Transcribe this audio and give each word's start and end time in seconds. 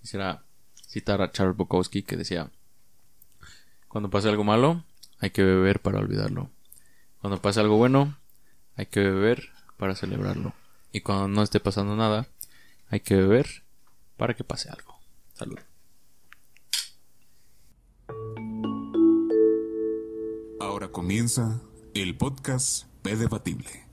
quisiera 0.00 0.42
citar 0.86 1.22
a 1.22 1.30
Charles 1.30 1.56
Bukowski 1.56 2.02
que 2.02 2.16
decía, 2.16 2.50
cuando 3.88 4.10
pase 4.10 4.28
algo 4.28 4.44
malo, 4.44 4.84
hay 5.18 5.30
que 5.30 5.42
beber 5.42 5.80
para 5.80 5.98
olvidarlo. 5.98 6.50
Cuando 7.20 7.40
pase 7.40 7.60
algo 7.60 7.76
bueno, 7.76 8.16
hay 8.76 8.86
que 8.86 9.00
beber 9.00 9.50
para 9.76 9.94
celebrarlo. 9.94 10.54
Y 10.92 11.00
cuando 11.00 11.28
no 11.28 11.42
esté 11.42 11.60
pasando 11.60 11.96
nada, 11.96 12.26
hay 12.88 13.00
que 13.00 13.16
beber 13.16 13.62
para 14.16 14.34
que 14.34 14.44
pase 14.44 14.70
algo. 14.70 14.98
Salud. 15.34 15.58
Ahora 20.60 20.88
comienza 20.88 21.60
el 21.94 22.16
podcast 22.16 22.86
P 23.02 23.16
Debatible. 23.16 23.89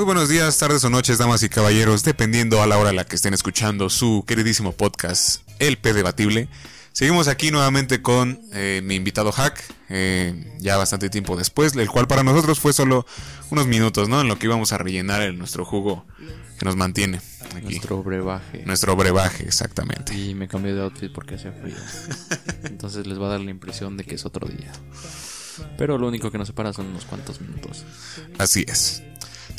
Muy 0.00 0.06
buenos 0.06 0.30
días, 0.30 0.56
tardes 0.56 0.82
o 0.84 0.88
noches, 0.88 1.18
damas 1.18 1.42
y 1.42 1.50
caballeros, 1.50 2.04
dependiendo 2.04 2.62
a 2.62 2.66
la 2.66 2.78
hora 2.78 2.88
a 2.88 2.92
la 2.94 3.04
que 3.04 3.16
estén 3.16 3.34
escuchando 3.34 3.90
su 3.90 4.24
queridísimo 4.26 4.72
podcast, 4.72 5.42
El 5.58 5.76
P 5.76 5.92
Debatible. 5.92 6.48
Seguimos 6.92 7.28
aquí 7.28 7.50
nuevamente 7.50 8.00
con 8.00 8.40
eh, 8.54 8.80
mi 8.82 8.94
invitado 8.94 9.30
Hack, 9.30 9.62
eh, 9.90 10.56
ya 10.58 10.78
bastante 10.78 11.10
tiempo 11.10 11.36
después, 11.36 11.76
el 11.76 11.90
cual 11.90 12.06
para 12.06 12.22
nosotros 12.22 12.58
fue 12.58 12.72
solo 12.72 13.04
unos 13.50 13.66
minutos, 13.66 14.08
¿no? 14.08 14.22
En 14.22 14.28
lo 14.28 14.38
que 14.38 14.46
íbamos 14.46 14.72
a 14.72 14.78
rellenar 14.78 15.20
el, 15.20 15.36
nuestro 15.36 15.66
jugo 15.66 16.06
que 16.58 16.64
nos 16.64 16.76
mantiene. 16.76 17.20
Aquí. 17.54 17.66
Nuestro 17.66 18.02
brebaje. 18.02 18.62
Nuestro 18.64 18.96
brebaje, 18.96 19.44
exactamente. 19.44 20.14
Y 20.14 20.34
me 20.34 20.48
cambié 20.48 20.72
de 20.72 20.80
outfit 20.80 21.12
porque 21.12 21.34
hacía 21.34 21.52
frío. 21.52 21.76
Entonces 22.64 23.06
les 23.06 23.20
va 23.20 23.26
a 23.26 23.30
dar 23.32 23.40
la 23.40 23.50
impresión 23.50 23.98
de 23.98 24.04
que 24.04 24.14
es 24.14 24.24
otro 24.24 24.48
día. 24.48 24.72
Pero 25.76 25.98
lo 25.98 26.08
único 26.08 26.30
que 26.30 26.38
nos 26.38 26.46
separa 26.46 26.72
son 26.72 26.86
unos 26.86 27.04
cuantos 27.04 27.42
minutos. 27.42 27.84
Así 28.38 28.64
es. 28.66 29.02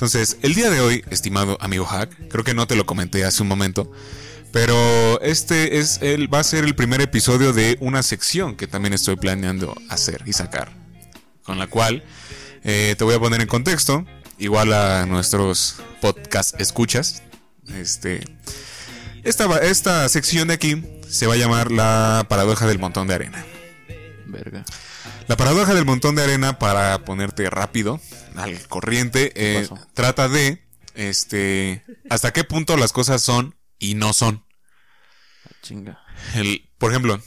Entonces, 0.02 0.38
el 0.42 0.56
día 0.56 0.72
de 0.72 0.82
hoy, 0.82 1.06
estimado 1.12 1.60
amigo 1.62 1.86
Hack, 1.86 2.10
creo 2.28 2.44
que 2.44 2.56
no 2.56 2.66
te 2.66 2.76
lo 2.76 2.88
comenté 2.88 3.24
hace 3.24 3.44
un 3.44 3.48
momento, 3.48 3.92
pero 4.52 5.22
este 5.22 5.78
es 5.78 6.00
el, 6.02 6.34
va 6.34 6.40
a 6.40 6.44
ser 6.44 6.64
el 6.64 6.74
primer 6.74 7.02
episodio 7.02 7.54
de 7.54 7.78
una 7.82 8.02
sección 8.02 8.56
que 8.56 8.66
también 8.66 8.96
estoy 8.96 9.16
planeando 9.16 9.80
hacer 9.90 10.24
y 10.26 10.34
sacar. 10.34 10.72
Con 11.44 11.60
la 11.60 11.68
cual 11.68 12.04
eh, 12.64 12.96
te 12.98 13.04
voy 13.04 13.14
a 13.14 13.20
poner 13.20 13.42
en 13.42 13.48
contexto, 13.48 14.04
igual 14.40 14.74
a 14.74 15.06
nuestros 15.06 15.76
podcast 16.02 16.60
escuchas. 16.60 17.22
Este, 17.72 18.24
esta, 19.22 19.56
esta 19.60 20.10
sección 20.10 20.48
de 20.48 20.56
aquí 20.56 20.84
se 21.12 21.28
va 21.28 21.36
a 21.36 21.38
llamar 21.38 21.70
la 21.70 22.26
paradoja 22.28 22.66
del 22.66 22.80
montón 22.80 23.06
de 23.06 23.14
arena. 23.14 23.46
Verga. 24.26 24.66
La 25.28 25.38
paradoja 25.38 25.76
del 25.76 25.86
montón 25.86 26.16
de 26.16 26.24
arena, 26.24 26.58
para 26.58 27.06
ponerte 27.06 27.48
rápido 27.52 28.02
al 28.36 28.68
corriente, 28.68 29.32
eh, 29.36 29.68
trata 29.94 30.28
de 30.30 30.64
este 30.94 31.84
hasta 32.10 32.34
qué 32.34 32.44
punto 32.44 32.78
las 32.78 32.92
cosas 32.92 33.22
son 33.22 33.56
y 33.80 33.96
no 33.96 34.14
son. 34.14 34.46
Chinga. 35.62 36.00
El, 36.36 36.70
por 36.78 36.92
ejemplo, 36.92 37.22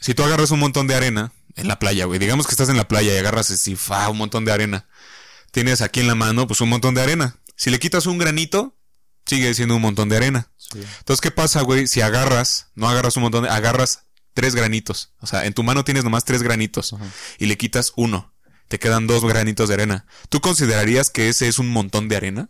si 0.00 0.14
tú 0.14 0.22
agarras 0.22 0.50
un 0.50 0.60
montón 0.60 0.86
de 0.86 0.94
arena 0.94 1.32
en 1.56 1.68
la 1.68 1.78
playa, 1.78 2.04
güey, 2.06 2.18
digamos 2.18 2.46
que 2.46 2.52
estás 2.52 2.68
en 2.68 2.76
la 2.76 2.88
playa 2.88 3.14
y 3.14 3.18
agarras 3.18 3.50
así, 3.50 3.76
fa, 3.76 4.08
un 4.08 4.18
montón 4.18 4.44
de 4.44 4.52
arena. 4.52 4.88
Tienes 5.50 5.82
aquí 5.82 6.00
en 6.00 6.06
la 6.06 6.14
mano, 6.14 6.46
pues 6.46 6.60
un 6.60 6.68
montón 6.68 6.94
de 6.94 7.02
arena. 7.02 7.36
Si 7.56 7.70
le 7.70 7.78
quitas 7.78 8.06
un 8.06 8.18
granito, 8.18 8.76
sigue 9.26 9.52
siendo 9.54 9.76
un 9.76 9.82
montón 9.82 10.08
de 10.08 10.16
arena. 10.16 10.50
Sí. 10.56 10.80
Entonces, 10.98 11.20
¿qué 11.20 11.30
pasa, 11.30 11.60
güey? 11.62 11.86
Si 11.86 12.00
agarras, 12.00 12.68
no 12.74 12.88
agarras 12.88 13.16
un 13.16 13.24
montón 13.24 13.44
de, 13.44 13.50
agarras 13.50 14.06
tres 14.34 14.54
granitos. 14.54 15.12
O 15.20 15.26
sea, 15.26 15.44
en 15.44 15.52
tu 15.52 15.62
mano 15.62 15.84
tienes 15.84 16.04
nomás 16.04 16.24
tres 16.24 16.42
granitos 16.42 16.94
Ajá. 16.94 17.04
y 17.38 17.46
le 17.46 17.56
quitas 17.58 17.92
uno. 17.96 18.31
Te 18.72 18.78
quedan 18.78 19.06
dos 19.06 19.22
granitos 19.22 19.68
de 19.68 19.74
arena. 19.74 20.06
¿Tú 20.30 20.40
considerarías 20.40 21.10
que 21.10 21.28
ese 21.28 21.46
es 21.46 21.58
un 21.58 21.68
montón 21.68 22.08
de 22.08 22.16
arena? 22.16 22.48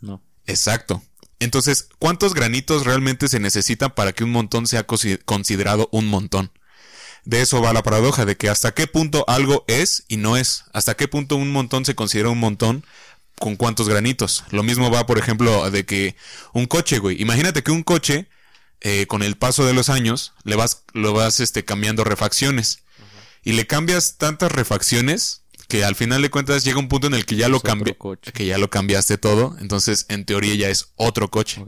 No. 0.00 0.22
Exacto. 0.44 1.02
Entonces, 1.40 1.88
¿cuántos 1.98 2.32
granitos 2.32 2.86
realmente 2.86 3.26
se 3.26 3.40
necesitan 3.40 3.92
para 3.92 4.12
que 4.12 4.22
un 4.22 4.30
montón 4.30 4.68
sea 4.68 4.86
consi- 4.86 5.20
considerado 5.24 5.88
un 5.90 6.06
montón? 6.06 6.52
De 7.24 7.40
eso 7.40 7.60
va 7.60 7.72
la 7.72 7.82
paradoja, 7.82 8.24
de 8.24 8.36
que 8.36 8.48
hasta 8.48 8.72
qué 8.72 8.86
punto 8.86 9.24
algo 9.26 9.64
es 9.66 10.04
y 10.06 10.16
no 10.16 10.36
es. 10.36 10.62
Hasta 10.72 10.94
qué 10.94 11.08
punto 11.08 11.34
un 11.34 11.50
montón 11.50 11.84
se 11.84 11.96
considera 11.96 12.28
un 12.28 12.38
montón 12.38 12.84
con 13.36 13.56
cuántos 13.56 13.88
granitos. 13.88 14.44
Lo 14.52 14.62
mismo 14.62 14.92
va, 14.92 15.06
por 15.06 15.18
ejemplo, 15.18 15.68
de 15.72 15.84
que 15.84 16.14
un 16.52 16.66
coche, 16.66 17.00
güey. 17.00 17.20
Imagínate 17.20 17.64
que 17.64 17.72
un 17.72 17.82
coche, 17.82 18.28
eh, 18.80 19.08
con 19.08 19.24
el 19.24 19.36
paso 19.36 19.66
de 19.66 19.74
los 19.74 19.88
años, 19.88 20.34
le 20.44 20.54
vas, 20.54 20.84
lo 20.92 21.14
vas 21.14 21.40
este, 21.40 21.64
cambiando 21.64 22.04
refacciones. 22.04 22.84
Y 23.46 23.52
le 23.52 23.66
cambias 23.68 24.16
tantas 24.18 24.50
refacciones 24.50 25.42
que 25.68 25.84
al 25.84 25.94
final 25.94 26.20
de 26.20 26.30
cuentas 26.30 26.64
llega 26.64 26.78
un 26.80 26.88
punto 26.88 27.06
en 27.06 27.14
el 27.14 27.24
que 27.26 27.36
ya 27.36 27.48
lo 27.48 27.58
Es 27.58 27.62
cambi- 27.62 27.96
coche. 27.96 28.32
que 28.32 28.44
ya 28.44 28.58
lo 28.58 28.70
cambiaste 28.70 29.18
todo. 29.18 29.56
Entonces, 29.60 30.06
en 30.08 30.24
teoría 30.24 30.54
ya 30.56 30.68
es 30.68 30.88
otro 30.96 31.30
coche. 31.30 31.62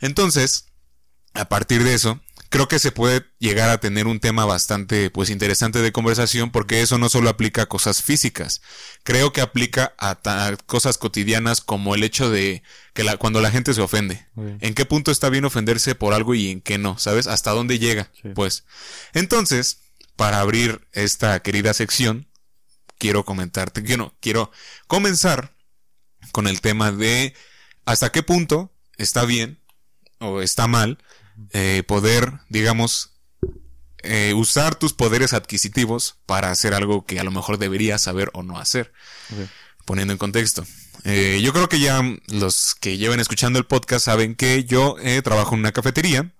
Entonces, 0.00 0.66
a 1.34 1.48
partir 1.48 1.82
de 1.82 1.94
eso, 1.94 2.20
creo 2.50 2.68
que 2.68 2.78
se 2.78 2.92
puede 2.92 3.24
llegar 3.38 3.70
a 3.70 3.80
tener 3.80 4.06
un 4.06 4.20
tema 4.20 4.44
bastante 4.44 5.08
pues 5.08 5.30
interesante 5.30 5.80
de 5.80 5.92
conversación 5.92 6.50
porque 6.50 6.82
eso 6.82 6.98
no 6.98 7.08
solo 7.08 7.30
aplica 7.30 7.62
a 7.62 7.66
cosas 7.66 8.02
físicas, 8.02 8.60
creo 9.02 9.32
que 9.32 9.40
aplica 9.40 9.94
a, 9.98 10.18
cosas 10.66 10.98
cotidianas 10.98 11.62
como 11.62 11.94
el 11.94 12.02
hecho 12.02 12.28
de 12.30 12.62
que 12.92 13.04
la, 13.04 13.16
cuando 13.16 13.40
la 13.40 13.50
gente 13.50 13.72
se 13.72 13.80
ofende, 13.80 14.26
en 14.36 14.74
qué 14.74 14.84
punto 14.84 15.10
está 15.10 15.30
bien 15.30 15.46
ofenderse 15.46 15.94
por 15.94 16.12
algo 16.12 16.34
y 16.34 16.50
en 16.50 16.60
qué 16.60 16.76
no, 16.76 16.98
¿sabes? 16.98 17.26
Hasta 17.26 17.52
dónde 17.52 17.78
llega, 17.78 18.10
Sí. 18.20 18.28
pues. 18.34 18.64
Entonces, 19.14 19.78
para 20.16 20.40
abrir 20.40 20.86
esta 20.92 21.40
querida 21.40 21.74
sección, 21.74 22.26
quiero 22.98 23.24
comentarte, 23.24 23.82
quiero, 23.82 24.14
quiero 24.20 24.50
comenzar 24.86 25.54
con 26.32 26.46
el 26.46 26.60
tema 26.60 26.92
de 26.92 27.34
hasta 27.84 28.12
qué 28.12 28.22
punto 28.22 28.72
está 28.96 29.24
bien 29.24 29.58
o 30.20 30.40
está 30.40 30.66
mal 30.68 30.98
eh, 31.50 31.82
poder, 31.86 32.32
digamos, 32.48 33.14
eh, 34.04 34.32
usar 34.34 34.74
tus 34.74 34.92
poderes 34.92 35.32
adquisitivos 35.32 36.16
para 36.26 36.50
hacer 36.50 36.74
algo 36.74 37.04
que 37.06 37.18
a 37.20 37.24
lo 37.24 37.30
mejor 37.30 37.58
deberías 37.58 38.02
saber 38.02 38.30
o 38.34 38.42
no 38.42 38.58
hacer. 38.58 38.92
Poniendo 39.84 40.12
en 40.12 40.18
contexto. 40.18 40.64
Eh, 41.04 41.40
yo 41.42 41.52
creo 41.52 41.68
que 41.68 41.80
ya 41.80 42.00
los 42.28 42.76
que 42.76 42.96
lleven 42.98 43.18
escuchando 43.18 43.58
el 43.58 43.64
podcast 43.66 44.04
saben 44.04 44.36
que 44.36 44.62
yo 44.64 44.96
eh, 45.00 45.20
trabajo 45.22 45.54
en 45.54 45.60
una 45.60 45.72
cafetería, 45.72 46.32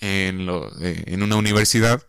en, 0.00 0.44
lo- 0.44 0.70
en 0.82 1.22
una 1.22 1.36
universidad, 1.36 2.06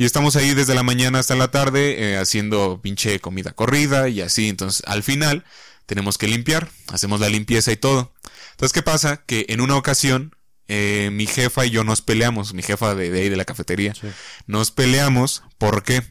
y 0.00 0.06
estamos 0.06 0.34
ahí 0.34 0.54
desde 0.54 0.74
la 0.74 0.82
mañana 0.82 1.18
hasta 1.18 1.34
la 1.34 1.50
tarde 1.50 2.12
eh, 2.12 2.16
haciendo 2.16 2.80
pinche 2.82 3.20
comida 3.20 3.52
corrida 3.52 4.08
y 4.08 4.22
así. 4.22 4.48
Entonces, 4.48 4.82
al 4.86 5.02
final, 5.02 5.44
tenemos 5.84 6.16
que 6.16 6.26
limpiar, 6.26 6.70
hacemos 6.88 7.20
la 7.20 7.28
limpieza 7.28 7.70
y 7.70 7.76
todo. 7.76 8.10
Entonces, 8.52 8.72
¿qué 8.72 8.80
pasa? 8.82 9.18
Que 9.26 9.44
en 9.50 9.60
una 9.60 9.76
ocasión, 9.76 10.34
eh, 10.68 11.10
mi 11.12 11.26
jefa 11.26 11.66
y 11.66 11.70
yo 11.70 11.84
nos 11.84 12.00
peleamos, 12.00 12.54
mi 12.54 12.62
jefa 12.62 12.94
de, 12.94 13.10
de 13.10 13.20
ahí 13.20 13.28
de 13.28 13.36
la 13.36 13.44
cafetería, 13.44 13.92
Sí. 13.94 14.08
nos 14.46 14.70
peleamos, 14.70 15.42
¿por 15.58 15.82
qué? 15.82 16.02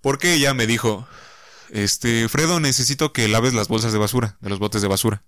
Porque 0.00 0.34
ella 0.34 0.54
me 0.54 0.68
dijo, 0.68 1.08
este, 1.70 2.28
Fredo, 2.28 2.60
necesito 2.60 3.12
que 3.12 3.26
laves 3.26 3.54
las 3.54 3.66
bolsas 3.66 3.92
de 3.92 3.98
basura, 3.98 4.36
de 4.40 4.50
los 4.50 4.60
botes 4.60 4.82
de 4.82 4.88
basura. 4.88 5.24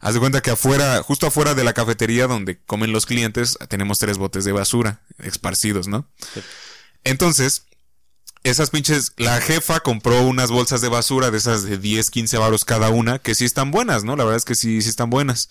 Haz 0.00 0.14
de 0.14 0.20
cuenta 0.20 0.42
que 0.42 0.50
afuera, 0.50 1.02
justo 1.02 1.26
afuera 1.26 1.54
de 1.54 1.64
la 1.64 1.72
cafetería 1.72 2.26
donde 2.26 2.58
comen 2.58 2.92
los 2.92 3.06
clientes, 3.06 3.58
tenemos 3.68 3.98
tres 3.98 4.18
botes 4.18 4.44
de 4.44 4.52
basura 4.52 5.00
esparcidos, 5.18 5.88
¿no? 5.88 6.08
Sí. 6.34 6.40
Entonces, 7.04 7.66
esas 8.42 8.70
pinches, 8.70 9.12
la 9.16 9.40
jefa 9.40 9.80
compró 9.80 10.22
unas 10.22 10.50
bolsas 10.50 10.80
de 10.80 10.88
basura 10.88 11.30
de 11.30 11.38
esas 11.38 11.64
de 11.64 11.78
10, 11.78 12.10
15 12.10 12.38
varos 12.38 12.64
cada 12.64 12.90
una, 12.90 13.18
que 13.18 13.34
sí 13.34 13.44
están 13.44 13.70
buenas, 13.70 14.04
¿no? 14.04 14.16
La 14.16 14.24
verdad 14.24 14.36
es 14.36 14.44
que 14.44 14.54
sí, 14.54 14.82
sí 14.82 14.88
están 14.88 15.10
buenas. 15.10 15.48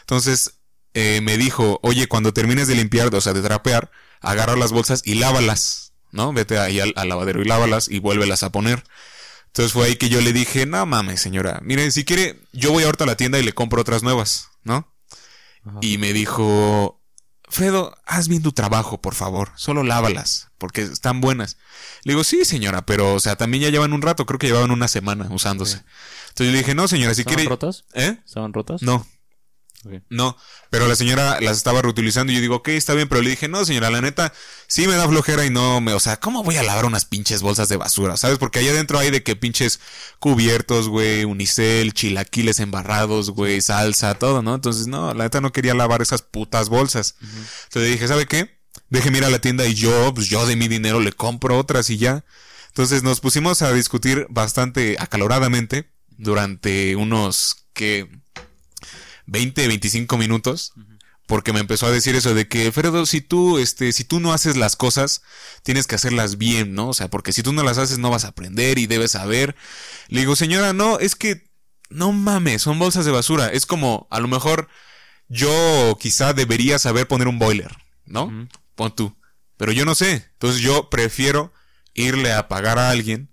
Entonces, 0.00 0.54
eh, 0.94 1.20
me 1.22 1.36
dijo, 1.36 1.78
oye, 1.82 2.08
cuando 2.08 2.32
termines 2.32 2.66
de 2.66 2.74
limpiar, 2.74 3.14
o 3.14 3.20
sea, 3.20 3.34
de 3.34 3.42
trapear, 3.42 3.90
agarra 4.20 4.56
las 4.56 4.72
bolsas 4.72 5.02
y 5.04 5.14
lávalas, 5.14 5.92
¿no? 6.10 6.32
Vete 6.32 6.58
ahí 6.58 6.80
al, 6.80 6.94
al 6.96 7.08
lavadero 7.08 7.42
y 7.42 7.44
lávalas 7.44 7.88
y 7.88 7.98
vuélvelas 7.98 8.42
a 8.42 8.50
poner. 8.50 8.82
Entonces 9.58 9.72
fue 9.72 9.86
ahí 9.86 9.96
que 9.96 10.08
yo 10.08 10.20
le 10.20 10.32
dije, 10.32 10.66
no 10.66 10.86
mames, 10.86 11.20
señora, 11.20 11.58
mire, 11.64 11.90
si 11.90 12.04
quiere, 12.04 12.38
yo 12.52 12.70
voy 12.70 12.84
ahorita 12.84 13.02
a 13.02 13.06
la 13.08 13.16
tienda 13.16 13.40
y 13.40 13.42
le 13.42 13.52
compro 13.52 13.80
otras 13.80 14.04
nuevas, 14.04 14.50
¿no? 14.62 14.88
Ajá. 15.66 15.78
Y 15.80 15.98
me 15.98 16.12
dijo, 16.12 17.02
Fredo, 17.48 17.98
haz 18.06 18.28
bien 18.28 18.40
tu 18.40 18.52
trabajo, 18.52 19.00
por 19.00 19.16
favor, 19.16 19.50
solo 19.56 19.82
lávalas, 19.82 20.52
porque 20.58 20.82
están 20.82 21.20
buenas. 21.20 21.56
Le 22.04 22.12
digo, 22.12 22.22
sí, 22.22 22.44
señora, 22.44 22.86
pero, 22.86 23.14
o 23.14 23.18
sea, 23.18 23.34
también 23.34 23.64
ya 23.64 23.70
llevan 23.70 23.92
un 23.92 24.00
rato, 24.00 24.26
creo 24.26 24.38
que 24.38 24.46
llevaban 24.46 24.70
una 24.70 24.86
semana 24.86 25.26
usándose. 25.28 25.78
Entonces 26.28 26.46
yo 26.46 26.52
le 26.52 26.58
dije, 26.58 26.76
no, 26.76 26.86
señora, 26.86 27.14
si 27.14 27.22
¿Estaban 27.22 27.34
quiere... 27.38 27.50
rotas? 27.50 27.84
¿Eh? 27.94 28.16
¿Estaban 28.24 28.52
rotas? 28.52 28.82
No, 28.82 29.08
No, 30.10 30.36
pero 30.70 30.88
la 30.88 30.96
señora 30.96 31.40
las 31.40 31.56
estaba 31.56 31.80
reutilizando 31.80 32.32
y 32.32 32.36
yo 32.36 32.40
digo, 32.40 32.56
ok, 32.56 32.68
está 32.68 32.94
bien, 32.94 33.08
pero 33.08 33.22
le 33.22 33.30
dije, 33.30 33.46
no, 33.46 33.64
señora, 33.64 33.90
la 33.90 34.00
neta, 34.00 34.32
sí 34.66 34.88
me 34.88 34.94
da 34.94 35.08
flojera 35.08 35.46
y 35.46 35.50
no 35.50 35.80
me, 35.80 35.92
o 35.92 36.00
sea, 36.00 36.18
¿cómo 36.18 36.42
voy 36.42 36.56
a 36.56 36.64
lavar 36.64 36.84
unas 36.84 37.04
pinches 37.04 37.42
bolsas 37.42 37.68
de 37.68 37.76
basura? 37.76 38.16
¿Sabes? 38.16 38.38
Porque 38.38 38.58
allá 38.58 38.72
adentro 38.72 38.98
hay 38.98 39.10
de 39.10 39.22
que 39.22 39.36
pinches 39.36 39.78
cubiertos, 40.18 40.88
güey, 40.88 41.24
unicel, 41.24 41.94
chilaquiles 41.94 42.58
embarrados, 42.58 43.30
güey, 43.30 43.60
salsa, 43.60 44.16
todo, 44.16 44.42
¿no? 44.42 44.56
Entonces, 44.56 44.88
no, 44.88 45.14
la 45.14 45.24
neta 45.24 45.40
no 45.40 45.52
quería 45.52 45.74
lavar 45.74 46.02
esas 46.02 46.22
putas 46.22 46.68
bolsas. 46.68 47.14
Entonces 47.20 47.82
le 47.82 47.90
dije, 47.90 48.08
¿sabe 48.08 48.26
qué? 48.26 48.58
Déjeme 48.90 49.18
ir 49.18 49.24
a 49.24 49.30
la 49.30 49.38
tienda 49.40 49.64
y 49.66 49.74
yo, 49.74 50.12
pues 50.12 50.28
yo 50.28 50.44
de 50.46 50.56
mi 50.56 50.66
dinero 50.66 51.00
le 51.00 51.12
compro 51.12 51.56
otras 51.56 51.88
y 51.90 51.98
ya. 51.98 52.24
Entonces 52.68 52.98
Entonces 52.98 53.02
nos 53.02 53.20
pusimos 53.20 53.62
a 53.62 53.72
discutir 53.72 54.26
bastante 54.28 54.96
acaloradamente 54.98 55.90
durante 56.16 56.96
unos 56.96 57.66
que 57.72 58.08
20, 59.28 59.68
25 59.68 60.18
minutos. 60.18 60.72
Porque 61.26 61.52
me 61.52 61.60
empezó 61.60 61.86
a 61.86 61.90
decir 61.90 62.16
eso 62.16 62.32
de 62.34 62.48
que, 62.48 62.72
Fredo, 62.72 63.04
si 63.04 63.20
tú, 63.20 63.58
este, 63.58 63.92
si 63.92 64.02
tú 64.02 64.18
no 64.18 64.32
haces 64.32 64.56
las 64.56 64.76
cosas, 64.76 65.22
tienes 65.62 65.86
que 65.86 65.94
hacerlas 65.94 66.38
bien, 66.38 66.74
¿no? 66.74 66.88
O 66.88 66.94
sea, 66.94 67.08
porque 67.08 67.32
si 67.34 67.42
tú 67.42 67.52
no 67.52 67.62
las 67.62 67.76
haces 67.76 67.98
no 67.98 68.08
vas 68.08 68.24
a 68.24 68.28
aprender 68.28 68.78
y 68.78 68.86
debes 68.86 69.10
saber. 69.10 69.54
Le 70.08 70.20
digo, 70.20 70.36
señora, 70.36 70.72
no, 70.72 70.98
es 70.98 71.16
que, 71.16 71.50
no 71.90 72.12
mames, 72.12 72.62
son 72.62 72.78
bolsas 72.78 73.04
de 73.04 73.12
basura. 73.12 73.48
Es 73.48 73.66
como, 73.66 74.08
a 74.10 74.20
lo 74.20 74.28
mejor, 74.28 74.68
yo 75.28 75.98
quizá 76.00 76.32
debería 76.32 76.78
saber 76.78 77.06
poner 77.06 77.28
un 77.28 77.38
boiler, 77.38 77.76
¿no? 78.06 78.48
Pon 78.74 78.94
tú. 78.96 79.14
Pero 79.58 79.72
yo 79.72 79.84
no 79.84 79.94
sé. 79.94 80.26
Entonces 80.32 80.62
yo 80.62 80.88
prefiero 80.88 81.52
irle 81.92 82.32
a 82.32 82.48
pagar 82.48 82.78
a 82.78 82.88
alguien 82.88 83.30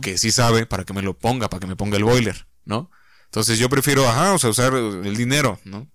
que 0.00 0.16
sí 0.16 0.30
sabe 0.30 0.64
para 0.66 0.84
que 0.84 0.92
me 0.92 1.02
lo 1.02 1.18
ponga, 1.18 1.50
para 1.50 1.60
que 1.60 1.66
me 1.66 1.74
ponga 1.74 1.96
el 1.96 2.04
boiler, 2.04 2.46
¿no? 2.64 2.88
Entonces 3.26 3.58
yo 3.58 3.68
prefiero, 3.68 4.08
ajá, 4.08 4.32
o 4.32 4.38
sea, 4.38 4.50
usar 4.50 4.72
el 4.74 5.16
dinero, 5.16 5.60
¿no? 5.64 5.88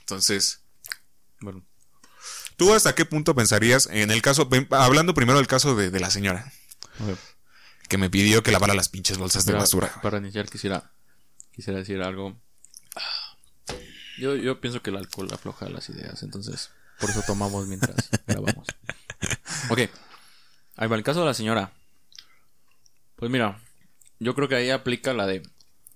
Entonces, 0.00 0.60
Bueno, 1.40 1.64
¿tú 2.56 2.74
hasta 2.74 2.94
qué 2.94 3.04
punto 3.04 3.34
pensarías 3.34 3.86
en 3.92 4.10
el 4.10 4.22
caso, 4.22 4.48
hablando 4.70 5.14
primero 5.14 5.38
del 5.38 5.46
caso 5.46 5.76
de, 5.76 5.90
de 5.90 6.00
la 6.00 6.10
señora, 6.10 6.52
que 7.88 7.98
me 7.98 8.10
pidió 8.10 8.42
que 8.42 8.50
lavara 8.50 8.74
las 8.74 8.88
pinches 8.88 9.18
bolsas 9.18 9.44
de 9.46 9.52
para- 9.52 9.62
basura? 9.62 9.92
Para 10.02 10.18
iniciar 10.18 10.48
quisiera, 10.48 10.90
quisiera 11.54 11.78
decir 11.78 12.02
algo. 12.02 12.36
Yo, 14.18 14.34
yo 14.34 14.60
pienso 14.60 14.82
que 14.82 14.90
el 14.90 14.96
alcohol 14.96 15.28
afloja 15.32 15.68
las 15.68 15.88
ideas, 15.90 16.22
entonces 16.24 16.70
por 16.98 17.08
eso 17.10 17.22
tomamos 17.24 17.68
mientras 17.68 17.94
grabamos. 18.26 18.66
Ok, 19.70 19.78
ahí 20.76 20.88
va 20.88 20.96
el 20.96 21.04
caso 21.04 21.20
de 21.20 21.26
la 21.26 21.34
señora. 21.34 21.72
Pues 23.14 23.30
mira, 23.30 23.60
yo 24.18 24.34
creo 24.34 24.48
que 24.48 24.56
ahí 24.56 24.70
aplica 24.70 25.12
la 25.12 25.26
de 25.26 25.42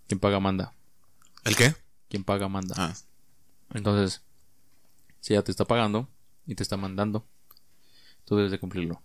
quien 0.08 0.18
paga 0.20 0.40
manda. 0.40 0.74
¿El 1.44 1.56
qué? 1.56 1.74
Quien 2.08 2.24
paga 2.24 2.48
manda. 2.48 2.74
Ah, 2.78 2.94
Entonces, 3.74 4.22
si 5.20 5.32
ella 5.34 5.42
te 5.42 5.50
está 5.50 5.64
pagando 5.64 6.08
y 6.46 6.54
te 6.54 6.62
está 6.62 6.76
mandando, 6.76 7.26
tú 8.24 8.36
debes 8.36 8.52
de 8.52 8.58
cumplirlo. 8.58 9.02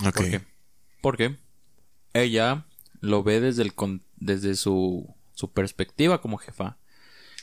ok. 0.00 0.14
¿Por 0.14 0.30
qué? 0.30 0.46
Porque 1.00 1.38
ella 2.14 2.66
lo 3.00 3.22
ve 3.22 3.40
desde, 3.40 3.62
el 3.62 3.74
con- 3.74 4.02
desde 4.16 4.54
su, 4.54 5.14
su 5.34 5.52
perspectiva 5.52 6.20
como 6.20 6.38
jefa, 6.38 6.78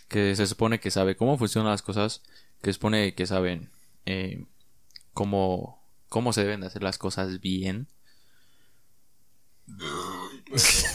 que 0.07 0.35
se 0.35 0.47
supone 0.47 0.79
que 0.79 0.89
sabe 0.91 1.15
cómo 1.15 1.37
funcionan 1.37 1.71
las 1.71 1.81
cosas, 1.81 2.23
que 2.61 2.73
supone 2.73 3.13
que 3.15 3.27
saben 3.27 3.69
eh, 4.05 4.45
cómo, 5.13 5.83
cómo 6.07 6.33
se 6.33 6.41
deben 6.43 6.61
de 6.61 6.67
hacer 6.67 6.81
las 6.83 6.97
cosas 6.97 7.39
bien. 7.41 7.87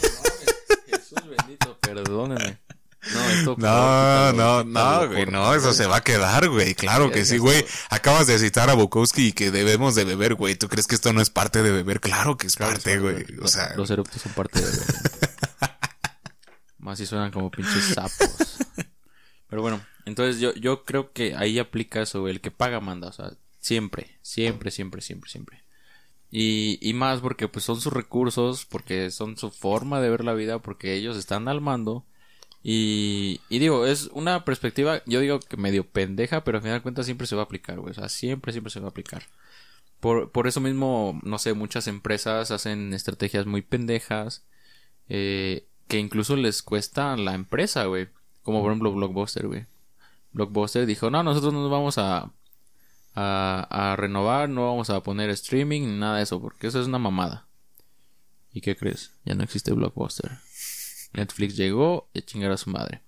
No, 3.58 4.28
esto 4.28 4.32
No, 4.36 4.64
no, 4.64 4.66
no, 5.00 5.08
güey, 5.08 5.26
no, 5.26 5.54
eso 5.54 5.72
se 5.72 5.86
va 5.86 5.96
a 5.96 6.00
quedar, 6.02 6.48
güey. 6.48 6.74
Claro 6.74 7.10
que 7.10 7.24
sí, 7.24 7.38
güey. 7.38 7.64
Acabas 7.90 8.26
de 8.26 8.38
citar 8.38 8.70
a 8.70 8.74
Bukowski 8.74 9.28
y 9.28 9.32
que 9.32 9.50
debemos 9.50 9.94
de 9.94 10.04
beber, 10.04 10.34
güey. 10.34 10.54
¿Tú 10.56 10.68
crees 10.68 10.86
que 10.86 10.94
esto 10.94 11.12
no 11.12 11.20
es 11.20 11.30
parte 11.30 11.62
de 11.62 11.72
beber? 11.72 12.00
Claro 12.00 12.36
que 12.36 12.46
es 12.46 12.56
Claro, 12.56 12.72
parte, 12.72 12.98
güey. 12.98 13.24
O 13.38 13.42
los- 13.42 13.50
sea, 13.50 13.74
Los 13.76 13.90
eruptos 13.90 14.22
son 14.22 14.32
parte 14.32 14.60
de. 14.60 14.70
Más 16.78 16.98
si 16.98 17.06
suenan 17.06 17.30
como 17.30 17.50
pinches 17.50 17.94
sapos. 17.94 18.58
Pero 19.48 19.62
bueno, 19.62 19.80
entonces 20.04 20.40
yo, 20.40 20.52
yo 20.54 20.84
creo 20.84 21.12
que 21.12 21.34
ahí 21.36 21.58
aplica 21.58 22.02
eso, 22.02 22.28
el 22.28 22.40
que 22.40 22.50
paga 22.50 22.80
manda, 22.80 23.08
o 23.08 23.12
sea, 23.12 23.32
siempre, 23.60 24.18
siempre, 24.20 24.70
siempre, 24.70 25.00
siempre, 25.00 25.30
siempre. 25.30 25.64
Y, 26.30 26.78
y 26.82 26.92
más 26.94 27.20
porque 27.20 27.46
pues 27.48 27.64
son 27.64 27.80
sus 27.80 27.92
recursos, 27.92 28.66
porque 28.66 29.10
son 29.12 29.36
su 29.38 29.50
forma 29.50 30.00
de 30.00 30.10
ver 30.10 30.24
la 30.24 30.34
vida, 30.34 30.58
porque 30.58 30.94
ellos 30.94 31.16
están 31.16 31.48
al 31.48 31.60
mando. 31.60 32.04
Y, 32.66 33.40
digo, 33.50 33.84
es 33.86 34.06
una 34.14 34.46
perspectiva, 34.46 35.02
yo 35.04 35.20
digo 35.20 35.38
que 35.38 35.58
medio 35.58 35.86
pendeja, 35.86 36.44
pero 36.44 36.56
al 36.56 36.62
final 36.62 36.78
de 36.78 36.82
cuentas 36.82 37.04
siempre 37.04 37.26
se 37.26 37.36
va 37.36 37.42
a 37.42 37.44
aplicar, 37.44 37.78
güey. 37.78 37.90
O 37.90 37.94
sea, 37.94 38.08
siempre, 38.08 38.52
siempre 38.52 38.70
se 38.70 38.80
va 38.80 38.86
a 38.86 38.88
aplicar. 38.88 39.24
Por, 40.00 40.32
por 40.32 40.46
eso 40.46 40.62
mismo, 40.62 41.20
no 41.22 41.38
sé, 41.38 41.52
muchas 41.52 41.88
empresas 41.88 42.50
hacen 42.50 42.94
estrategias 42.94 43.44
muy 43.44 43.60
pendejas 43.60 44.46
eh, 45.10 45.66
que 45.88 45.98
incluso 45.98 46.36
les 46.36 46.62
cuesta 46.62 47.14
la 47.18 47.34
empresa, 47.34 47.84
güey. 47.84 48.08
Como 48.42 48.62
por 48.62 48.70
ejemplo 48.70 48.94
Blockbuster, 48.94 49.46
güey. 49.46 49.66
Blockbuster 50.32 50.86
dijo, 50.86 51.10
no, 51.10 51.22
nosotros 51.22 51.52
no 51.52 51.60
nos 51.60 51.70
vamos 51.70 51.98
a, 51.98 52.32
a, 53.14 53.92
a 53.92 53.96
renovar, 53.96 54.48
no 54.48 54.64
vamos 54.66 54.88
a 54.88 55.02
poner 55.02 55.28
streaming 55.30 55.82
ni 55.82 55.98
nada 55.98 56.16
de 56.16 56.22
eso, 56.22 56.40
porque 56.40 56.68
eso 56.68 56.80
es 56.80 56.86
una 56.86 56.98
mamada. 56.98 57.46
¿Y 58.54 58.62
qué 58.62 58.74
crees? 58.74 59.12
Ya 59.26 59.34
no 59.34 59.44
existe 59.44 59.72
Blockbuster. 59.74 60.38
Netflix 61.14 61.56
llegó 61.56 62.08
y 62.12 62.18
a 62.20 62.24
chingar 62.24 62.52
a 62.52 62.56
su 62.56 62.70
madre. 62.70 63.00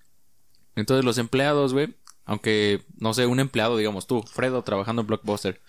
Entonces 0.75 1.05
los 1.05 1.17
empleados, 1.17 1.73
güey, 1.73 1.95
aunque, 2.25 2.83
no 2.97 3.13
sé, 3.13 3.25
un 3.25 3.39
empleado, 3.39 3.77
digamos 3.77 4.07
tú, 4.07 4.23
Fredo, 4.23 4.63
trabajando 4.63 5.01
en 5.01 5.07
Blockbuster, 5.07 5.61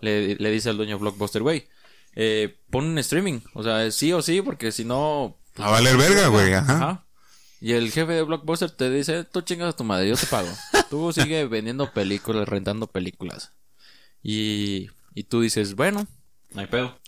le, 0.00 0.36
le 0.36 0.50
dice 0.50 0.70
al 0.70 0.76
dueño 0.76 0.96
de 0.96 1.00
Blockbuster, 1.00 1.42
güey, 1.42 1.66
eh, 2.14 2.58
pon 2.70 2.84
un 2.84 2.98
streaming. 2.98 3.40
O 3.54 3.62
sea, 3.62 3.90
sí 3.90 4.12
o 4.12 4.22
sí, 4.22 4.42
porque 4.42 4.72
si 4.72 4.84
no... 4.84 5.36
a 5.56 5.70
valer 5.70 5.96
verga, 5.96 6.28
güey. 6.28 6.52
Ajá. 6.54 6.74
Ajá. 6.74 7.06
Y 7.60 7.72
el 7.72 7.92
jefe 7.92 8.12
de 8.12 8.22
Blockbuster 8.22 8.70
te 8.72 8.90
dice, 8.90 9.22
tú 9.24 9.40
chingas 9.42 9.72
a 9.72 9.76
tu 9.76 9.84
madre, 9.84 10.08
yo 10.08 10.16
te 10.16 10.26
pago. 10.26 10.48
Tú 10.90 11.12
sigue 11.12 11.46
vendiendo 11.46 11.92
películas, 11.92 12.48
rentando 12.48 12.88
películas. 12.88 13.52
Y, 14.20 14.90
y 15.14 15.22
tú 15.24 15.40
dices, 15.40 15.76
bueno, 15.76 16.06
no 16.50 16.60
hay 16.60 16.66
pedo. 16.66 16.98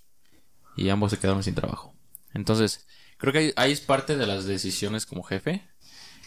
Y 0.77 0.89
ambos 0.91 1.11
se 1.11 1.19
quedaron 1.19 1.43
sin 1.43 1.57
trabajo. 1.57 1.93
Entonces, 2.35 2.87
creo 3.25 3.33
que 3.33 3.39
ahí, 3.39 3.53
ahí 3.57 3.73
es 3.73 3.81
parte 3.81 4.17
de 4.17 4.27
las 4.27 4.45
decisiones 4.45 5.07
como 5.07 5.23
jefe. 5.23 5.67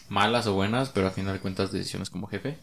Malas 0.09 0.47
o 0.47 0.53
buenas, 0.53 0.89
pero 0.89 1.07
al 1.07 1.13
final 1.13 1.33
de 1.33 1.39
cuentas 1.39 1.71
decisiones 1.71 2.09
como 2.09 2.27
jefe. 2.27 2.57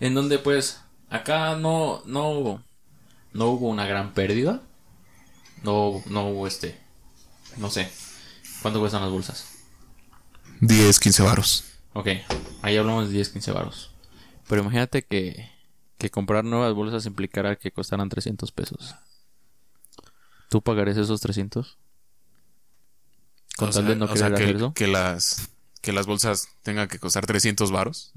En 0.00 0.14
donde 0.14 0.38
pues, 0.38 0.80
acá 1.10 1.54
no, 1.56 2.02
no, 2.06 2.62
no 3.32 3.46
hubo 3.46 3.68
una 3.68 3.86
gran 3.86 4.14
pérdida. 4.14 4.62
No, 5.62 6.02
no 6.06 6.28
hubo 6.28 6.46
este, 6.46 6.78
no 7.56 7.70
sé. 7.70 7.90
¿Cuánto 8.62 8.80
cuestan 8.80 9.02
las 9.02 9.10
bolsas? 9.10 9.64
10, 10.60 10.98
15 10.98 11.22
varos. 11.22 11.64
Ok, 11.92 12.08
ahí 12.62 12.76
hablamos 12.76 13.08
de 13.08 13.14
10, 13.14 13.28
15 13.30 13.52
varos. 13.52 13.90
Pero 14.48 14.62
imagínate 14.62 15.02
que, 15.02 15.50
que 15.98 16.10
comprar 16.10 16.44
nuevas 16.44 16.74
bolsas 16.74 17.06
implicara 17.06 17.56
que 17.56 17.70
costaran 17.70 18.08
300 18.08 18.52
pesos. 18.52 18.94
¿Tú 20.48 20.62
pagarías 20.62 20.96
esos 20.96 21.20
300? 21.20 21.78
Con 23.56 23.68
O 23.68 23.72
tal 23.72 23.84
sea, 23.84 23.94
de 23.94 23.96
no 23.96 24.04
o 24.06 24.16
sea, 24.16 24.28
querer 24.28 24.36
que, 24.36 24.44
hacer 24.44 24.56
eso. 24.56 24.74
que 24.74 24.86
las 24.86 25.48
que 25.80 25.92
las 25.92 26.06
bolsas 26.06 26.48
tengan 26.62 26.88
que 26.88 26.98
costar 26.98 27.26
300 27.26 27.70
varos. 27.70 28.12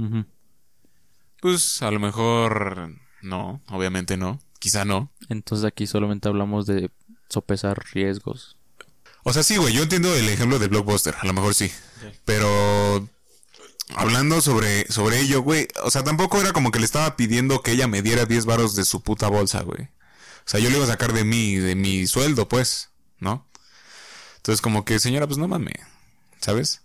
Pues 1.39 1.81
a 1.83 1.91
lo 1.91 1.99
mejor 1.99 2.95
no, 3.21 3.61
obviamente 3.67 4.17
no. 4.17 4.39
Quizá 4.59 4.85
no. 4.85 5.11
Entonces 5.29 5.65
aquí 5.65 5.87
solamente 5.87 6.27
hablamos 6.27 6.65
de 6.65 6.91
sopesar 7.29 7.81
riesgos. 7.93 8.57
O 9.23 9.33
sea, 9.33 9.43
sí, 9.43 9.57
güey, 9.57 9.73
yo 9.73 9.83
entiendo 9.83 10.13
el 10.15 10.27
ejemplo 10.29 10.59
de 10.59 10.67
Blockbuster, 10.67 11.15
a 11.21 11.25
lo 11.25 11.33
mejor 11.33 11.53
sí. 11.53 11.71
Pero 12.25 13.07
hablando 13.95 14.41
sobre, 14.41 14.91
sobre 14.91 15.19
ello, 15.19 15.41
güey, 15.41 15.67
o 15.83 15.91
sea, 15.91 16.03
tampoco 16.03 16.39
era 16.39 16.53
como 16.53 16.71
que 16.71 16.79
le 16.79 16.85
estaba 16.85 17.15
pidiendo 17.15 17.61
que 17.61 17.71
ella 17.71 17.87
me 17.87 18.01
diera 18.01 18.25
10 18.25 18.45
varos 18.45 18.75
de 18.75 18.85
su 18.85 19.01
puta 19.01 19.27
bolsa, 19.27 19.61
güey. 19.61 19.83
O 19.83 20.49
sea, 20.49 20.59
yo 20.59 20.69
le 20.69 20.77
iba 20.77 20.85
a 20.85 20.89
sacar 20.89 21.13
de 21.13 21.23
mi, 21.23 21.55
de 21.55 21.75
mi 21.75 22.07
sueldo, 22.07 22.49
pues, 22.49 22.89
¿no? 23.19 23.47
Entonces, 24.39 24.61
como 24.61 24.85
que, 24.85 24.99
señora, 24.99 25.27
pues 25.27 25.37
no 25.37 25.47
mames, 25.47 25.75
¿sabes? 26.39 26.81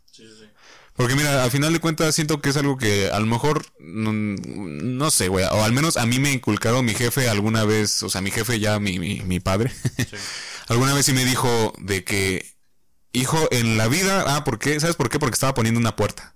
Porque 0.96 1.16
mira, 1.16 1.42
al 1.42 1.50
final 1.50 1.72
de 1.72 1.80
cuentas 1.80 2.14
siento 2.14 2.40
que 2.40 2.50
es 2.50 2.56
algo 2.56 2.76
que 2.76 3.10
a 3.10 3.18
lo 3.18 3.26
mejor, 3.26 3.66
no, 3.80 4.12
no 4.12 5.10
sé, 5.10 5.28
güey, 5.28 5.44
o 5.44 5.64
al 5.64 5.72
menos 5.72 5.96
a 5.96 6.06
mí 6.06 6.20
me 6.20 6.28
ha 6.28 6.32
inculcado 6.32 6.82
mi 6.84 6.94
jefe 6.94 7.28
alguna 7.28 7.64
vez, 7.64 8.04
o 8.04 8.10
sea, 8.10 8.20
mi 8.20 8.30
jefe 8.30 8.60
ya, 8.60 8.78
mi, 8.78 9.00
mi, 9.00 9.20
mi 9.22 9.40
padre, 9.40 9.72
alguna 10.68 10.94
vez 10.94 11.06
sí 11.06 11.12
me 11.12 11.24
dijo 11.24 11.72
de 11.78 12.04
que, 12.04 12.54
hijo, 13.12 13.48
en 13.50 13.76
la 13.76 13.88
vida, 13.88 14.36
ah, 14.36 14.44
¿por 14.44 14.60
qué? 14.60 14.78
¿Sabes 14.78 14.94
por 14.94 15.10
qué? 15.10 15.18
Porque 15.18 15.34
estaba 15.34 15.54
poniendo 15.54 15.80
una 15.80 15.96
puerta. 15.96 16.34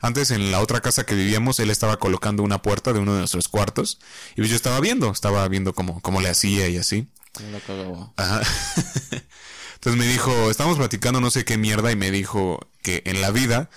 Antes 0.00 0.30
en 0.32 0.50
la 0.50 0.60
otra 0.60 0.82
casa 0.82 1.06
que 1.06 1.14
vivíamos, 1.14 1.58
él 1.60 1.70
estaba 1.70 1.98
colocando 1.98 2.42
una 2.42 2.60
puerta 2.60 2.92
de 2.92 2.98
uno 2.98 3.14
de 3.14 3.20
nuestros 3.20 3.48
cuartos 3.48 4.00
y 4.32 4.36
pues 4.36 4.50
yo 4.50 4.56
estaba 4.56 4.78
viendo, 4.80 5.10
estaba 5.10 5.48
viendo 5.48 5.72
cómo, 5.72 6.02
cómo 6.02 6.20
le 6.20 6.28
hacía 6.28 6.68
y 6.68 6.76
así. 6.76 7.08
Me 7.40 7.52
la 7.52 7.60
cagaba. 7.60 8.12
Ajá. 8.16 8.42
Entonces 9.84 10.00
me 10.02 10.10
dijo, 10.10 10.50
estábamos 10.50 10.78
platicando 10.78 11.20
no 11.20 11.30
sé 11.30 11.44
qué 11.44 11.58
mierda 11.58 11.92
y 11.92 11.96
me 11.96 12.10
dijo 12.10 12.58
que 12.82 13.02
en 13.04 13.20
la 13.20 13.30
vida 13.30 13.68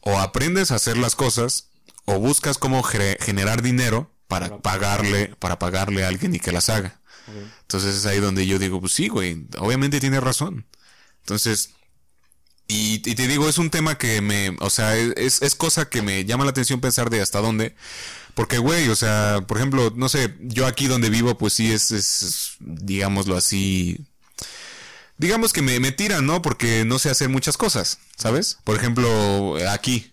o 0.00 0.20
aprendes 0.20 0.70
a 0.70 0.76
hacer 0.76 0.96
las 0.96 1.16
cosas 1.16 1.70
o 2.04 2.20
buscas 2.20 2.56
cómo 2.56 2.84
ge- 2.84 3.18
generar 3.20 3.60
dinero 3.60 4.12
para 4.28 4.58
pagarle, 4.58 5.34
para 5.40 5.58
pagarle 5.58 6.04
a 6.04 6.08
alguien 6.08 6.36
y 6.36 6.38
que 6.38 6.52
las 6.52 6.68
haga. 6.68 7.00
Entonces 7.62 7.96
es 7.96 8.06
ahí 8.06 8.20
donde 8.20 8.46
yo 8.46 8.60
digo, 8.60 8.80
pues 8.80 8.92
sí, 8.92 9.08
güey, 9.08 9.46
obviamente 9.58 9.98
tiene 9.98 10.20
razón. 10.20 10.66
Entonces, 11.22 11.70
y, 12.68 12.94
y 13.10 13.14
te 13.16 13.26
digo, 13.26 13.48
es 13.48 13.58
un 13.58 13.70
tema 13.70 13.98
que 13.98 14.20
me, 14.20 14.56
o 14.60 14.70
sea, 14.70 14.96
es, 14.96 15.42
es 15.42 15.54
cosa 15.56 15.88
que 15.88 16.00
me 16.02 16.24
llama 16.24 16.44
la 16.44 16.50
atención 16.50 16.80
pensar 16.80 17.10
de 17.10 17.20
hasta 17.20 17.40
dónde. 17.40 17.74
Porque, 18.34 18.58
güey, 18.58 18.88
o 18.88 18.94
sea, 18.96 19.42
por 19.48 19.56
ejemplo, 19.56 19.92
no 19.96 20.08
sé, 20.08 20.36
yo 20.40 20.66
aquí 20.66 20.86
donde 20.86 21.10
vivo, 21.10 21.36
pues 21.38 21.54
sí 21.54 21.72
es, 21.72 21.90
es 21.90 22.52
digámoslo 22.60 23.36
así, 23.36 24.06
digamos 25.18 25.52
que 25.52 25.62
me, 25.62 25.80
me 25.80 25.92
tiran, 25.92 26.26
¿no? 26.26 26.42
Porque 26.42 26.84
no 26.84 26.98
sé 26.98 27.10
hacer 27.10 27.28
muchas 27.28 27.56
cosas, 27.56 27.98
¿sabes? 28.16 28.58
Por 28.64 28.76
ejemplo, 28.76 29.56
aquí, 29.70 30.12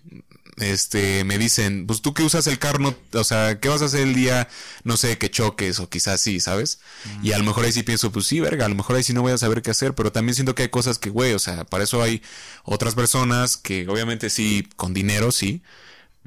este, 0.57 1.23
me 1.23 1.37
dicen, 1.37 1.87
pues 1.87 2.01
tú 2.01 2.13
que 2.13 2.23
usas 2.23 2.45
el 2.47 2.59
carro, 2.59 2.95
o 3.13 3.23
sea, 3.23 3.59
¿qué 3.59 3.69
vas 3.69 3.81
a 3.81 3.85
hacer 3.85 4.01
el 4.01 4.13
día, 4.13 4.47
no 4.83 4.97
sé, 4.97 5.17
que 5.17 5.31
choques 5.31 5.79
o 5.79 5.89
quizás 5.89 6.21
sí, 6.21 6.39
¿sabes? 6.39 6.79
Y 7.23 7.31
a 7.31 7.37
lo 7.37 7.43
mejor 7.43 7.65
ahí 7.65 7.71
sí 7.71 7.83
pienso, 7.83 8.11
pues 8.11 8.27
sí, 8.27 8.39
verga, 8.39 8.65
a 8.65 8.69
lo 8.69 8.75
mejor 8.75 8.95
ahí 8.95 9.03
sí 9.03 9.13
no 9.13 9.21
voy 9.21 9.31
a 9.31 9.37
saber 9.37 9.61
qué 9.61 9.71
hacer, 9.71 9.95
pero 9.95 10.11
también 10.11 10.35
siento 10.35 10.53
que 10.53 10.63
hay 10.63 10.69
cosas 10.69 10.99
que, 10.99 11.09
güey, 11.09 11.33
o 11.33 11.39
sea, 11.39 11.63
para 11.65 11.83
eso 11.83 12.01
hay 12.01 12.21
otras 12.63 12.95
personas 12.95 13.57
que 13.57 13.87
obviamente 13.87 14.29
sí, 14.29 14.67
con 14.75 14.93
dinero, 14.93 15.31
sí, 15.31 15.63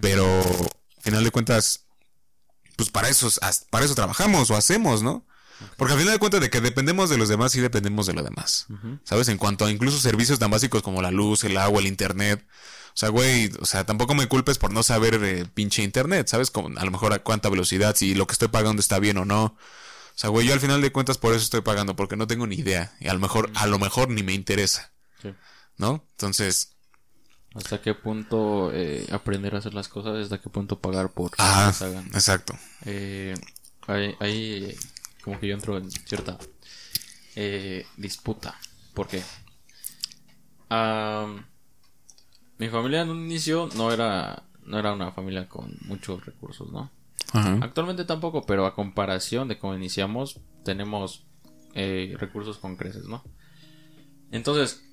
pero 0.01 0.41
al 0.41 1.03
final 1.03 1.23
de 1.25 1.31
cuentas, 1.31 1.85
pues 2.77 2.91
para 2.91 3.09
eso, 3.09 3.31
para 3.71 3.85
eso 3.85 3.95
trabajamos 3.95 4.51
o 4.51 4.57
hacemos, 4.57 5.03
¿no? 5.03 5.25
Porque 5.77 5.93
al 5.95 5.99
final 5.99 6.15
de 6.15 6.19
cuentas 6.19 6.41
de 6.41 6.51
que 6.51 6.61
dependemos 6.61 7.11
de 7.11 7.17
los 7.19 7.29
demás, 7.29 7.53
sí 7.53 7.61
dependemos 7.61 8.07
de 8.07 8.13
lo 8.13 8.23
demás. 8.23 8.67
¿Sabes? 9.05 9.29
En 9.29 9.39
cuanto 9.39 9.65
a 9.65 9.71
incluso 9.71 9.99
servicios 9.99 10.39
tan 10.39 10.51
básicos 10.51 10.83
como 10.83 11.01
la 11.03 11.11
luz, 11.11 11.45
el 11.45 11.57
agua, 11.57 11.81
el 11.81 11.87
internet. 11.87 12.45
O 12.89 12.97
sea, 12.97 13.09
güey, 13.09 13.51
o 13.61 13.67
sea, 13.67 13.85
tampoco 13.85 14.15
me 14.15 14.29
culpes 14.29 14.59
por 14.59 14.73
no 14.73 14.83
saber 14.83 15.19
eh, 15.23 15.47
pinche 15.53 15.83
internet, 15.83 16.29
¿sabes? 16.29 16.51
Como 16.51 16.79
a 16.79 16.85
lo 16.85 16.91
mejor 16.91 17.13
a 17.13 17.19
cuánta 17.21 17.49
velocidad, 17.49 17.97
si 17.97 18.15
lo 18.15 18.27
que 18.27 18.33
estoy 18.35 18.49
pagando 18.49 18.81
está 18.81 18.99
bien 19.01 19.17
o 19.19 19.25
no. 19.25 19.45
O 19.45 19.57
sea, 20.17 20.31
güey, 20.31 20.47
yo 20.47 20.53
al 20.53 20.61
final 20.61 20.81
de 20.81 20.93
cuentas 20.93 21.19
por 21.19 21.35
eso 21.35 21.43
estoy 21.43 21.63
pagando, 21.63 21.97
porque 21.97 22.17
no 22.17 22.29
tengo 22.29 22.47
ni 22.47 22.55
idea. 22.55 22.95
Y 23.01 23.09
a 23.09 23.15
lo 23.15 23.19
mejor, 23.19 23.51
a 23.57 23.67
lo 23.67 23.81
mejor 23.81 24.11
ni 24.11 24.23
me 24.23 24.33
interesa, 24.33 24.93
Sí. 25.21 25.35
¿no? 25.77 26.05
Entonces, 26.13 26.71
¿Hasta 27.55 27.81
qué 27.81 27.95
punto 27.95 28.71
eh, 28.73 29.07
aprender 29.13 29.55
a 29.55 29.59
hacer 29.59 29.75
las 29.75 29.89
cosas? 29.89 30.17
¿Hasta 30.17 30.41
qué 30.41 30.51
punto 30.51 30.81
pagar 30.81 31.11
por 31.11 31.31
que 31.31 31.37
ah, 31.39 31.67
las 31.67 31.83
hagan? 31.83 32.07
exacto. 32.13 32.57
Eh, 32.85 33.35
ahí, 33.87 34.17
eh, 34.21 34.77
como 35.25 35.41
que 35.41 35.49
yo 35.49 35.55
entro 35.55 35.79
en 35.79 35.91
cierta 35.91 36.39
eh, 37.35 37.87
disputa. 37.97 38.55
¿Por 38.93 39.09
qué? 39.09 39.23
Mi 42.59 42.69
familia 42.69 43.03
en 43.03 43.11
un 43.11 43.25
inicio 43.25 43.69
no 43.75 43.91
era, 43.91 44.45
no 44.65 44.79
era 44.79 44.93
una 44.93 45.13
familia 45.13 45.49
con 45.49 45.77
muchos 45.87 46.25
recursos, 46.27 46.71
¿no? 46.71 46.91
Ajá. 47.33 47.59
Actualmente 47.63 48.05
tampoco, 48.05 48.45
pero 48.45 48.67
a 48.67 48.75
comparación 48.75 49.49
de 49.49 49.59
cómo 49.59 49.75
iniciamos, 49.75 50.41
tenemos 50.63 51.25
eh, 51.75 52.15
recursos 52.19 52.59
con 52.59 52.77
creces, 52.77 53.07
¿no? 53.07 53.25
Entonces, 54.31 54.85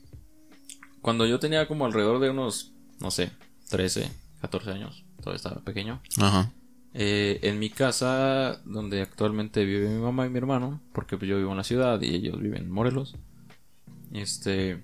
cuando 1.01 1.25
yo 1.25 1.39
tenía 1.39 1.67
como 1.67 1.85
alrededor 1.85 2.19
de 2.19 2.29
unos, 2.29 2.73
no 3.00 3.11
sé, 3.11 3.31
13, 3.69 4.11
14 4.41 4.71
años, 4.71 5.03
todavía 5.17 5.38
estaba 5.38 5.61
pequeño, 5.61 6.01
Ajá. 6.19 6.51
Eh, 6.93 7.39
en 7.43 7.60
mi 7.60 7.69
casa, 7.69 8.62
donde 8.65 9.01
actualmente 9.01 9.63
vive 9.65 9.89
mi 9.89 10.01
mamá 10.01 10.25
y 10.25 10.29
mi 10.29 10.38
hermano, 10.38 10.81
porque 10.93 11.17
yo 11.25 11.38
vivo 11.38 11.51
en 11.51 11.57
la 11.57 11.63
ciudad 11.63 12.01
y 12.01 12.15
ellos 12.15 12.39
viven 12.39 12.63
en 12.63 12.71
Morelos, 12.71 13.15
este, 14.12 14.83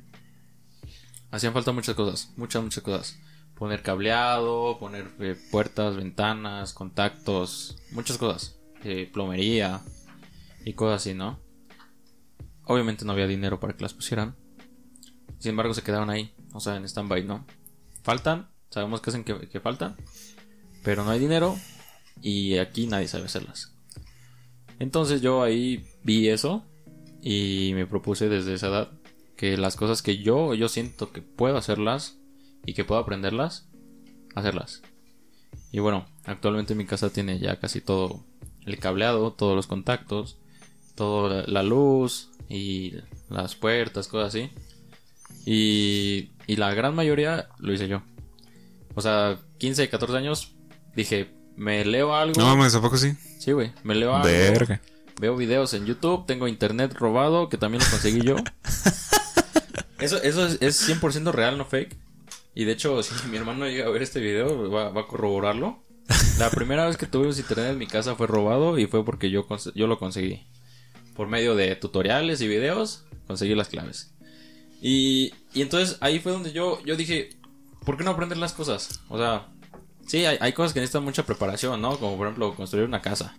hacían 1.32 1.54
falta 1.54 1.72
muchas 1.72 1.96
cosas, 1.96 2.34
muchas, 2.38 2.64
muchas 2.64 2.84
cosas. 2.84 3.20
Poner 3.56 3.82
cableado, 3.82 4.78
poner 4.80 5.08
eh, 5.20 5.36
puertas, 5.52 5.96
ventanas, 5.96 6.74
contactos, 6.74 7.78
muchas 7.92 8.18
cosas. 8.18 8.60
eh, 8.84 9.10
plomería 9.12 9.82
y 10.64 10.74
cosas 10.74 11.02
así, 11.02 11.14
¿no? 11.14 11.40
Obviamente 12.66 13.06
no 13.06 13.14
había 13.14 13.28
dinero 13.28 13.60
para 13.60 13.74
que 13.74 13.82
las 13.82 13.94
pusieran. 13.94 14.36
Sin 15.40 15.52
embargo, 15.52 15.74
se 15.74 15.82
quedaban 15.82 16.10
ahí, 16.10 16.34
o 16.54 16.60
sea, 16.60 16.76
en 16.76 16.86
stand-by, 16.86 17.24
¿no? 17.24 17.46
Faltan, 18.04 18.50
sabemos 18.70 19.02
que 19.02 19.10
hacen 19.10 19.24
que, 19.24 19.50
que 19.50 19.60
faltan, 19.60 19.96
pero 20.84 21.04
no 21.04 21.12
hay 21.12 21.20
dinero 21.20 21.56
y 22.22 22.58
aquí 22.58 22.88
nadie 22.88 23.08
sabe 23.08 23.26
hacerlas. 23.26 23.74
Entonces 24.80 25.22
yo 25.22 25.44
ahí 25.44 25.86
vi 26.04 26.30
eso 26.30 26.66
y 27.22 27.72
me 27.74 27.88
propuse 27.88 28.30
desde 28.30 28.54
esa 28.54 28.68
edad 28.68 28.92
que 29.36 29.58
las 29.58 29.76
cosas 29.76 30.02
que 30.02 30.18
yo 30.18 30.54
yo 30.54 30.70
siento 30.70 31.12
que 31.12 31.22
puedo 31.22 31.58
hacerlas 31.58 32.18
y 32.66 32.74
que 32.74 32.84
puedo 32.84 33.02
aprenderlas, 33.02 33.68
hacerlas. 34.36 34.82
Y 35.72 35.80
bueno, 35.80 36.06
actualmente 36.26 36.76
mi 36.76 36.86
casa 36.86 37.12
tiene 37.12 37.40
ya 37.40 37.60
casi 37.60 37.82
todo 37.82 38.24
el 38.66 38.80
cableado, 38.80 39.34
todos 39.34 39.56
los 39.56 39.68
contactos, 39.68 40.38
toda 40.96 41.46
la 41.48 41.64
luz 41.64 42.30
y 42.50 42.94
las 43.30 43.56
puertas, 43.56 44.08
cosas 44.08 44.36
así. 44.36 44.52
Y, 45.46 46.32
y 46.46 46.58
la 46.58 46.74
gran 46.74 46.96
mayoría 46.96 47.50
lo 47.60 47.74
hice 47.74 47.88
yo. 47.88 48.02
O 48.96 49.02
sea, 49.02 49.40
15, 49.60 49.90
14 49.90 50.18
años, 50.18 50.56
dije, 50.96 51.37
me 51.58 51.84
leo 51.84 52.16
algo. 52.16 52.40
No 52.40 52.56
mames, 52.56 52.74
¿a 52.76 52.82
poco 52.82 52.98
sí? 52.98 53.14
Sí, 53.40 53.52
güey, 53.52 53.74
me 53.84 53.96
leo 53.96 54.16
algo. 54.16 54.28
Verga. 54.28 54.82
Veo 55.20 55.36
videos 55.36 55.74
en 55.74 55.86
YouTube, 55.86 56.26
tengo 56.26 56.48
internet 56.48 56.94
robado, 56.94 57.50
que 57.50 57.58
también 57.58 57.84
lo 57.84 57.90
conseguí 57.90 58.22
yo. 58.22 58.38
Eso, 60.00 60.22
eso 60.22 60.46
es, 60.46 60.62
es 60.62 60.88
100% 60.88 61.32
real, 61.32 61.58
no 61.58 61.66
fake. 61.66 61.98
Y 62.54 62.66
de 62.66 62.74
hecho, 62.74 63.02
si 63.02 63.14
mi 63.30 63.38
hermano 63.38 63.66
llega 63.66 63.88
a 63.88 63.90
ver 63.90 64.04
este 64.04 64.20
video, 64.20 64.70
va, 64.70 64.90
va 64.90 65.02
a 65.02 65.08
corroborarlo. 65.08 65.84
La 66.38 66.52
primera 66.52 66.86
vez 66.86 66.98
que 66.98 67.08
tuvimos 67.08 67.40
internet 67.40 67.72
en 67.72 67.80
mi 67.80 67.88
casa 67.88 68.16
fue 68.16 68.28
robado 68.28 68.78
y 68.78 68.86
fue 68.86 69.04
porque 69.04 69.32
yo, 69.32 69.48
yo 69.74 69.88
lo 69.88 69.98
conseguí. 69.98 70.46
Por 71.16 71.28
medio 71.28 71.56
de 71.56 71.76
tutoriales 71.76 72.42
y 72.42 72.48
videos, 72.48 73.06
conseguí 73.26 73.56
las 73.56 73.70
claves. 73.70 74.14
Y, 74.82 75.34
y 75.54 75.64
entonces 75.64 75.98
ahí 76.00 76.20
fue 76.20 76.32
donde 76.32 76.52
yo, 76.52 76.80
yo 76.86 76.96
dije, 76.96 77.30
¿por 77.84 77.98
qué 77.98 78.04
no 78.04 78.12
aprender 78.12 78.38
las 78.38 78.54
cosas? 78.54 79.02
O 79.10 79.18
sea, 79.18 79.48
sí, 80.08 80.26
hay, 80.26 80.38
hay 80.40 80.54
cosas 80.54 80.74
que 80.74 80.80
necesitan 80.80 81.04
mucha 81.04 81.26
preparación, 81.26 81.82
¿no? 81.82 81.98
Como 82.00 82.18
por 82.18 82.28
ejemplo 82.28 82.56
construir 82.56 82.86
una 82.86 83.02
casa, 83.02 83.38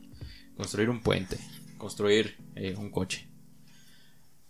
construir 0.56 0.90
un 0.90 1.00
puente, 1.00 1.38
construir 1.76 2.36
eh, 2.54 2.74
un 2.76 2.90
coche. 2.90 3.28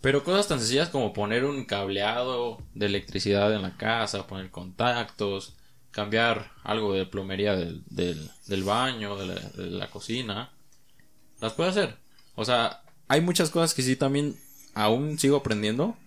Pero 0.01 0.23
cosas 0.23 0.47
tan 0.47 0.59
sencillas 0.59 0.89
como 0.89 1.11
poner 1.11 1.43
un 1.43 1.65
cableado 1.65 2.61
de 2.73 2.85
electricidad 2.85 3.53
en 3.53 3.63
la 3.63 3.75
casa, 3.75 4.27
poner 4.27 4.49
contactos, 4.49 5.55
cambiar 5.91 6.51
algo 6.63 6.93
de 6.93 7.05
plomería 7.05 7.55
del, 7.55 7.83
del, 7.89 8.63
baño, 8.63 9.17
de 9.17 9.25
la, 9.27 9.35
de 9.35 9.69
la 9.71 9.89
cocina, 9.89 10.51
las 11.41 11.53
puedo 11.53 11.69
hacer. 11.69 11.97
O 12.35 12.45
sea, 12.45 12.83
hay 13.09 13.21
muchas 13.21 13.49
cosas 13.49 13.73
que 13.73 13.81
sí 13.81 13.95
también 13.95 14.37
aún 14.73 15.19
sigo 15.19 15.37
aprendiendo. 15.37 15.97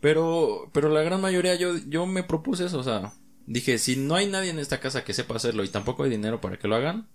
Pero, 0.00 0.68
pero 0.72 0.88
la 0.88 1.02
gran 1.02 1.20
mayoría 1.20 1.54
yo, 1.54 1.76
yo 1.88 2.06
me 2.06 2.24
propuse 2.24 2.66
eso, 2.66 2.78
o 2.78 2.82
sea, 2.82 3.12
dije, 3.46 3.78
si 3.78 3.96
no 3.96 4.14
hay 4.14 4.26
nadie 4.26 4.50
en 4.50 4.58
esta 4.58 4.80
casa 4.80 5.04
que 5.04 5.14
sepa 5.14 5.36
hacerlo 5.36 5.64
y 5.64 5.68
tampoco 5.68 6.04
hay 6.04 6.10
dinero 6.10 6.40
para 6.40 6.58
que 6.58 6.68
lo 6.68 6.76
hagan, 6.76 7.08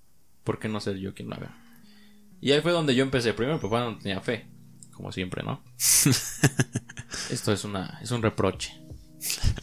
¿por 0.44 0.60
qué 0.60 0.68
no 0.68 0.80
ser 0.80 0.98
yo 0.98 1.14
quien 1.14 1.30
lo 1.30 1.36
haga? 1.36 1.56
Y 2.42 2.52
ahí 2.52 2.62
fue 2.62 2.72
donde 2.72 2.96
yo 2.96 3.04
empecé. 3.04 3.34
Primero 3.34 3.60
papá 3.60 3.82
no 3.82 3.98
tenía 3.98 4.22
fe, 4.22 4.48
como 4.94 5.12
siempre, 5.12 5.44
¿no? 5.44 5.64
Esto 7.30 7.52
es 7.52 7.64
una, 7.64 8.00
es 8.02 8.12
un 8.12 8.22
reproche. 8.22 8.74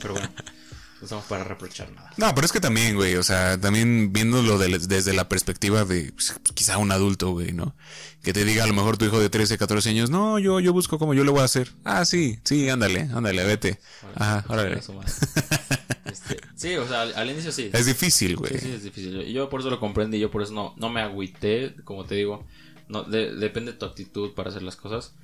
Pero 0.00 0.14
bueno, 0.14 0.28
no 0.36 1.02
estamos 1.04 1.24
para 1.26 1.44
reprochar 1.44 1.90
nada. 1.92 2.10
No, 2.16 2.34
pero 2.34 2.44
es 2.44 2.52
que 2.52 2.60
también, 2.60 2.96
güey, 2.96 3.14
o 3.16 3.22
sea, 3.22 3.58
también 3.60 4.12
viéndolo 4.12 4.58
de- 4.58 4.78
desde 4.78 5.12
la 5.14 5.28
perspectiva 5.28 5.84
de 5.84 6.12
pues, 6.12 6.34
quizá 6.54 6.78
un 6.78 6.90
adulto, 6.92 7.30
güey, 7.30 7.52
¿no? 7.52 7.76
Que 8.22 8.32
te 8.32 8.44
diga 8.44 8.64
a 8.64 8.66
lo 8.66 8.74
mejor 8.74 8.96
tu 8.96 9.04
hijo 9.04 9.20
de 9.20 9.30
13, 9.30 9.56
14 9.58 9.90
años, 9.90 10.10
no, 10.10 10.38
yo, 10.38 10.60
yo 10.60 10.72
busco 10.72 10.98
como 10.98 11.14
yo 11.14 11.24
lo 11.24 11.32
voy 11.32 11.42
a 11.42 11.44
hacer. 11.44 11.70
Ah, 11.84 12.04
sí, 12.04 12.38
sí, 12.44 12.68
ándale, 12.68 13.02
ándale, 13.14 13.44
vete. 13.44 13.80
Ajá, 14.16 14.44
órale. 14.48 14.80
Este, 16.14 16.36
sí, 16.54 16.76
o 16.76 16.86
sea, 16.86 17.02
al, 17.02 17.14
al 17.14 17.30
inicio 17.30 17.50
sí. 17.52 17.70
Es 17.72 17.86
difícil, 17.86 18.36
güey. 18.36 18.52
Sí, 18.52 18.58
sí, 18.60 18.70
es 18.72 18.84
difícil. 18.84 19.20
Y 19.22 19.32
yo 19.32 19.48
por 19.50 19.60
eso 19.60 19.70
lo 19.70 19.80
comprendí, 19.80 20.18
yo 20.20 20.30
por 20.30 20.42
eso 20.42 20.52
no, 20.52 20.74
no 20.76 20.88
me 20.90 21.00
agüité, 21.00 21.74
como 21.84 22.04
te 22.04 22.14
digo. 22.14 22.46
No, 22.88 23.02
de- 23.02 23.34
depende 23.34 23.72
de 23.72 23.78
tu 23.78 23.86
actitud 23.86 24.32
para 24.34 24.50
hacer 24.50 24.62
las 24.62 24.76
cosas. 24.76 25.14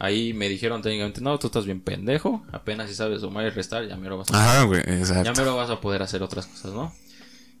Ahí 0.00 0.32
me 0.32 0.48
dijeron 0.48 0.82
técnicamente, 0.82 1.20
no, 1.20 1.38
tú 1.38 1.46
estás 1.46 1.64
bien 1.64 1.80
pendejo, 1.80 2.44
apenas 2.52 2.88
si 2.90 2.96
sabes 2.96 3.20
sumar 3.20 3.46
y 3.46 3.50
restar, 3.50 3.86
ya 3.88 3.96
me 3.96 4.08
lo 4.08 4.18
vas 4.18 4.28
a 4.32 4.36
Ajá, 4.56 4.62
güey, 4.64 4.82
ya 4.84 4.92
exacto. 4.98 5.32
me 5.40 5.44
lo 5.44 5.54
vas 5.56 5.70
a 5.70 5.80
poder 5.80 6.02
hacer 6.02 6.22
otras 6.22 6.46
cosas, 6.46 6.72
¿no? 6.72 6.92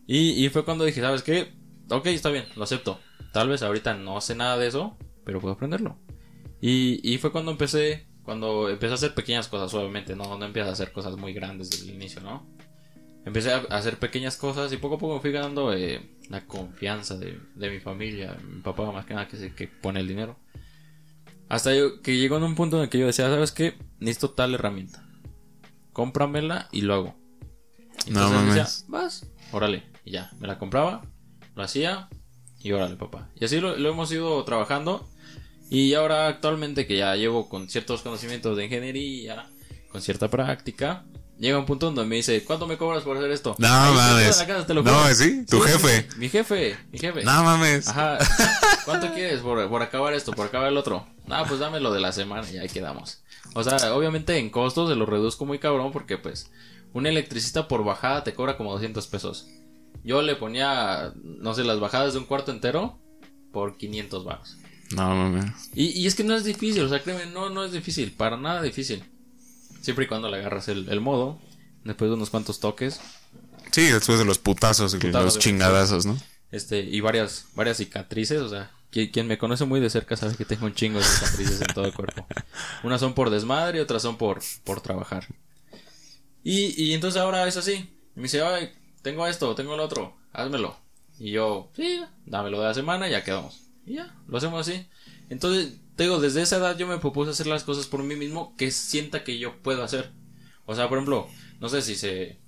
Y, 0.06 0.44
y 0.44 0.48
fue 0.50 0.64
cuando 0.64 0.84
dije, 0.84 1.00
¿sabes 1.00 1.22
qué? 1.22 1.54
Ok, 1.90 2.06
está 2.06 2.30
bien, 2.30 2.44
lo 2.56 2.64
acepto. 2.64 2.98
Tal 3.32 3.48
vez 3.48 3.62
ahorita 3.62 3.94
no 3.94 4.20
sé 4.20 4.34
nada 4.34 4.58
de 4.58 4.66
eso, 4.66 4.98
pero 5.24 5.40
puedo 5.40 5.54
aprenderlo. 5.54 5.96
Y, 6.60 7.00
y 7.08 7.18
fue 7.18 7.30
cuando 7.30 7.52
empecé, 7.52 8.08
cuando 8.24 8.68
empecé 8.68 8.90
a 8.92 8.94
hacer 8.96 9.14
pequeñas 9.14 9.46
cosas, 9.48 9.70
suavemente, 9.70 10.16
no, 10.16 10.36
no 10.36 10.44
empiezas 10.44 10.70
a 10.70 10.72
hacer 10.72 10.90
cosas 10.92 11.16
muy 11.16 11.32
grandes 11.34 11.70
desde 11.70 11.84
el 11.88 11.94
inicio, 11.94 12.20
¿no? 12.20 12.46
Empecé 13.24 13.52
a 13.52 13.58
hacer 13.70 13.98
pequeñas 13.98 14.36
cosas 14.36 14.72
y 14.72 14.76
poco 14.76 14.96
a 14.96 14.98
poco 14.98 15.20
fui 15.20 15.32
ganando 15.32 15.72
eh, 15.72 16.00
la 16.28 16.44
confianza 16.46 17.16
de, 17.16 17.40
de 17.54 17.70
mi 17.70 17.80
familia, 17.80 18.36
mi 18.46 18.60
papá 18.60 18.90
más 18.92 19.06
que 19.06 19.14
nada 19.14 19.28
que 19.28 19.68
pone 19.68 20.00
el 20.00 20.08
dinero. 20.08 20.36
Hasta 21.48 21.74
yo, 21.74 22.02
que 22.02 22.16
llegó 22.18 22.36
en 22.36 22.42
un 22.42 22.54
punto 22.54 22.76
en 22.76 22.84
el 22.84 22.88
que 22.88 22.98
yo 22.98 23.06
decía, 23.06 23.28
¿sabes 23.28 23.52
qué? 23.52 23.74
Necesito 23.98 24.30
tal 24.30 24.54
herramienta. 24.54 25.06
Cómpramela 25.92 26.68
y 26.72 26.82
lo 26.82 26.94
hago. 26.94 27.14
No 28.08 28.20
Entonces 28.20 28.32
mames. 28.32 28.54
decía, 28.54 28.84
vas, 28.88 29.26
órale. 29.52 29.84
Y 30.04 30.12
ya, 30.12 30.30
me 30.38 30.46
la 30.46 30.58
compraba, 30.58 31.06
lo 31.54 31.62
hacía 31.62 32.08
y 32.60 32.72
órale, 32.72 32.96
papá. 32.96 33.30
Y 33.36 33.44
así 33.44 33.60
lo, 33.60 33.76
lo 33.76 33.88
hemos 33.90 34.10
ido 34.12 34.42
trabajando. 34.44 35.08
Y 35.70 35.94
ahora 35.94 36.28
actualmente 36.28 36.86
que 36.86 36.98
ya 36.98 37.16
llevo 37.16 37.48
con 37.48 37.68
ciertos 37.70 38.02
conocimientos 38.02 38.56
de 38.56 38.64
ingeniería, 38.64 39.46
con 39.90 40.02
cierta 40.02 40.28
práctica, 40.28 41.04
llega 41.38 41.58
un 41.58 41.66
punto 41.66 41.86
donde 41.86 42.04
me 42.04 42.16
dice, 42.16 42.44
¿cuánto 42.44 42.66
me 42.66 42.76
cobras 42.76 43.02
por 43.02 43.16
hacer 43.16 43.30
esto? 43.30 43.54
No 43.58 43.66
Ahí 43.68 43.94
mames. 43.94 44.38
la 44.38 44.46
casa, 44.46 44.66
te 44.66 44.74
lo 44.74 44.82
No. 44.82 45.14
¿sí? 45.14 45.44
¿Tu 45.46 45.60
jefe? 45.60 46.08
Mi 46.16 46.28
jefe, 46.28 46.76
mi 46.92 46.98
jefe. 46.98 47.24
No 47.24 47.44
mames. 47.44 47.88
Ajá. 47.88 48.18
¿Cuánto 48.84 49.12
quieres 49.14 49.40
por, 49.40 49.68
por 49.68 49.82
acabar 49.82 50.14
esto, 50.14 50.32
por 50.32 50.46
acabar 50.46 50.68
el 50.68 50.76
otro? 50.76 51.06
No, 51.26 51.44
pues 51.46 51.60
dame 51.60 51.80
lo 51.80 51.92
de 51.92 52.00
la 52.00 52.12
semana 52.12 52.50
y 52.50 52.58
ahí 52.58 52.68
quedamos. 52.68 53.22
O 53.54 53.62
sea, 53.64 53.94
obviamente 53.94 54.36
en 54.38 54.50
costos 54.50 54.90
se 54.90 54.96
lo 54.96 55.06
reduzco 55.06 55.44
muy 55.46 55.58
cabrón 55.58 55.92
porque 55.92 56.18
pues 56.18 56.50
un 56.92 57.06
electricista 57.06 57.68
por 57.68 57.84
bajada 57.84 58.24
te 58.24 58.34
cobra 58.34 58.56
como 58.56 58.72
200 58.72 59.06
pesos. 59.06 59.46
Yo 60.02 60.22
le 60.22 60.36
ponía, 60.36 61.12
no 61.22 61.54
sé, 61.54 61.64
las 61.64 61.80
bajadas 61.80 62.12
de 62.12 62.18
un 62.18 62.26
cuarto 62.26 62.52
entero 62.52 62.98
por 63.52 63.76
500 63.76 64.24
baros. 64.24 64.56
No, 64.94 65.14
mames. 65.14 65.70
Y, 65.74 65.86
y 65.98 66.06
es 66.06 66.14
que 66.14 66.24
no 66.24 66.34
es 66.34 66.44
difícil, 66.44 66.82
o 66.84 66.88
sea, 66.88 67.02
créeme, 67.02 67.26
no, 67.26 67.48
no 67.48 67.64
es 67.64 67.72
difícil, 67.72 68.12
para 68.12 68.36
nada 68.36 68.60
difícil. 68.62 69.02
Siempre 69.84 70.06
y 70.06 70.08
cuando 70.08 70.30
le 70.30 70.38
agarras 70.38 70.68
el, 70.68 70.88
el 70.88 71.00
modo, 71.00 71.38
después 71.84 72.10
de 72.10 72.16
unos 72.16 72.30
cuantos 72.30 72.58
toques, 72.58 73.00
Sí, 73.70 73.86
después 73.86 74.20
de 74.20 74.24
los 74.24 74.38
putazos 74.38 74.94
y 74.94 74.98
los 75.00 75.38
chingadazos, 75.40 76.06
¿no? 76.06 76.16
este, 76.52 76.80
y 76.80 77.00
varias, 77.00 77.46
varias 77.56 77.78
cicatrices, 77.78 78.40
o 78.40 78.48
sea, 78.48 78.70
quien, 78.90 79.10
quien 79.10 79.26
me 79.26 79.36
conoce 79.36 79.64
muy 79.64 79.80
de 79.80 79.90
cerca 79.90 80.16
sabe 80.16 80.36
que 80.36 80.44
tengo 80.44 80.66
un 80.66 80.74
chingo 80.74 81.00
de 81.00 81.04
cicatrices 81.04 81.60
en 81.60 81.74
todo 81.74 81.84
el 81.84 81.92
cuerpo. 81.92 82.24
Unas 82.84 83.00
son 83.00 83.14
por 83.14 83.30
desmadre 83.30 83.78
y 83.78 83.80
otras 83.80 84.02
son 84.02 84.16
por, 84.16 84.40
por 84.62 84.80
trabajar. 84.80 85.26
Y, 86.44 86.80
y 86.80 86.94
entonces 86.94 87.20
ahora 87.20 87.48
es 87.48 87.56
así. 87.56 87.98
Me 88.14 88.22
dice, 88.22 88.42
ay, 88.42 88.70
tengo 89.02 89.26
esto, 89.26 89.56
tengo 89.56 89.76
lo 89.76 89.82
otro, 89.82 90.16
házmelo. 90.32 90.76
Y 91.18 91.32
yo, 91.32 91.70
sí, 91.74 92.00
dámelo 92.26 92.60
de 92.60 92.68
la 92.68 92.74
semana 92.74 93.08
y 93.08 93.10
ya 93.10 93.24
quedamos. 93.24 93.62
Y 93.86 93.94
ya, 93.94 94.14
lo 94.28 94.38
hacemos 94.38 94.68
así. 94.68 94.86
Entonces, 95.30 95.74
te 95.96 96.04
digo, 96.04 96.20
desde 96.20 96.42
esa 96.42 96.56
edad 96.56 96.76
yo 96.76 96.86
me 96.86 96.98
propuse 96.98 97.30
hacer 97.30 97.46
las 97.46 97.64
cosas 97.64 97.86
por 97.86 98.02
mí 98.02 98.16
mismo 98.16 98.54
que 98.56 98.70
sienta 98.70 99.24
que 99.24 99.38
yo 99.38 99.62
puedo 99.62 99.82
hacer. 99.82 100.12
O 100.66 100.74
sea, 100.74 100.88
por 100.88 100.98
ejemplo, 100.98 101.28
no 101.60 101.68
sé 101.68 101.82
si 101.82 101.94
se 101.94 102.38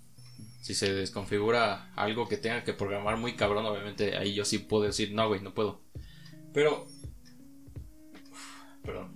si 0.66 0.74
se 0.74 0.92
desconfigura 0.92 1.92
algo 1.94 2.26
que 2.26 2.38
tenga 2.38 2.64
que 2.64 2.72
programar 2.72 3.18
muy 3.18 3.36
cabrón, 3.36 3.64
obviamente 3.66 4.16
ahí 4.16 4.34
yo 4.34 4.44
sí 4.44 4.58
puedo 4.58 4.82
decir, 4.82 5.12
no, 5.12 5.28
güey, 5.28 5.40
no 5.40 5.54
puedo. 5.54 5.80
Pero... 6.52 6.88
Perdón. 8.82 9.14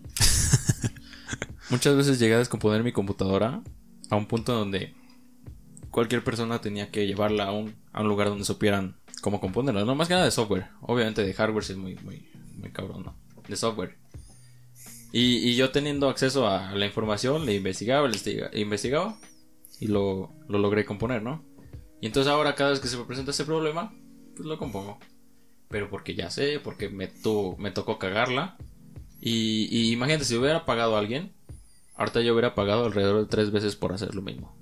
Muchas 1.70 1.96
veces 1.96 2.20
llegué 2.20 2.34
a 2.34 2.38
descomponer 2.38 2.84
mi 2.84 2.92
computadora 2.92 3.64
a 4.10 4.14
un 4.14 4.26
punto 4.26 4.54
donde 4.54 4.94
cualquier 5.90 6.22
persona 6.22 6.60
tenía 6.60 6.92
que 6.92 7.08
llevarla 7.08 7.46
a 7.46 7.50
un, 7.50 7.74
a 7.92 8.02
un 8.02 8.06
lugar 8.06 8.28
donde 8.28 8.44
supieran 8.44 9.00
cómo 9.20 9.40
componerla. 9.40 9.84
No 9.84 9.96
más 9.96 10.06
que 10.06 10.14
nada 10.14 10.26
de 10.26 10.30
software. 10.30 10.68
Obviamente 10.82 11.24
de 11.24 11.34
hardware 11.34 11.64
sí 11.64 11.72
es 11.72 11.78
muy, 11.78 11.96
muy, 11.96 12.28
muy 12.58 12.70
cabrón, 12.70 13.02
¿no? 13.02 13.16
De 13.48 13.56
software. 13.56 13.98
Y, 15.12 15.56
yo 15.56 15.70
teniendo 15.70 16.08
acceso 16.08 16.46
a 16.46 16.72
la 16.74 16.86
información, 16.86 17.44
le 17.44 17.54
investigaba, 17.54 18.06
le 18.06 18.14
investiga- 18.16 18.50
investigaba 18.54 19.18
y 19.80 19.88
lo, 19.88 20.32
lo 20.48 20.58
logré 20.58 20.84
componer, 20.84 21.22
¿no? 21.22 21.44
Y 22.00 22.06
entonces 22.06 22.30
ahora 22.32 22.54
cada 22.54 22.70
vez 22.70 22.80
que 22.80 22.88
se 22.88 22.96
me 22.96 23.04
presenta 23.04 23.32
ese 23.32 23.44
problema, 23.44 23.92
pues 24.36 24.46
lo 24.46 24.56
compongo. 24.58 24.98
Pero 25.68 25.90
porque 25.90 26.14
ya 26.14 26.30
sé, 26.30 26.60
porque 26.60 26.88
me, 26.88 27.08
tu- 27.08 27.56
me 27.58 27.70
tocó 27.70 27.98
cagarla. 27.98 28.56
Y, 29.20 29.92
imagínate, 29.92 30.24
si 30.24 30.36
hubiera 30.36 30.64
pagado 30.64 30.96
a 30.96 30.98
alguien, 31.00 31.32
ahorita 31.96 32.20
yo 32.22 32.32
hubiera 32.32 32.54
pagado 32.54 32.86
alrededor 32.86 33.20
de 33.20 33.26
tres 33.28 33.50
veces 33.50 33.76
por 33.76 33.92
hacer 33.92 34.14
lo 34.14 34.22
mismo. 34.22 34.56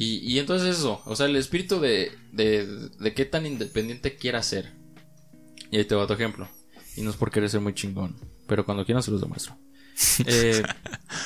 Y, 0.00 0.38
entonces 0.38 0.78
eso, 0.78 1.02
o 1.06 1.16
sea, 1.16 1.26
el 1.26 1.34
espíritu 1.34 1.80
de, 1.80 2.12
de, 2.32 2.66
de 2.88 3.14
qué 3.14 3.24
tan 3.24 3.46
independiente 3.46 4.14
quiera 4.14 4.44
ser. 4.44 4.72
Y 5.72 5.76
ahí 5.78 5.84
te 5.84 5.96
va 5.96 6.06
tu 6.06 6.12
ejemplo. 6.12 6.48
Y 6.98 7.02
no 7.02 7.10
es 7.10 7.16
por 7.16 7.30
querer 7.30 7.48
ser 7.48 7.60
muy 7.60 7.74
chingón, 7.74 8.16
pero 8.48 8.64
cuando 8.64 8.84
quieran 8.84 9.02
se 9.02 9.10
los 9.10 9.20
demuestro. 9.20 9.56
Eh, 10.26 10.62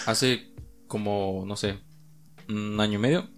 hace 0.06 0.50
como, 0.86 1.44
no 1.46 1.56
sé, 1.56 1.78
un 2.48 2.78
año 2.80 2.98
y 2.98 3.02
medio, 3.02 3.28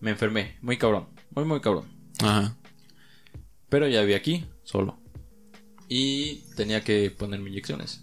me 0.00 0.10
enfermé, 0.10 0.56
muy 0.60 0.76
cabrón, 0.76 1.08
muy, 1.30 1.44
muy 1.44 1.60
cabrón. 1.60 1.86
Ajá. 2.20 2.56
Pero 3.68 3.88
ya 3.88 4.02
vi 4.02 4.14
aquí, 4.14 4.44
solo. 4.64 5.00
Y 5.88 6.42
tenía 6.56 6.82
que 6.82 7.10
ponerme 7.10 7.50
inyecciones. 7.50 8.02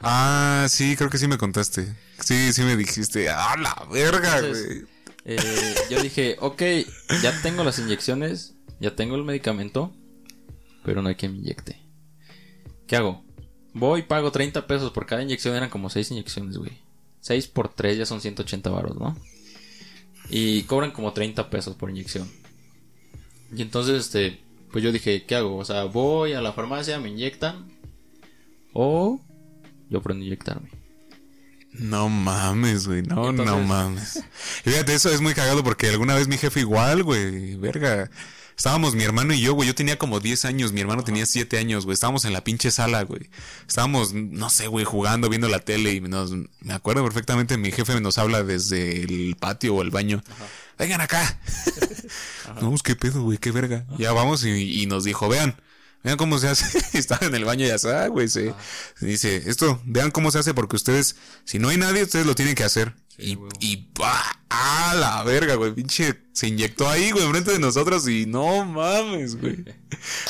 Ah, 0.00 0.66
sí, 0.68 0.96
creo 0.96 1.10
que 1.10 1.18
sí 1.18 1.28
me 1.28 1.38
contaste. 1.38 1.94
Sí, 2.20 2.52
sí 2.52 2.62
me 2.62 2.76
dijiste. 2.76 3.28
¡Ah, 3.28 3.56
la 3.58 3.86
verga, 3.92 4.38
Entonces, 4.38 4.66
güey! 4.66 4.86
Eh, 5.24 5.74
yo 5.90 6.02
dije, 6.02 6.36
ok, 6.40 6.62
ya 7.22 7.40
tengo 7.42 7.62
las 7.62 7.78
inyecciones, 7.78 8.54
ya 8.80 8.96
tengo 8.96 9.14
el 9.16 9.24
medicamento, 9.24 9.94
pero 10.84 11.02
no 11.02 11.08
hay 11.08 11.16
que 11.16 11.28
me 11.28 11.38
inyecte. 11.38 11.89
¿Qué 12.90 12.96
hago? 12.96 13.22
Voy 13.72 14.00
y 14.00 14.02
pago 14.02 14.32
30 14.32 14.66
pesos 14.66 14.90
por 14.90 15.06
cada 15.06 15.22
inyección, 15.22 15.54
eran 15.54 15.70
como 15.70 15.90
6 15.90 16.10
inyecciones, 16.10 16.56
güey. 16.56 16.72
6 17.20 17.46
por 17.46 17.68
3 17.72 17.98
ya 17.98 18.04
son 18.04 18.20
180 18.20 18.68
baros, 18.68 18.96
¿no? 18.98 19.16
Y 20.28 20.64
cobran 20.64 20.90
como 20.90 21.12
30 21.12 21.50
pesos 21.50 21.76
por 21.76 21.88
inyección. 21.88 22.28
Y 23.54 23.62
entonces, 23.62 24.06
este, 24.06 24.40
pues 24.72 24.82
yo 24.82 24.90
dije, 24.90 25.24
¿qué 25.24 25.36
hago? 25.36 25.56
O 25.56 25.64
sea, 25.64 25.84
voy 25.84 26.32
a 26.32 26.40
la 26.42 26.52
farmacia, 26.52 26.98
me 26.98 27.10
inyectan, 27.10 27.70
o 28.72 29.20
yo 29.88 29.98
aprendo 29.98 30.24
a 30.24 30.26
inyectarme. 30.26 30.68
No 31.72 32.08
mames, 32.08 32.88
güey. 32.88 33.02
No, 33.02 33.30
Entonces- 33.30 33.54
no 33.54 33.62
mames. 33.62 34.24
Fíjate, 34.64 34.94
eso 34.94 35.10
es 35.10 35.20
muy 35.20 35.34
cagado 35.34 35.62
porque 35.62 35.90
alguna 35.90 36.16
vez 36.16 36.26
mi 36.26 36.38
jefe 36.38 36.58
igual, 36.58 37.04
güey. 37.04 37.54
Verga. 37.54 38.10
Estábamos 38.60 38.94
mi 38.94 39.04
hermano 39.04 39.32
y 39.32 39.40
yo, 39.40 39.54
güey. 39.54 39.66
Yo 39.66 39.74
tenía 39.74 39.96
como 39.96 40.20
10 40.20 40.44
años, 40.44 40.74
mi 40.74 40.82
hermano 40.82 41.02
tenía 41.02 41.24
7 41.24 41.56
años, 41.56 41.86
güey. 41.86 41.94
Estábamos 41.94 42.26
en 42.26 42.34
la 42.34 42.44
pinche 42.44 42.70
sala, 42.70 43.02
güey. 43.04 43.30
Estábamos, 43.66 44.12
no 44.12 44.50
sé, 44.50 44.66
güey, 44.66 44.84
jugando, 44.84 45.30
viendo 45.30 45.48
la 45.48 45.60
tele 45.60 45.94
y 45.94 46.02
nos, 46.02 46.32
me 46.60 46.74
acuerdo 46.74 47.02
perfectamente, 47.02 47.56
mi 47.56 47.72
jefe 47.72 47.98
nos 48.02 48.18
habla 48.18 48.42
desde 48.42 49.00
el 49.00 49.34
patio 49.40 49.76
o 49.76 49.80
el 49.80 49.90
baño. 49.90 50.22
Vengan 50.78 51.00
acá. 51.00 51.40
no, 52.60 52.68
pues 52.68 52.82
qué 52.82 52.94
pedo, 52.96 53.22
güey, 53.22 53.38
qué 53.38 53.50
verga. 53.50 53.86
Ya 53.96 54.12
vamos 54.12 54.44
y, 54.44 54.82
y 54.82 54.84
nos 54.84 55.04
dijo, 55.04 55.26
vean. 55.30 55.56
Vean 56.04 56.18
cómo 56.18 56.38
se 56.38 56.48
hace. 56.48 56.82
Estaba 56.98 57.28
en 57.28 57.34
el 57.34 57.46
baño 57.46 57.64
y 57.64 57.68
ya, 57.68 57.76
ah, 58.02 58.08
güey, 58.08 58.28
se 58.28 58.52
dice, 59.00 59.42
esto, 59.46 59.80
vean 59.86 60.10
cómo 60.10 60.30
se 60.30 60.38
hace 60.38 60.52
porque 60.52 60.76
ustedes, 60.76 61.16
si 61.46 61.58
no 61.58 61.70
hay 61.70 61.78
nadie, 61.78 62.02
ustedes 62.02 62.26
lo 62.26 62.34
tienen 62.34 62.54
que 62.54 62.64
hacer. 62.64 62.94
y, 63.16 63.36
huevo. 63.36 63.48
y 63.58 63.76
pa, 63.78 64.12
ah, 64.12 64.39
la 65.00 65.22
verga, 65.24 65.54
güey, 65.56 65.72
pinche, 65.74 66.14
se 66.32 66.48
inyectó 66.48 66.88
ahí, 66.88 67.10
güey, 67.10 67.24
enfrente 67.24 67.52
de 67.52 67.58
nosotros 67.58 68.08
y 68.08 68.26
no 68.26 68.64
mames, 68.64 69.40
güey. 69.40 69.64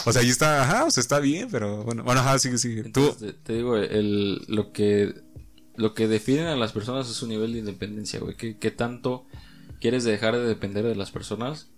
O 0.06 0.12
sea, 0.12 0.22
ahí 0.22 0.28
está, 0.28 0.62
ajá, 0.62 0.84
o 0.86 0.90
sea, 0.90 1.00
está 1.00 1.20
bien, 1.20 1.48
pero 1.50 1.84
bueno, 1.84 2.02
bueno, 2.02 2.20
ajá, 2.20 2.38
sigue, 2.38 2.58
sigue. 2.58 2.82
Tú, 2.84 3.00
Entonces, 3.00 3.18
te, 3.18 3.32
te 3.32 3.52
digo, 3.54 3.76
el, 3.76 4.44
lo 4.48 4.72
que 4.72 5.14
lo 5.80 5.94
que 5.94 6.08
definen 6.08 6.46
a 6.46 6.56
las 6.56 6.72
personas 6.72 7.08
es 7.08 7.16
su 7.16 7.26
nivel 7.26 7.52
de 7.52 7.60
independencia, 7.60 8.20
güey. 8.20 8.36
¿Qué, 8.36 8.58
qué 8.58 8.70
tanto 8.70 9.24
quieres 9.80 10.04
dejar 10.04 10.36
de 10.36 10.46
depender 10.46 10.84
de 10.84 10.94
las 10.94 11.10
personas? 11.10 11.68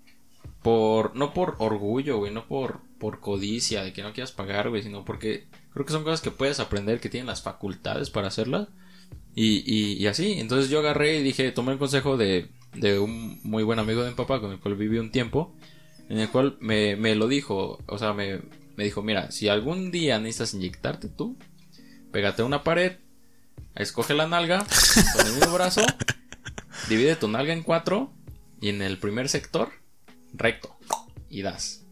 Por, 0.63 1.15
no 1.17 1.33
por 1.33 1.57
orgullo, 1.59 2.19
güey, 2.19 2.33
no 2.33 2.47
por, 2.47 2.81
por 2.99 3.21
codicia, 3.21 3.83
de 3.83 3.93
que 3.93 4.03
no 4.03 4.13
quieras 4.13 4.33
pagar, 4.33 4.71
güey, 4.71 4.83
sino 4.83 5.05
porque 5.05 5.47
creo 5.73 5.87
que 5.87 5.93
son 5.93 6.05
cosas 6.05 6.21
que 6.21 6.31
puedes 6.31 6.61
aprender, 6.61 7.01
que 7.01 7.09
tienen 7.09 7.27
las 7.27 7.43
facultades 7.43 8.11
para 8.11 8.29
hacerlas. 8.29 8.69
Y, 9.35 9.63
y, 9.67 9.95
y 9.95 10.07
así, 10.07 10.35
entonces 10.39 10.71
yo 10.71 10.81
agarré 10.81 11.19
y 11.19 11.23
dije, 11.23 11.53
tomé 11.53 11.73
el 11.73 11.79
consejo 11.79 12.17
de, 12.17 12.51
de 12.75 12.99
un 12.99 13.41
muy 13.43 13.63
buen 13.63 13.79
amigo 13.79 14.03
de 14.03 14.11
mi 14.11 14.17
papá 14.17 14.41
con 14.41 14.53
el 14.53 14.59
cual 14.59 14.77
viví 14.77 14.99
un 14.99 15.11
tiempo, 15.11 15.55
en 16.09 16.19
el 16.19 16.29
cual 16.29 16.57
me, 16.61 16.97
me 16.97 17.15
lo 17.15 17.29
dijo, 17.29 17.79
o 17.87 17.99
sea, 17.99 18.13
me, 18.13 18.41
me 18.77 18.85
dijo, 18.85 19.03
mira, 19.03 19.31
si 19.31 19.49
algún 19.49 19.91
día 19.91 20.19
necesitas 20.19 20.55
inyectarte 20.55 21.09
tú, 21.09 21.37
pégate 22.11 22.43
a 22.43 22.45
una 22.45 22.63
pared, 22.63 22.99
escoge 23.75 24.15
la 24.15 24.27
nalga 24.27 24.67
con 25.17 25.27
el 25.27 25.33
mismo 25.33 25.55
brazo, 25.55 25.83
divide 26.89 27.17
tu 27.17 27.29
nalga 27.29 27.53
en 27.53 27.63
cuatro 27.63 28.13
y 28.61 28.69
en 28.69 28.83
el 28.83 28.99
primer 28.99 29.29
sector, 29.29 29.71
recto, 30.35 30.77
y 31.29 31.43
das. 31.43 31.85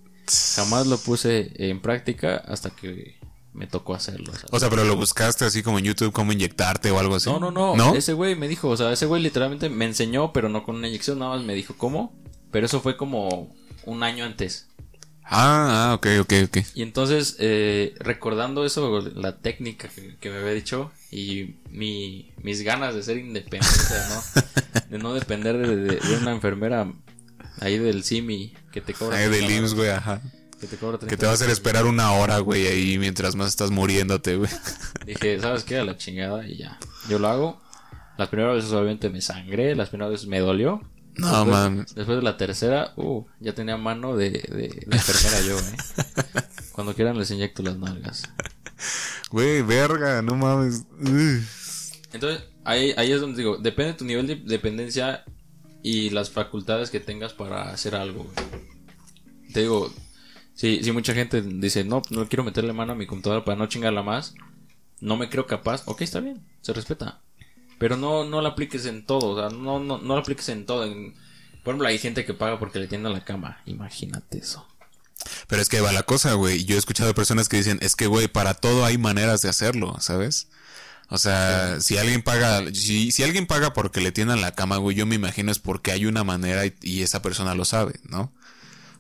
Jamás 0.55 0.87
lo 0.87 0.99
puse 0.99 1.53
en 1.57 1.81
práctica 1.81 2.37
hasta 2.37 2.71
que 2.71 3.19
me 3.53 3.67
tocó 3.67 3.95
hacerlo. 3.95 4.33
¿sabes? 4.33 4.49
o 4.53 4.61
sea, 4.61 4.71
pero 4.71 4.85
lo 4.85 4.97
buscaste 4.97 5.45
así 5.45 5.63
como 5.63 5.79
en 5.79 5.85
YouTube, 5.85 6.13
cómo 6.13 6.33
inyectarte 6.33 6.91
o 6.91 6.99
algo 6.99 7.17
así. 7.17 7.29
No, 7.29 7.39
no, 7.41 7.51
no, 7.51 7.75
¿No? 7.77 7.95
Ese 7.95 8.13
güey 8.13 8.37
me 8.37 8.49
dijo, 8.49 8.69
o 8.69 8.77
sea, 8.77 8.93
ese 8.93 9.07
güey 9.07 9.23
literalmente 9.23 9.69
me 9.69 9.85
enseñó, 9.87 10.33
pero 10.33 10.49
no 10.49 10.63
con 10.65 10.77
una 10.77 10.89
inyección, 10.89 11.19
nada 11.19 11.37
más 11.37 11.45
me 11.45 11.55
dijo 11.55 11.75
cómo. 11.77 12.15
Pero 12.51 12.67
eso 12.67 12.81
fue 12.81 12.97
como 12.97 13.55
un 13.85 14.03
año 14.03 14.25
antes. 14.25 14.67
Ah, 15.33 15.91
ah, 15.91 15.95
ok, 15.95 16.07
ok, 16.23 16.33
ok. 16.47 16.57
Y 16.75 16.83
entonces, 16.83 17.37
eh, 17.39 17.95
recordando 18.01 18.65
eso, 18.65 19.01
la 19.01 19.37
técnica 19.39 19.89
que, 19.89 20.17
que 20.17 20.29
me 20.31 20.39
había 20.39 20.53
dicho 20.53 20.91
y 21.13 21.55
mi, 21.71 22.33
mis 22.43 22.63
ganas 22.63 22.97
de 22.97 23.03
ser 23.05 23.19
independiente, 23.19 23.95
¿no? 24.09 24.43
De 24.91 24.99
no 24.99 25.15
depender 25.15 25.57
de, 25.59 25.77
de- 25.77 25.97
de 26.01 26.17
una 26.17 26.33
enfermera 26.33 26.93
ahí 27.61 27.79
del 27.79 28.03
CIMI 28.03 28.55
que 28.73 28.81
te 28.81 28.93
cobra. 28.93 29.19
Ay, 29.19 29.29
del 29.29 29.45
30 29.47 29.55
IMSS, 29.55 29.75
güey, 29.75 29.91
ajá. 29.91 30.21
Que 30.61 30.67
te 30.67 30.77
cobra 30.77 30.99
Que 30.99 31.07
30 31.07 31.17
te 31.21 31.27
va 31.27 31.33
a 31.33 31.35
hacer 31.35 31.51
esperar 31.51 31.87
una 31.87 32.13
hora, 32.13 32.39
güey, 32.41 32.67
ahí 32.67 32.99
mientras 32.99 33.35
más 33.35 33.49
estás 33.49 33.71
muriéndote, 33.71 34.37
güey. 34.37 34.51
Dije, 35.07 35.41
¿sabes 35.41 35.65
qué? 35.65 35.79
A 35.79 35.85
la 35.85 35.97
chingada 35.97 36.47
y 36.47 36.59
ya. 36.59 36.79
Yo 37.09 37.19
lo 37.19 37.29
hago. 37.29 37.63
Las 38.19 38.29
primeras 38.29 38.57
veces 38.57 38.71
obviamente 38.73 39.09
me 39.09 39.21
sangré, 39.23 39.75
las 39.75 39.89
primeras 39.89 40.13
veces 40.13 40.27
me 40.27 40.41
dolió. 40.41 40.83
No 41.17 41.27
Después- 41.29 41.47
mames. 41.49 41.95
Después 41.95 42.19
de 42.19 42.23
la 42.23 42.37
tercera, 42.37 42.93
uh, 42.97 43.25
ya 43.41 43.55
tenía 43.55 43.77
mano 43.79 44.17
de, 44.17 44.31
de, 44.31 44.69
de 44.87 44.97
enfermera 44.97 45.41
yo, 45.41 45.59
eh. 45.59 46.43
Cuando 46.73 46.95
quieran 46.95 47.19
les 47.19 47.31
inyecto 47.31 47.63
las 47.63 47.77
nalgas. 47.79 48.23
Güey, 49.31 49.63
verga, 49.63 50.23
no 50.23 50.35
mames. 50.37 50.85
Entonces, 52.13 52.45
ahí, 52.65 52.93
ahí 52.97 53.13
es 53.13 53.21
donde 53.21 53.39
digo, 53.39 53.57
depende 53.59 53.93
de 53.93 53.99
tu 53.99 54.05
nivel 54.05 54.27
de 54.27 54.37
dependencia 54.37 55.25
y 55.83 56.11
las 56.11 56.31
facultades 56.31 56.91
que 56.91 57.01
tengas 57.01 57.33
para 57.33 57.71
hacer 57.71 57.95
algo. 57.95 58.25
güey. 58.25 58.63
Te 59.53 59.61
digo, 59.61 59.93
si, 60.61 60.85
si 60.85 60.93
mucha 60.93 61.15
gente 61.15 61.41
dice, 61.41 61.85
no, 61.85 62.03
no 62.11 62.29
quiero 62.29 62.45
meterle 62.45 62.75
mano 62.75 62.93
a 62.93 62.95
mi 62.95 63.07
computadora 63.07 63.47
para 63.47 63.57
no 63.57 63.67
chingarla 63.67 64.03
más, 64.03 64.35
no 65.01 65.17
me 65.17 65.31
creo 65.31 65.47
capaz, 65.47 65.85
ok, 65.87 66.03
está 66.03 66.21
bien, 66.21 66.47
se 66.61 66.75
respeta. 66.75 67.23
Pero 67.79 67.97
no, 67.97 68.27
no 68.27 68.43
lo 68.43 68.49
apliques 68.49 68.85
en 68.85 69.07
todo, 69.07 69.29
o 69.29 69.41
sea, 69.41 69.49
no, 69.49 69.81
no, 69.81 69.97
no 69.97 70.15
lo 70.15 70.21
apliques 70.21 70.51
en 70.51 70.67
todo. 70.67 70.85
En, 70.85 71.15
por 71.65 71.73
ejemplo, 71.73 71.89
hay 71.89 71.97
gente 71.97 72.27
que 72.27 72.35
paga 72.35 72.59
porque 72.59 72.79
le 72.79 72.89
tienden 72.89 73.15
la 73.15 73.25
cama. 73.25 73.63
Imagínate 73.65 74.37
eso. 74.37 74.69
Pero 75.49 75.63
es 75.63 75.71
que 75.71 75.81
va 75.81 75.93
la 75.93 76.03
cosa, 76.03 76.35
güey. 76.35 76.63
Yo 76.67 76.77
he 76.77 76.79
escuchado 76.79 77.15
personas 77.15 77.49
que 77.49 77.57
dicen, 77.57 77.79
es 77.81 77.97
que, 77.97 78.07
güey, 78.07 78.29
para 78.29 78.53
todo 78.53 78.85
hay 78.85 78.99
maneras 78.99 79.41
de 79.41 79.49
hacerlo, 79.49 79.97
¿sabes? 79.99 80.49
O 81.09 81.17
sea, 81.17 81.81
si 81.81 81.97
alguien 81.97 82.21
paga, 82.21 82.67
si, 82.75 83.13
si 83.13 83.23
alguien 83.23 83.47
paga 83.47 83.73
porque 83.73 84.03
le 84.03 84.13
tiendan 84.13 84.43
la 84.43 84.55
cama, 84.55 84.77
güey, 84.77 84.95
yo 84.95 85.07
me 85.07 85.15
imagino 85.15 85.51
es 85.51 85.59
porque 85.59 85.91
hay 85.91 86.05
una 86.05 86.23
manera 86.23 86.67
y, 86.67 86.75
y 86.83 87.01
esa 87.01 87.23
persona 87.23 87.55
lo 87.55 87.65
sabe, 87.65 87.99
¿no? 88.03 88.31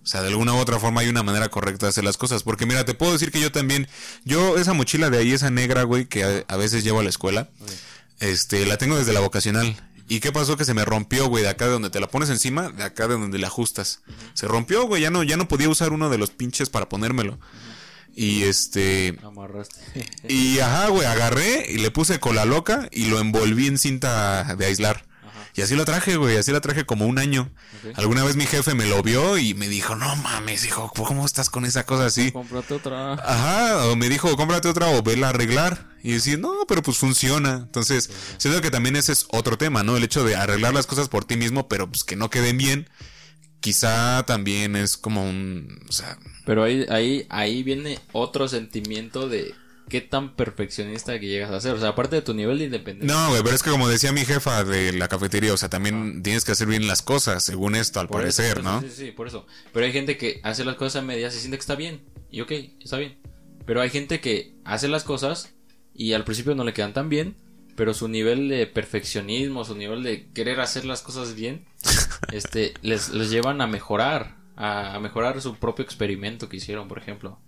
O 0.03 0.07
sea, 0.07 0.23
de 0.23 0.29
alguna 0.29 0.55
u 0.55 0.57
otra 0.57 0.79
forma 0.79 1.03
hay 1.03 1.09
una 1.09 1.23
manera 1.23 1.49
correcta 1.51 1.87
de 1.87 1.91
hacer 1.91 2.05
las 2.05 2.17
cosas. 2.17 2.43
Porque 2.43 2.67
mira, 2.67 2.85
te 2.85 2.95
puedo 2.95 3.13
decir 3.13 3.31
que 3.31 3.41
yo 3.41 3.53
también, 3.53 3.87
yo 4.25 4.57
esa 4.57 4.73
mochila 4.73 5.11
de 5.11 5.19
ahí, 5.19 5.33
esa 5.33 5.51
negra, 5.51 5.83
güey, 5.83 6.07
que 6.07 6.25
a, 6.25 6.45
a 6.49 6.57
veces 6.57 6.85
llevo 6.85 7.01
a 7.01 7.03
la 7.03 7.11
escuela, 7.11 7.49
este, 8.19 8.65
la 8.67 8.79
tengo 8.79 8.97
desde 8.97 9.13
la 9.13 9.21
vocacional. 9.21 9.77
¿Y 10.09 10.19
qué 10.19 10.33
pasó? 10.33 10.57
Que 10.57 10.65
se 10.65 10.75
me 10.75 10.85
rompió, 10.85 11.29
güey, 11.29 11.45
de 11.45 11.51
acá 11.51 11.67
de 11.67 11.73
donde 11.73 11.91
te 11.91 12.01
la 12.01 12.09
pones 12.09 12.31
encima, 12.31 12.71
de 12.71 12.83
acá 12.83 13.07
de 13.07 13.15
donde 13.15 13.39
la 13.39 13.47
ajustas. 13.47 14.01
Se 14.35 14.49
rompió, 14.49 14.85
güey, 14.87 15.03
ya 15.03 15.11
no, 15.11 15.23
ya 15.23 15.37
no 15.37 15.47
podía 15.47 15.69
usar 15.69 15.93
uno 15.93 16.11
de 16.11 16.19
los 16.19 16.31
pinches 16.31 16.69
para 16.69 16.89
ponérmelo. 16.89 17.39
Y 18.17 18.43
este, 18.43 19.17
Amarraste. 19.23 19.81
y 20.29 20.59
ajá, 20.59 20.89
güey, 20.89 21.07
agarré 21.07 21.67
y 21.71 21.79
le 21.79 21.93
puse 21.93 22.19
cola 22.19 22.45
loca 22.45 22.89
y 22.91 23.05
lo 23.05 23.21
envolví 23.21 23.69
en 23.69 23.79
cinta 23.79 24.57
de 24.57 24.67
aislar. 24.67 25.07
Y 25.55 25.63
así 25.63 25.75
lo 25.75 25.85
traje, 25.85 26.17
güey, 26.17 26.37
así 26.37 26.53
la 26.53 26.61
traje 26.61 26.85
como 26.87 27.07
un 27.07 27.19
año. 27.19 27.51
Alguna 27.95 28.25
vez 28.25 28.37
mi 28.37 28.47
jefe 28.47 28.75
me 28.75 28.87
lo 28.87 29.03
vio 29.03 29.39
y 29.39 29.55
me 29.55 29.69
dijo, 29.69 29.97
no 29.97 30.15
mames, 30.17 30.65
hijo, 30.65 30.91
¿cómo 30.95 31.27
estás 31.27 31.51
con 31.51 31.65
esa 31.65 31.85
cosa 31.85 32.07
así? 32.07 32.31
Cómprate 32.33 32.75
otra. 32.75 33.15
Ajá, 33.15 33.87
o 33.87 33.97
me 33.97 34.09
dijo, 34.09 34.37
cómprate 34.37 34.69
otra 34.69 34.89
o 34.89 35.03
vela 35.03 35.29
a 35.29 35.31
arreglar. 35.31 35.91
Y 36.03 36.13
decir, 36.13 36.39
no, 36.39 36.53
pero 36.67 36.83
pues 36.83 36.97
funciona. 36.97 37.57
Entonces, 37.57 38.11
siento 38.39 38.63
que 38.63 38.71
también 38.71 38.97
ese 38.97 39.13
es 39.13 39.27
otro 39.33 39.59
tema, 39.59 39.83
¿no? 39.83 39.97
El 39.97 40.05
hecho 40.05 40.25
de 40.25 40.37
arreglar 40.37 40.73
las 40.73 40.87
cosas 40.87 41.09
por 41.09 41.25
ti 41.25 41.37
mismo, 41.37 41.69
pero 41.69 41.91
pues 41.91 42.05
que 42.05 42.17
no 42.17 42.31
queden 42.31 42.57
bien. 42.57 42.89
Quizá 43.61 44.25
también 44.27 44.77
es 44.77 44.97
como 44.97 45.29
un, 45.29 45.85
o 45.87 45.93
sea, 45.93 46.17
Pero 46.47 46.63
ahí, 46.65 46.87
ahí, 46.89 47.27
ahí 47.29 47.63
viene 47.63 47.99
otro 48.13 48.49
sentimiento 48.49 49.29
de 49.29 49.55
qué 49.91 50.01
tan 50.01 50.35
perfeccionista 50.35 51.19
que 51.21 51.27
llegas 51.27 51.51
a 51.51 51.61
ser. 51.61 51.75
O 51.75 51.81
sea, 51.81 51.91
aparte 51.91 52.17
de 52.17 52.23
tu 52.23 52.33
nivel 52.33 52.59
de 52.59 52.65
independencia. 52.65 53.15
No, 53.15 53.29
güey, 53.29 53.43
pero 53.43 53.55
es 53.55 53.63
que 53.63 53.71
como 53.71 53.89
decía 53.89 54.13
mi 54.13 54.25
jefa 54.25 54.65
de 54.65 54.95
la 54.95 55.09
cafetería, 55.09 55.53
o 55.53 55.57
sea, 55.59 55.69
también 55.69 56.23
tienes 56.23 56.47
que 56.47 56.53
hacer 56.53 56.67
bien 56.67 56.87
las 56.87 57.03
cosas, 57.03 57.45
según 57.45 57.75
esto, 57.75 58.01
al 58.01 58.07
Por 58.07 58.21
parecer, 58.21 58.59
eso, 58.59 58.63
¿no? 58.63 58.81
Sí, 58.81 58.89
sí, 58.91 59.11
por 59.11 59.27
eso. 59.27 59.47
Pero 59.75 59.85
hay 59.85 59.93
gente 59.93 60.17
que 60.17 60.41
hace 60.43 60.65
las 60.65 60.77
cosas 60.77 61.03
a 61.03 61.05
medias 61.05 61.37
y 61.37 61.41
siente 61.41 61.59
que 61.59 61.61
está 61.61 61.75
bien. 61.75 62.01
Y 62.31 62.41
ok, 62.41 62.53
está 62.81 62.97
bien. 62.97 63.19
Pero 63.67 63.83
hay 63.83 63.91
gente 63.91 64.21
que 64.21 64.55
hace 64.65 64.89
las 64.89 65.05
cosas 65.05 65.51
y 65.93 66.15
al 66.15 66.25
principio 66.25 66.55
no 66.55 66.65
le 66.65 66.73
quedan 66.73 66.95
tan 66.95 67.11
bien. 67.11 67.37
Pero 67.77 67.93
su 67.93 68.09
nivel 68.09 68.49
de 68.49 68.67
perfeccionismo, 68.67 69.65
su 69.65 69.75
nivel 69.75 70.03
de 70.03 70.31
querer 70.33 70.61
hacer 70.61 70.85
las 70.85 71.03
cosas 71.03 71.35
bien, 71.35 71.67
este, 72.33 72.75
les, 72.83 73.11
les 73.11 73.31
llevan 73.31 73.61
a 73.61 73.67
mejorar. 73.67 74.39
A, 74.57 74.95
a 74.95 75.01
mejorar 75.01 75.41
su 75.41 75.57
propio 75.57 75.85
experimento 75.85 76.49
que 76.49 76.59
hicieron, 76.59 76.87
por 76.87 76.99
ejemplo. 76.99 77.41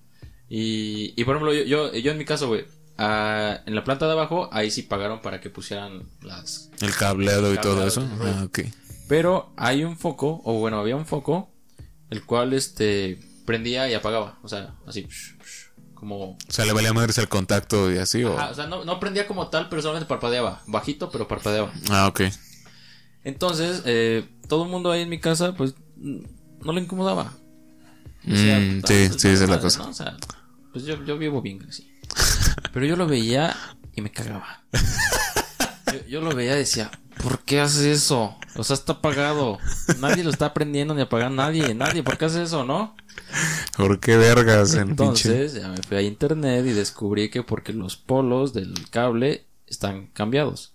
Y, 0.55 1.15
y 1.17 1.25
por 1.25 1.37
ejemplo, 1.37 1.55
yo, 1.55 1.63
yo, 1.63 1.95
yo 1.95 2.13
en 2.13 2.19
mi 2.19 2.27
caso, 2.27 2.47
güey, 2.47 2.67
ah, 2.99 3.61
en 3.65 3.75
la 3.75 3.85
planta 3.85 4.05
de 4.05 4.13
abajo, 4.13 4.51
ahí 4.53 4.71
sí 4.71 4.83
pagaron 4.83 5.23
para 5.23 5.41
que 5.41 5.49
pusieran 5.49 6.03
las, 6.21 6.69
El 6.83 6.95
cableado 6.95 7.55
y 7.55 7.57
todo 7.57 7.87
eso. 7.87 8.03
todo. 8.03 8.27
Ah, 8.29 8.43
ok. 8.45 8.59
pero 9.09 9.55
hay 9.57 9.83
un 9.85 9.97
foco, 9.97 10.43
o 10.45 10.59
bueno, 10.59 10.79
había 10.79 10.95
un 10.95 11.07
foco, 11.07 11.51
el 12.11 12.23
cual 12.27 12.53
este 12.53 13.19
prendía 13.47 13.89
y 13.89 13.95
apagaba. 13.95 14.39
O 14.43 14.49
sea, 14.49 14.75
así, 14.87 15.09
como. 15.95 16.33
O 16.33 16.39
sea, 16.51 16.67
le 16.67 16.75
valía 16.75 16.93
madres 16.93 17.17
el 17.17 17.29
contacto 17.31 17.91
y 17.91 17.97
así, 17.97 18.23
o... 18.23 18.37
Ajá, 18.39 18.51
o 18.51 18.55
sea, 18.55 18.67
no, 18.67 18.85
no 18.85 19.01
prendía 19.01 19.27
como 19.27 19.49
tal, 19.49 19.71
pero 19.71 19.81
solamente 19.81 20.07
parpadeaba. 20.07 20.61
Bajito, 20.67 21.11
pero 21.11 21.27
parpadeaba. 21.27 21.73
Ah, 21.89 22.09
ok. 22.09 22.25
Entonces, 23.25 23.83
eh, 23.87 24.29
todo 24.49 24.65
el 24.65 24.71
mundo 24.71 24.91
ahí 24.91 25.01
en 25.01 25.09
mi 25.09 25.19
casa, 25.19 25.55
pues, 25.55 25.75
no 25.97 26.73
le 26.75 26.81
incomodaba. 26.83 27.33
Mm, 28.25 28.33
"Ah, 28.85 28.87
sí, 28.87 29.09
sí, 29.19 29.29
esa 29.29 29.45
es 29.45 29.49
la 29.49 29.61
cosa. 29.61 29.79
¿no? 29.85 29.89
O 29.89 29.95
sea, 29.95 30.17
pues 30.73 30.85
yo, 30.85 31.03
yo 31.05 31.19
vivo 31.19 31.43
bien 31.43 31.65
así. 31.69 31.91
Pero 32.73 32.87
yo 32.87 32.97
lo 32.97 33.07
veía 33.07 33.57
y 33.95 34.01
me 34.01 34.11
cagaba. 34.11 34.65
Yo, 35.93 36.07
yo 36.09 36.21
lo 36.21 36.35
veía 36.35 36.55
y 36.55 36.59
decía, 36.59 36.91
¿por 37.23 37.41
qué 37.41 37.61
haces 37.61 37.85
eso? 37.85 38.37
O 38.57 38.65
sea, 38.65 38.75
está 38.75 38.95
apagado. 38.95 39.59
Nadie 39.99 40.25
lo 40.25 40.31
está 40.31 40.47
aprendiendo 40.47 40.95
ni 40.95 41.03
apagando 41.03 41.43
nadie, 41.43 41.75
nadie. 41.75 42.03
¿Por 42.03 42.19
qué 42.19 42.27
haces 42.27 42.49
eso, 42.49 42.65
no? 42.65 42.97
¿Por 43.77 44.01
qué 44.01 44.17
vergas 44.17 44.75
en 44.75 44.97
pinche? 44.97 45.29
Entonces, 45.29 45.55
ya 45.55 45.69
me 45.69 45.79
fui 45.79 45.97
a 45.97 46.03
internet 46.03 46.65
y 46.67 46.73
descubrí 46.73 47.31
que 47.31 47.43
porque 47.43 47.73
los 47.73 47.97
polos 47.97 48.53
del 48.53 48.75
cable 48.91 49.47
están 49.67 50.09
cambiados. 50.09 50.75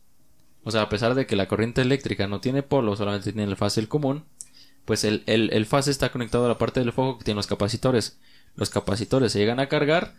O 0.63 0.71
sea, 0.71 0.81
a 0.83 0.89
pesar 0.89 1.15
de 1.15 1.25
que 1.25 1.36
la 1.36 1.47
corriente 1.47 1.81
eléctrica 1.81 2.27
no 2.27 2.41
tiene 2.41 2.63
polos, 2.63 2.97
solamente 2.97 3.31
tiene 3.31 3.49
el 3.49 3.55
fase 3.55 3.79
el 3.79 3.88
común, 3.88 4.25
pues 4.86 5.03
el, 5.03 5.23
el, 5.25 5.51
el 5.53 5.65
fase 5.65 5.91
está 5.91 6.12
conectado 6.12 6.45
a 6.45 6.49
la 6.49 6.57
parte 6.57 6.79
del 6.79 6.91
foco 6.91 7.19
que 7.19 7.25
tiene 7.25 7.38
los 7.38 7.47
capacitores. 7.47 8.17
Los 8.58 8.70
capacitores 8.70 9.32
se 9.32 9.39
llegan 9.39 9.60
a 9.62 9.70
cargar, 9.70 10.13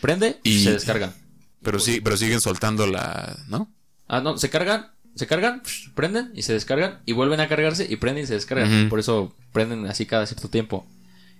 prende 0.00 0.40
y, 0.42 0.64
se 0.64 0.72
descargan. 0.72 1.14
Pero 1.62 1.78
sí, 1.78 2.00
pero 2.00 2.16
siguen 2.16 2.40
soltando 2.40 2.86
la, 2.88 3.36
¿no? 3.48 3.70
Ah, 4.08 4.20
no, 4.20 4.36
se 4.36 4.50
cargan, 4.50 4.90
se 5.14 5.26
cargan, 5.28 5.62
prenden 5.94 6.32
y 6.34 6.42
se 6.42 6.52
descargan 6.54 7.00
y 7.06 7.12
vuelven 7.12 7.38
a 7.40 7.48
cargarse 7.48 7.86
y 7.88 7.96
prenden 7.96 8.24
y 8.24 8.26
se 8.26 8.34
descargan. 8.34 8.88
Por 8.88 8.98
eso 8.98 9.34
prenden 9.52 9.86
así 9.86 10.06
cada 10.06 10.26
cierto 10.26 10.48
tiempo. 10.48 10.86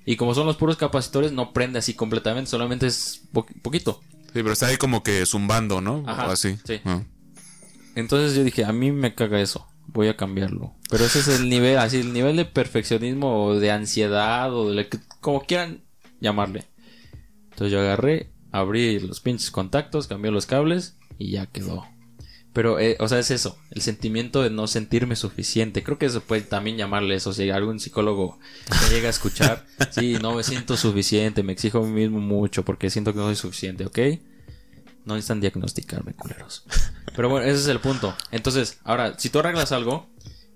Y 0.04 0.16
como 0.16 0.34
son 0.34 0.46
los 0.46 0.56
puros 0.56 0.76
capacitores, 0.76 1.32
no 1.32 1.52
prende 1.52 1.78
así 1.78 1.94
completamente, 1.94 2.50
solamente 2.50 2.86
es 2.86 3.22
po- 3.32 3.46
poquito. 3.62 4.00
Sí, 4.26 4.40
pero 4.42 4.52
está 4.52 4.66
ahí 4.66 4.76
como 4.76 5.02
que 5.02 5.24
zumbando, 5.26 5.80
¿no? 5.80 6.04
Ajá, 6.06 6.28
o 6.28 6.30
así. 6.32 6.56
sí. 6.64 6.80
Ah. 6.84 7.02
Entonces 7.94 8.34
yo 8.36 8.44
dije, 8.44 8.64
a 8.64 8.72
mí 8.72 8.90
me 8.90 9.14
caga 9.14 9.40
eso, 9.40 9.66
voy 9.88 10.08
a 10.08 10.16
cambiarlo. 10.16 10.74
Pero 10.90 11.04
ese 11.04 11.20
es 11.20 11.28
el 11.28 11.48
nivel, 11.48 11.78
así, 11.78 11.98
el 11.98 12.12
nivel 12.12 12.36
de 12.36 12.44
perfeccionismo 12.44 13.44
o 13.44 13.58
de 13.60 13.70
ansiedad 13.70 14.52
o 14.54 14.70
de 14.70 14.74
lo 14.82 14.88
que, 14.88 14.98
como 15.20 15.42
quieran 15.42 15.82
llamarle. 16.22 16.64
Entonces 17.50 17.72
yo 17.72 17.80
agarré, 17.80 18.30
abrí 18.50 18.98
los 19.00 19.20
pinches 19.20 19.50
contactos, 19.50 20.06
cambié 20.06 20.30
los 20.30 20.46
cables 20.46 20.96
y 21.18 21.32
ya 21.32 21.46
quedó. 21.46 21.84
Pero, 22.52 22.78
eh, 22.78 22.96
o 23.00 23.08
sea, 23.08 23.18
es 23.18 23.30
eso, 23.30 23.58
el 23.70 23.80
sentimiento 23.80 24.42
de 24.42 24.50
no 24.50 24.66
sentirme 24.66 25.16
suficiente. 25.16 25.82
Creo 25.82 25.98
que 25.98 26.06
eso 26.06 26.20
puede 26.20 26.42
también 26.42 26.76
llamarle 26.76 27.14
eso. 27.14 27.32
Si 27.32 27.48
algún 27.48 27.80
psicólogo 27.80 28.38
me 28.68 28.94
llega 28.94 29.06
a 29.06 29.10
escuchar, 29.10 29.64
sí, 29.90 30.18
no 30.20 30.34
me 30.34 30.42
siento 30.42 30.76
suficiente, 30.76 31.42
me 31.42 31.54
exijo 31.54 31.78
a 31.78 31.86
mí 31.86 31.92
mismo 31.92 32.20
mucho 32.20 32.62
porque 32.62 32.90
siento 32.90 33.12
que 33.12 33.18
no 33.18 33.26
soy 33.26 33.36
suficiente, 33.36 33.86
¿ok? 33.86 33.98
No 35.06 35.14
necesitan 35.14 35.40
diagnosticarme, 35.40 36.12
culeros. 36.12 36.64
Pero 37.16 37.30
bueno, 37.30 37.46
ese 37.46 37.58
es 37.58 37.68
el 37.68 37.80
punto. 37.80 38.14
Entonces, 38.30 38.78
ahora, 38.84 39.18
si 39.18 39.30
tú 39.30 39.38
arreglas 39.38 39.72
algo 39.72 40.06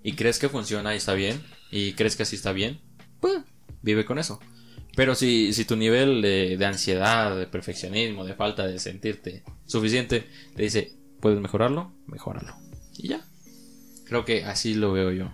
y 0.03 0.13
crees 0.13 0.37
que 0.37 0.49
funciona 0.49 0.93
y 0.93 0.97
está 0.97 1.15
bien, 1.15 1.43
y 1.71 1.93
crees 1.93 2.15
que 2.15 2.23
así 2.23 2.35
está 2.35 2.51
bien, 2.51 2.79
pues 3.19 3.39
vive 3.81 4.05
con 4.05 4.19
eso. 4.19 4.39
Pero 4.97 5.15
si, 5.15 5.53
si 5.53 5.63
tu 5.63 5.75
nivel 5.77 6.21
de, 6.21 6.57
de 6.57 6.65
ansiedad, 6.65 7.37
de 7.37 7.47
perfeccionismo, 7.47 8.25
de 8.25 8.33
falta 8.33 8.67
de 8.67 8.79
sentirte 8.79 9.43
suficiente, 9.65 10.27
te 10.55 10.63
dice, 10.63 10.91
¿puedes 11.21 11.39
mejorarlo? 11.39 11.93
Mejóralo. 12.07 12.53
Y 12.97 13.09
ya. 13.09 13.21
Creo 14.05 14.25
que 14.25 14.43
así 14.43 14.73
lo 14.73 14.91
veo 14.91 15.11
yo. 15.11 15.31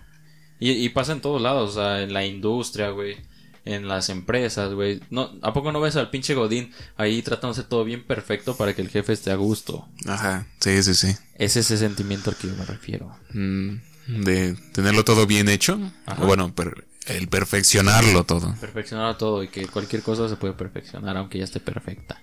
Y, 0.60 0.70
y 0.72 0.88
pasa 0.90 1.12
en 1.12 1.20
todos 1.22 1.40
lados, 1.40 1.70
o 1.70 1.74
sea, 1.80 2.02
en 2.02 2.12
la 2.12 2.26
industria, 2.26 2.90
güey. 2.90 3.16
En 3.64 3.88
las 3.88 4.10
empresas, 4.10 4.74
güey. 4.74 5.00
No, 5.08 5.30
¿A 5.40 5.54
poco 5.54 5.72
no 5.72 5.80
ves 5.80 5.96
al 5.96 6.10
pinche 6.10 6.34
Godín 6.34 6.70
ahí 6.98 7.22
tratando 7.22 7.54
de 7.54 7.60
hacer 7.60 7.68
todo 7.70 7.84
bien 7.84 8.04
perfecto 8.06 8.58
para 8.58 8.74
que 8.74 8.82
el 8.82 8.90
jefe 8.90 9.14
esté 9.14 9.30
a 9.30 9.36
gusto? 9.36 9.88
Ajá, 10.06 10.46
sí, 10.60 10.82
sí, 10.82 10.94
sí. 10.94 11.16
Es 11.36 11.56
ese 11.56 11.78
sentimiento 11.78 12.28
al 12.28 12.36
que 12.36 12.48
yo 12.48 12.54
me 12.56 12.66
refiero. 12.66 13.16
Mm, 13.32 13.76
de 14.24 14.54
tenerlo 14.72 15.02
todo 15.06 15.26
bien 15.26 15.48
hecho. 15.48 15.80
Ajá. 16.04 16.22
O 16.22 16.26
bueno, 16.26 16.54
per- 16.54 16.86
el 17.06 17.28
perfeccionarlo 17.28 18.24
todo. 18.24 18.54
Perfeccionar 18.60 19.18
todo 19.18 19.42
y 19.42 19.48
que 19.48 19.66
cualquier 19.66 20.02
cosa 20.02 20.28
se 20.28 20.36
puede 20.36 20.54
perfeccionar 20.54 21.16
aunque 21.16 21.38
ya 21.38 21.44
esté 21.44 21.60
perfecta. 21.60 22.22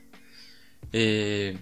Eh, 0.92 1.58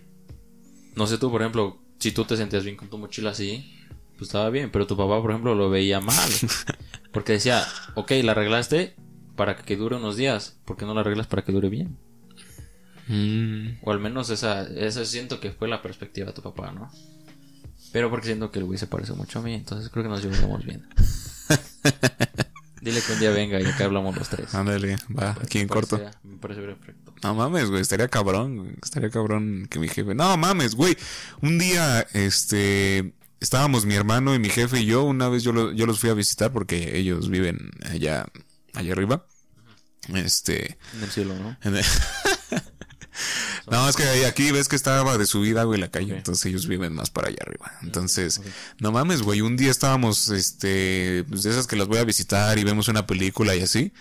no 0.95 1.07
sé 1.07 1.17
tú, 1.17 1.29
por 1.31 1.41
ejemplo, 1.41 1.79
si 1.99 2.11
tú 2.11 2.25
te 2.25 2.37
sentías 2.37 2.63
bien 2.63 2.75
con 2.77 2.89
tu 2.89 2.97
mochila 2.97 3.31
así, 3.31 3.75
pues 4.17 4.29
estaba 4.29 4.49
bien, 4.49 4.71
pero 4.71 4.87
tu 4.87 4.97
papá, 4.97 5.21
por 5.21 5.31
ejemplo, 5.31 5.55
lo 5.55 5.69
veía 5.69 5.99
mal. 5.99 6.29
Porque 7.11 7.33
decía, 7.33 7.65
ok, 7.95 8.11
la 8.23 8.33
arreglaste 8.33 8.95
para 9.35 9.55
que 9.55 9.77
dure 9.77 9.95
unos 9.95 10.15
días, 10.17 10.57
¿por 10.65 10.77
qué 10.77 10.85
no 10.85 10.93
la 10.93 11.01
arreglas 11.01 11.27
para 11.27 11.43
que 11.43 11.51
dure 11.51 11.69
bien? 11.69 11.97
Mm, 13.07 13.79
O 13.81 13.91
al 13.91 13.99
menos 13.99 14.29
esa, 14.29 14.63
esa 14.63 15.05
siento 15.05 15.39
que 15.39 15.51
fue 15.51 15.67
la 15.67 15.81
perspectiva 15.81 16.27
de 16.27 16.33
tu 16.33 16.41
papá, 16.41 16.71
¿no? 16.71 16.91
Pero 17.91 18.09
porque 18.09 18.27
siento 18.27 18.51
que 18.51 18.59
el 18.59 18.65
güey 18.65 18.77
se 18.77 18.85
parece 18.87 19.13
mucho 19.13 19.39
a 19.39 19.41
mí, 19.41 19.55
entonces 19.55 19.89
creo 19.89 20.03
que 20.03 20.09
nos 20.09 20.23
llevamos 20.23 20.63
bien. 20.63 20.87
Dile 22.89 23.01
que 23.01 23.13
un 23.13 23.19
día 23.19 23.29
venga 23.31 23.59
y 23.61 23.65
acá 23.65 23.85
hablamos 23.85 24.15
los 24.17 24.27
tres. 24.29 24.53
ándale, 24.55 24.97
va, 25.17 25.37
aquí 25.41 25.59
en 25.59 25.67
corto. 25.67 25.97
parece- 25.97 26.17
Me 26.23 26.37
parece 26.37 26.61
perfecto. 26.61 27.13
No 27.23 27.35
mames, 27.35 27.69
güey, 27.69 27.81
estaría 27.81 28.07
cabrón. 28.07 28.75
Estaría 28.81 29.09
cabrón 29.09 29.67
que 29.69 29.77
mi 29.79 29.87
jefe. 29.89 30.15
No 30.15 30.35
mames, 30.37 30.75
güey. 30.75 30.97
Un 31.41 31.59
día, 31.59 32.01
este, 32.13 33.13
estábamos 33.39 33.85
mi 33.85 33.93
hermano 33.95 34.33
y 34.33 34.39
mi 34.39 34.49
jefe 34.49 34.79
y 34.81 34.85
yo. 34.85 35.03
Una 35.03 35.29
vez 35.29 35.43
yo, 35.43 35.51
lo- 35.51 35.71
yo 35.73 35.85
los 35.85 35.99
fui 35.99 36.09
a 36.09 36.13
visitar 36.13 36.51
porque 36.51 36.97
ellos 36.97 37.29
viven 37.29 37.71
allá, 37.89 38.25
allá 38.73 38.93
arriba. 38.93 39.25
Este, 40.15 40.77
En 40.95 41.03
el 41.03 41.11
cielo, 41.11 41.35
¿no? 41.35 41.57
en 41.61 41.75
el- 41.75 41.85
No, 43.71 43.87
es 43.87 43.95
que 43.95 44.25
aquí 44.25 44.51
ves 44.51 44.67
que 44.67 44.75
estaba 44.75 45.17
de 45.17 45.25
subida, 45.25 45.63
güey, 45.63 45.79
la 45.79 45.89
calle. 45.89 46.15
Entonces 46.17 46.45
ellos 46.45 46.67
viven 46.67 46.93
más 46.93 47.09
para 47.09 47.27
allá 47.27 47.37
arriba. 47.41 47.71
Entonces, 47.83 48.41
no 48.79 48.91
mames, 48.91 49.21
güey. 49.21 49.41
Un 49.41 49.57
día 49.57 49.71
estábamos, 49.71 50.29
este, 50.29 51.23
pues 51.29 51.43
de 51.43 51.51
esas 51.51 51.67
que 51.67 51.75
las 51.75 51.87
voy 51.87 51.97
a 51.99 52.03
visitar 52.03 52.57
y 52.57 52.63
vemos 52.63 52.87
una 52.87 53.05
película 53.07 53.55
y 53.55 53.61
así. 53.61 53.91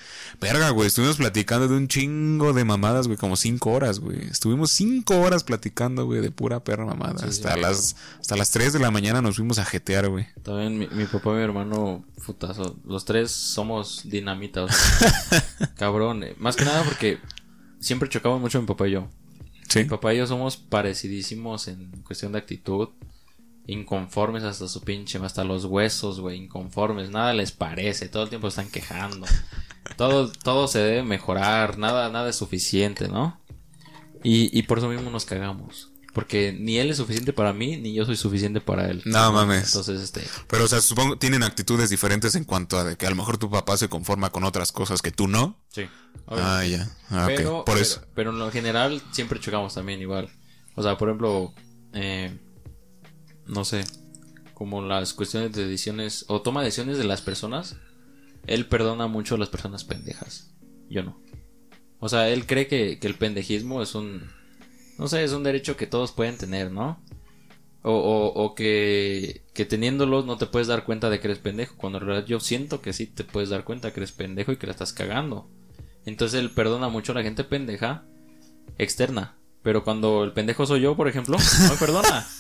Verga, 0.41 0.71
güey. 0.71 0.89
Estuvimos 0.89 1.17
platicando 1.17 1.69
de 1.69 1.75
un 1.77 1.89
chingo 1.89 2.53
de 2.53 2.65
mamadas, 2.65 3.07
güey. 3.07 3.19
Como 3.19 3.37
cinco 3.37 3.73
horas, 3.73 4.01
güey. 4.01 4.23
Estuvimos 4.29 4.71
cinco 4.71 5.21
horas 5.21 5.45
platicando, 5.45 6.07
güey, 6.07 6.21
de 6.21 6.31
pura 6.31 6.65
perra 6.65 6.85
mamada. 6.87 7.19
Sí, 7.19 7.27
hasta 7.29 7.57
las, 7.57 7.97
hasta 8.21 8.37
las 8.37 8.51
tres 8.51 8.73
de 8.73 8.79
la 8.79 8.91
mañana 8.91 9.21
nos 9.23 9.37
fuimos 9.37 9.59
a 9.59 9.65
jetear, 9.65 10.09
güey. 10.09 10.27
También 10.43 10.79
mi, 10.79 10.87
mi 10.89 11.05
papá 11.05 11.31
y 11.31 11.35
mi 11.35 11.43
hermano, 11.43 12.05
futazo. 12.19 12.77
Los 12.87 13.05
tres 13.05 13.31
somos 13.31 14.03
dinamita. 14.05 14.65
o 14.65 14.69
sea, 14.71 15.45
cabrón. 15.77 16.25
eh, 16.25 16.35
Más 16.39 16.57
que 16.57 16.65
nada 16.65 16.83
porque 16.85 17.19
siempre 17.81 18.09
chocamos 18.09 18.41
mucho 18.41 18.61
mi 18.61 18.67
papá 18.67 18.89
y 18.89 18.93
yo. 18.93 19.09
Mi 19.75 19.85
papá 19.85 20.15
y 20.15 20.19
yo 20.19 20.27
somos 20.27 20.57
parecidísimos 20.57 21.69
en 21.69 21.91
cuestión 22.03 22.33
de 22.33 22.39
actitud. 22.39 22.89
Inconformes 23.67 24.45
hasta 24.45 24.67
su 24.67 24.81
pinche, 24.81 25.19
hasta 25.19 25.45
los 25.45 25.67
huesos, 25.67 26.21
güey. 26.21 26.39
Inconformes. 26.39 27.11
Nada 27.11 27.35
les 27.35 27.53
parece. 27.53 28.09
Todo 28.09 28.23
el 28.23 28.29
tiempo 28.31 28.49
están 28.49 28.71
quejando. 28.71 29.27
Todo, 29.97 30.31
todo 30.31 30.69
se 30.69 30.79
debe 30.79 31.03
mejorar. 31.03 31.79
Nada, 31.79 32.09
nada 32.09 32.31
es 32.31 32.37
suficiente, 32.37 33.09
¿no? 33.09 33.39
Y, 34.23 34.57
y 34.59 34.63
por 34.63 34.79
eso 34.79 34.89
mismo 34.89 35.11
nos 35.11 35.25
cagamos. 35.25 35.91
Porque 36.15 36.57
ni 36.59 36.79
él 36.79 36.91
es 36.91 36.97
suficiente 36.97 37.33
para 37.33 37.53
mí, 37.53 37.77
ni 37.77 37.93
yo 37.95 38.05
soy 38.05 38.17
suficiente 38.17 38.61
para 38.61 38.91
él. 38.91 39.03
No 39.05 39.31
mames. 39.33 39.67
Entonces, 39.67 40.01
este. 40.01 40.23
Pero, 40.49 40.65
o 40.65 40.69
sea, 40.69 40.81
supongo 40.81 41.19
tienen 41.19 41.43
actitudes 41.43 41.91
diferentes 41.91 42.35
en 42.35 42.45
cuanto 42.45 42.79
a 42.79 42.85
de 42.85 42.97
que 42.97 43.07
a 43.07 43.11
lo 43.11 43.17
mejor 43.17 43.37
tu 43.39 43.51
papá 43.51 43.77
se 43.77 43.89
conforma 43.89 44.31
con 44.31 44.43
otras 44.45 44.73
cosas 44.73 45.03
que 45.03 45.11
tú 45.13 45.29
no. 45.29 45.61
Sí. 45.69 45.83
Ah, 46.27 46.65
ya. 46.65 46.91
Ah. 47.11 47.25
Pero, 47.27 47.65
Por 47.65 47.75
pero- 47.75 47.79
eso. 47.81 48.03
pero 48.15 48.31
en 48.31 48.39
lo 48.39 48.51
general 48.51 49.03
siempre 49.13 49.39
chocamos 49.39 49.75
también 49.75 50.01
igual. 50.01 50.29
O 50.75 50.83
sea, 50.83 50.97
por 50.97 51.09
ejemplo, 51.09 51.55
eh, 51.93 52.37
no 53.47 53.65
sé, 53.65 53.85
como 54.55 54.83
las 54.83 55.13
cuestiones 55.13 55.53
de 55.53 55.65
decisiones 55.67 56.25
o 56.29 56.41
toma 56.43 56.63
decisiones 56.63 56.99
de 56.99 57.05
las 57.05 57.21
personas, 57.21 57.77
él 58.47 58.67
perdona 58.67 59.07
mucho 59.07 59.35
a 59.35 59.39
las 59.39 59.51
personas 59.51 59.85
pendejas. 59.85 60.51
Yo 60.89 61.03
no. 61.03 61.21
O 62.01 62.09
sea, 62.09 62.29
él 62.31 62.47
cree 62.47 62.67
que, 62.67 62.99
que 62.99 63.07
el 63.07 63.15
pendejismo 63.15 63.83
es 63.83 63.95
un, 63.95 64.31
no 64.99 65.09
sé, 65.09 65.25
es 65.25 65.33
un 65.33 65.43
derecho 65.45 65.77
que 65.77 65.87
todos 65.87 66.13
pueden 66.13 66.37
tener, 66.37 66.71
¿no? 66.73 67.01
O, 67.83 67.93
o, 67.93 68.45
o 68.45 68.55
que, 68.55 69.43
que 69.55 69.65
teniéndolos 69.65 70.27
no 70.27 70.37
te 70.37 70.47
puedes 70.47 70.67
dar 70.69 70.85
cuenta 70.85 71.09
de 71.11 71.21
que 71.21 71.29
eres 71.29 71.39
pendejo. 71.39 71.75
Cuando 71.77 71.99
en 71.99 72.07
realidad 72.07 72.27
yo 72.27 72.41
siento 72.41 72.81
que 72.83 72.93
sí 72.93 73.07
te 73.07 73.25
puedes 73.25 73.49
dar 73.51 73.65
cuenta 73.65 73.93
que 73.93 74.01
eres 74.01 74.13
pendejo 74.13 74.53
y 74.53 74.57
que 74.57 74.67
la 74.67 74.73
estás 74.73 74.93
cagando. 74.93 75.49
Entonces 76.05 76.41
él 76.41 76.51
perdona 76.51 76.89
mucho 76.89 77.13
a 77.13 77.15
la 77.15 77.23
gente 77.23 77.45
pendeja 77.45 78.05
externa. 78.79 79.37
Pero 79.63 79.85
cuando 79.85 80.25
el 80.25 80.33
pendejo 80.33 80.67
soy 80.67 80.81
yo, 80.83 80.97
por 80.97 81.09
ejemplo, 81.09 81.37
no 81.39 81.69
me 81.73 81.77
perdona. 81.79 82.27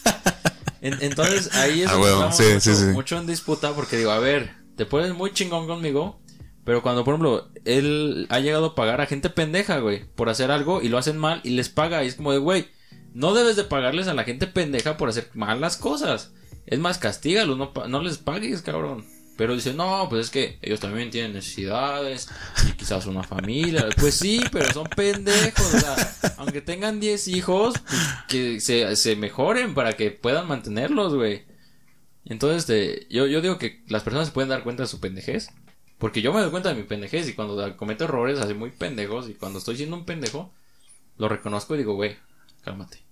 En- 0.80 0.96
entonces 1.02 1.52
ahí 1.56 1.82
es 1.82 1.88
Ah, 1.90 2.30
sí, 2.32 2.44
mucho, 2.44 2.60
sí, 2.60 2.72
sí. 2.74 2.84
mucho 2.92 3.18
en 3.18 3.26
disputa 3.26 3.72
porque 3.74 3.96
digo, 3.96 4.12
a 4.12 4.20
ver, 4.20 4.52
te 4.76 4.86
pones 4.86 5.12
muy 5.12 5.32
chingón 5.32 5.66
conmigo, 5.66 6.20
pero 6.68 6.82
cuando, 6.82 7.02
por 7.02 7.14
ejemplo, 7.14 7.48
él 7.64 8.26
ha 8.28 8.40
llegado 8.40 8.66
a 8.66 8.74
pagar 8.74 9.00
a 9.00 9.06
gente 9.06 9.30
pendeja, 9.30 9.78
güey, 9.78 10.04
por 10.04 10.28
hacer 10.28 10.50
algo 10.50 10.82
y 10.82 10.90
lo 10.90 10.98
hacen 10.98 11.16
mal 11.16 11.40
y 11.42 11.48
les 11.48 11.70
paga 11.70 12.04
y 12.04 12.08
es 12.08 12.16
como 12.16 12.30
de, 12.30 12.36
güey, 12.36 12.68
no 13.14 13.32
debes 13.32 13.56
de 13.56 13.64
pagarles 13.64 14.06
a 14.06 14.12
la 14.12 14.24
gente 14.24 14.46
pendeja 14.46 14.98
por 14.98 15.08
hacer 15.08 15.30
malas 15.32 15.78
cosas. 15.78 16.34
Es 16.66 16.78
más, 16.78 16.98
castígalos, 16.98 17.56
no, 17.56 17.72
no 17.88 18.02
les 18.02 18.18
pagues, 18.18 18.60
cabrón. 18.60 19.06
Pero 19.38 19.54
dice, 19.54 19.72
no, 19.72 20.08
pues 20.10 20.26
es 20.26 20.30
que 20.30 20.58
ellos 20.60 20.78
también 20.78 21.08
tienen 21.08 21.32
necesidades 21.32 22.28
y 22.68 22.72
quizás 22.72 23.06
una 23.06 23.22
familia. 23.22 23.88
Pues 23.98 24.16
sí, 24.16 24.42
pero 24.52 24.70
son 24.70 24.88
pendejos. 24.94 25.74
O 25.74 25.78
sea, 25.78 25.96
aunque 26.36 26.60
tengan 26.60 27.00
10 27.00 27.28
hijos, 27.28 27.76
pues, 27.78 28.00
que 28.28 28.60
se, 28.60 28.94
se 28.96 29.16
mejoren 29.16 29.72
para 29.72 29.94
que 29.94 30.10
puedan 30.10 30.46
mantenerlos, 30.46 31.14
güey. 31.14 31.46
Entonces, 32.26 32.58
este, 32.58 33.06
yo, 33.08 33.26
yo 33.26 33.40
digo 33.40 33.56
que 33.56 33.82
las 33.88 34.02
personas 34.02 34.28
se 34.28 34.34
pueden 34.34 34.50
dar 34.50 34.64
cuenta 34.64 34.82
de 34.82 34.88
su 34.90 35.00
pendejez. 35.00 35.48
Porque 35.98 36.22
yo 36.22 36.32
me 36.32 36.40
doy 36.40 36.50
cuenta 36.50 36.68
de 36.68 36.76
mi 36.76 36.84
pendejez 36.84 37.28
y 37.28 37.34
cuando 37.34 37.76
cometo 37.76 38.04
errores 38.04 38.38
así 38.38 38.54
muy 38.54 38.70
pendejos 38.70 39.28
y 39.28 39.34
cuando 39.34 39.58
estoy 39.58 39.76
siendo 39.76 39.96
un 39.96 40.04
pendejo, 40.04 40.52
lo 41.16 41.28
reconozco 41.28 41.74
y 41.74 41.78
digo, 41.78 41.94
güey, 41.94 42.16
cálmate. 42.62 43.02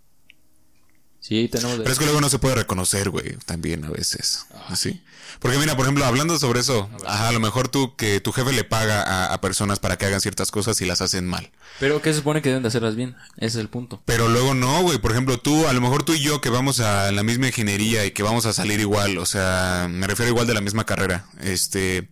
Sí, 1.19 1.49
tenemos... 1.49 1.79
Pero 1.79 1.91
es 1.91 1.99
que 1.99 2.05
luego 2.05 2.21
no 2.21 2.29
se 2.29 2.39
puede 2.39 2.55
reconocer, 2.55 3.11
güey, 3.11 3.37
también 3.47 3.85
a 3.85 3.91
veces. 3.91 4.47
Así. 4.69 5.03
Porque 5.41 5.59
mira, 5.59 5.75
por 5.75 5.85
ejemplo, 5.85 6.05
hablando 6.05 6.39
sobre 6.39 6.61
eso, 6.61 6.89
ajá, 7.05 7.29
a 7.29 7.33
lo 7.33 7.41
mejor 7.41 7.67
tú 7.67 7.97
que 7.97 8.21
tu 8.21 8.31
jefe 8.31 8.53
le 8.53 8.63
paga 8.63 9.03
a, 9.03 9.35
a 9.35 9.41
personas 9.41 9.81
para 9.81 9.99
que 9.99 10.07
hagan 10.07 10.21
ciertas 10.21 10.53
cosas 10.53 10.81
y 10.81 10.87
las 10.87 11.01
hacen 11.01 11.27
mal. 11.27 11.51
Pero 11.81 12.01
¿qué 12.01 12.13
se 12.13 12.21
supone 12.21 12.43
que 12.43 12.51
deben 12.51 12.63
de 12.63 12.69
hacerlas 12.69 12.95
bien? 12.95 13.17
Ese 13.39 13.47
es 13.47 13.57
el 13.57 13.69
punto. 13.69 14.01
Pero 14.05 14.29
luego 14.29 14.55
no, 14.55 14.83
güey. 14.83 14.99
Por 14.99 15.11
ejemplo, 15.11 15.39
tú, 15.39 15.67
a 15.67 15.73
lo 15.73 15.81
mejor 15.81 16.05
tú 16.05 16.15
y 16.15 16.21
yo 16.21 16.41
que 16.41 16.49
vamos 16.49 16.79
a 16.79 17.11
la 17.11 17.25
misma 17.25 17.49
ingeniería 17.49 18.05
y 18.07 18.13
que 18.13 18.23
vamos 18.23 18.47
a 18.47 18.53
salir 18.53 18.79
igual, 18.79 19.19
o 19.19 19.27
sea, 19.27 19.89
me 19.91 20.07
refiero 20.07 20.31
igual 20.31 20.47
de 20.47 20.55
la 20.55 20.61
misma 20.61 20.87
carrera. 20.87 21.27
Este, 21.41 22.09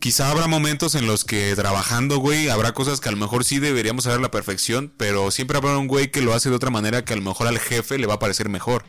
quizá 0.00 0.30
habrá 0.30 0.46
momentos 0.46 0.94
en 0.94 1.06
los 1.06 1.24
que 1.24 1.54
trabajando, 1.54 2.18
güey, 2.18 2.48
habrá 2.48 2.72
cosas 2.72 3.00
que 3.00 3.08
a 3.08 3.12
lo 3.12 3.18
mejor 3.18 3.44
sí 3.44 3.58
deberíamos 3.58 4.04
saber 4.04 4.18
a 4.18 4.22
la 4.22 4.30
perfección, 4.30 4.92
pero 4.96 5.30
siempre 5.30 5.56
habrá 5.58 5.78
un 5.78 5.86
güey 5.86 6.10
que 6.10 6.22
lo 6.22 6.34
hace 6.34 6.50
de 6.50 6.56
otra 6.56 6.70
manera 6.70 7.04
que 7.04 7.12
a 7.12 7.16
lo 7.16 7.22
mejor 7.22 7.46
al 7.46 7.58
jefe 7.58 7.98
le 7.98 8.06
va 8.06 8.14
a 8.14 8.18
parecer 8.18 8.48
mejor. 8.48 8.84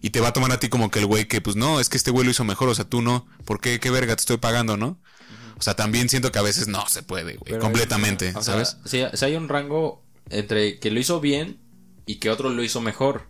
Y 0.00 0.10
te 0.10 0.20
va 0.20 0.28
a 0.28 0.32
tomar 0.32 0.52
a 0.52 0.60
ti 0.60 0.68
como 0.68 0.90
que 0.90 1.00
el 1.00 1.06
güey 1.06 1.26
que, 1.26 1.40
pues 1.40 1.56
no, 1.56 1.80
es 1.80 1.88
que 1.88 1.96
este 1.96 2.10
güey 2.12 2.24
lo 2.24 2.30
hizo 2.30 2.44
mejor, 2.44 2.68
o 2.68 2.74
sea, 2.74 2.84
tú 2.84 3.02
no. 3.02 3.26
¿Por 3.44 3.60
qué? 3.60 3.80
¿Qué 3.80 3.90
verga 3.90 4.14
te 4.14 4.20
estoy 4.20 4.36
pagando, 4.36 4.76
no? 4.76 5.00
O 5.58 5.62
sea, 5.62 5.74
también 5.74 6.08
siento 6.08 6.30
que 6.30 6.38
a 6.38 6.42
veces 6.42 6.68
no 6.68 6.86
se 6.88 7.02
puede, 7.02 7.34
güey, 7.36 7.50
Pero 7.52 7.58
completamente, 7.60 8.32
hay- 8.36 8.42
¿sabes? 8.44 8.76
sea, 8.84 9.10
sí 9.16 9.24
hay 9.24 9.34
un 9.34 9.48
rango 9.48 10.04
entre 10.30 10.78
que 10.78 10.92
lo 10.92 11.00
hizo 11.00 11.20
bien 11.20 11.58
y 12.06 12.16
que 12.16 12.30
otro 12.30 12.50
lo 12.50 12.62
hizo 12.62 12.80
mejor. 12.80 13.26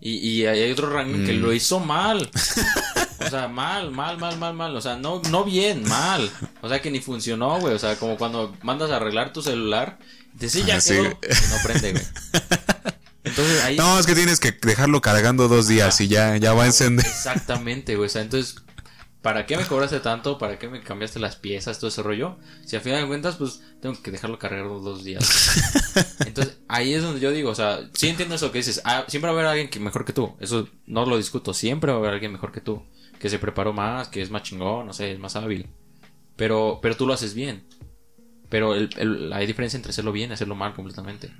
Y, 0.00 0.16
y 0.18 0.44
hay 0.46 0.70
otro 0.70 0.90
rango 0.90 1.24
que 1.24 1.32
Mm. 1.32 1.40
lo 1.40 1.52
hizo 1.54 1.80
mal. 1.80 2.30
O 3.24 3.30
sea, 3.30 3.48
mal, 3.48 3.90
mal, 3.90 4.18
mal, 4.18 4.36
mal, 4.38 4.54
mal. 4.54 4.76
O 4.76 4.80
sea, 4.80 4.96
no, 4.96 5.22
no 5.30 5.44
bien, 5.44 5.86
mal. 5.88 6.30
O 6.60 6.68
sea, 6.68 6.82
que 6.82 6.90
ni 6.90 7.00
funcionó, 7.00 7.58
güey. 7.60 7.74
O 7.74 7.78
sea, 7.78 7.96
como 7.96 8.16
cuando 8.16 8.54
mandas 8.62 8.90
a 8.90 8.96
arreglar 8.96 9.32
tu 9.32 9.42
celular. 9.42 9.98
Te 10.38 10.48
sí, 10.50 10.64
ya 10.66 10.76
Ah, 10.76 10.80
quedó. 10.84 11.04
No 11.04 11.56
prende, 11.64 11.92
güey. 11.92 12.04
Entonces 13.24 13.62
ahí. 13.64 13.76
No, 13.76 13.98
es 13.98 14.06
que 14.06 14.14
tienes 14.14 14.38
que 14.38 14.52
dejarlo 14.52 15.00
cargando 15.00 15.48
dos 15.48 15.66
días 15.68 16.00
y 16.00 16.08
ya, 16.08 16.36
ya 16.36 16.52
va 16.52 16.64
a 16.64 16.66
encender. 16.66 17.04
Exactamente, 17.06 17.96
güey. 17.96 18.06
O 18.06 18.10
sea, 18.10 18.22
entonces, 18.22 18.56
¿para 19.22 19.46
qué 19.46 19.56
me 19.56 19.66
cobraste 19.66 19.98
tanto? 20.00 20.38
¿Para 20.38 20.58
qué 20.58 20.68
me 20.68 20.80
cambiaste 20.82 21.18
las 21.18 21.34
piezas, 21.36 21.78
todo 21.78 21.88
ese 21.88 22.02
rollo? 22.02 22.36
Si 22.64 22.76
a 22.76 22.80
final 22.80 23.00
de 23.02 23.08
cuentas, 23.08 23.36
pues 23.36 23.62
tengo 23.82 24.00
que 24.00 24.10
dejarlo 24.12 24.38
cargar 24.38 24.64
dos 24.64 25.02
días. 25.02 25.26
Entonces, 26.24 26.58
ahí 26.68 26.94
es 26.94 27.02
donde 27.02 27.20
yo 27.20 27.32
digo, 27.32 27.50
o 27.50 27.54
sea, 27.54 27.80
sí 27.94 28.08
entiendo 28.08 28.34
eso 28.36 28.52
que 28.52 28.58
dices. 28.58 28.80
Ah, 28.84 29.04
siempre 29.08 29.30
va 29.30 29.36
a 29.36 29.40
haber 29.40 29.50
alguien 29.50 29.70
que 29.70 29.80
mejor 29.80 30.04
que 30.04 30.12
tú. 30.12 30.36
Eso 30.38 30.68
no 30.86 31.04
lo 31.06 31.16
discuto. 31.16 31.52
Siempre 31.52 31.90
va 31.90 31.96
a 31.96 32.00
haber 32.00 32.12
alguien 32.14 32.32
mejor 32.32 32.52
que 32.52 32.60
tú. 32.60 32.84
Que 33.18 33.28
se 33.30 33.38
preparó 33.38 33.72
más, 33.72 34.08
que 34.08 34.20
es 34.22 34.30
más 34.30 34.42
chingón, 34.42 34.86
no 34.86 34.92
sé, 34.92 35.12
es 35.12 35.18
más 35.18 35.36
hábil. 35.36 35.68
Pero, 36.36 36.80
pero 36.82 36.96
tú 36.96 37.06
lo 37.06 37.14
haces 37.14 37.34
bien. 37.34 37.64
Pero 38.48 38.74
el, 38.74 38.90
el- 38.98 39.32
hay 39.32 39.46
diferencia 39.46 39.76
entre 39.76 39.90
hacerlo 39.90 40.12
bien 40.12 40.30
y 40.30 40.34
hacerlo 40.34 40.54
mal 40.54 40.74
completamente. 40.74 41.32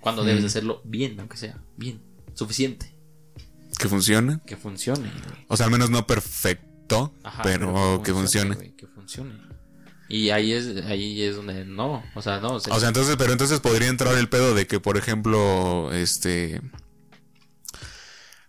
Cuando 0.00 0.24
debes 0.24 0.42
de 0.42 0.48
hacerlo 0.48 0.80
bien, 0.84 1.18
aunque 1.20 1.36
sea 1.36 1.60
bien. 1.76 2.00
Suficiente. 2.34 2.92
Que 3.78 3.88
funcione. 3.88 4.40
Que 4.46 4.56
funcione, 4.56 5.08
güey. 5.10 5.44
O 5.48 5.56
sea, 5.56 5.66
al 5.66 5.72
menos 5.72 5.90
no 5.90 6.06
perfecto, 6.06 7.14
Ajá, 7.22 7.42
pero, 7.42 8.00
que 8.04 8.12
funcione. 8.12 8.54
güey, 8.54 8.72
que 8.76 8.86
funcione. 8.86 9.34
Y 10.08 10.30
ahí 10.30 10.52
es, 10.52 10.84
ahí 10.86 11.22
es 11.22 11.36
donde 11.36 11.64
no, 11.64 12.02
o 12.14 12.22
sea, 12.22 12.40
no. 12.40 12.54
O 12.54 12.60
sea, 12.60 12.88
entonces, 12.88 13.16
pero 13.16 13.32
entonces 13.32 13.60
podría 13.60 13.88
entrar 13.88 14.16
el 14.18 14.28
pedo 14.28 14.54
de 14.54 14.66
que, 14.66 14.78
por 14.80 14.96
ejemplo, 14.98 15.92
este. 15.92 16.60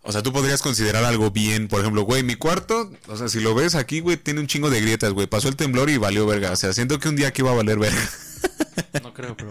O 0.06 0.12
sea, 0.12 0.22
tú 0.22 0.34
podrías 0.34 0.62
considerar 0.62 1.06
algo 1.06 1.32
bien, 1.32 1.70
por 1.70 1.80
ejemplo, 1.80 2.02
güey, 2.02 2.24
mi 2.24 2.36
cuarto, 2.36 2.92
o 3.08 3.16
sea, 3.16 3.30
si 3.30 3.40
lo 3.40 3.56
ves 3.56 3.74
aquí, 3.74 4.02
güey, 4.02 4.18
tiene 4.18 4.42
un 4.42 4.48
chingo 4.48 4.70
de 4.70 4.82
grietas, 4.82 5.14
güey. 5.14 5.28
Pasó 5.28 5.48
el 5.48 5.56
temblor 5.56 5.90
y 5.90 5.98
valió 5.98 6.26
verga. 6.26 6.52
O 6.52 6.56
sea, 6.58 6.74
siento 6.74 7.00
que 7.00 7.08
un 7.08 7.16
día 7.16 7.30
aquí 7.30 7.42
iba 7.42 7.52
a 7.52 7.56
valer 7.56 7.80
verga. 7.80 8.10
no 9.02 9.14
creo, 9.14 9.38
pero 9.38 9.50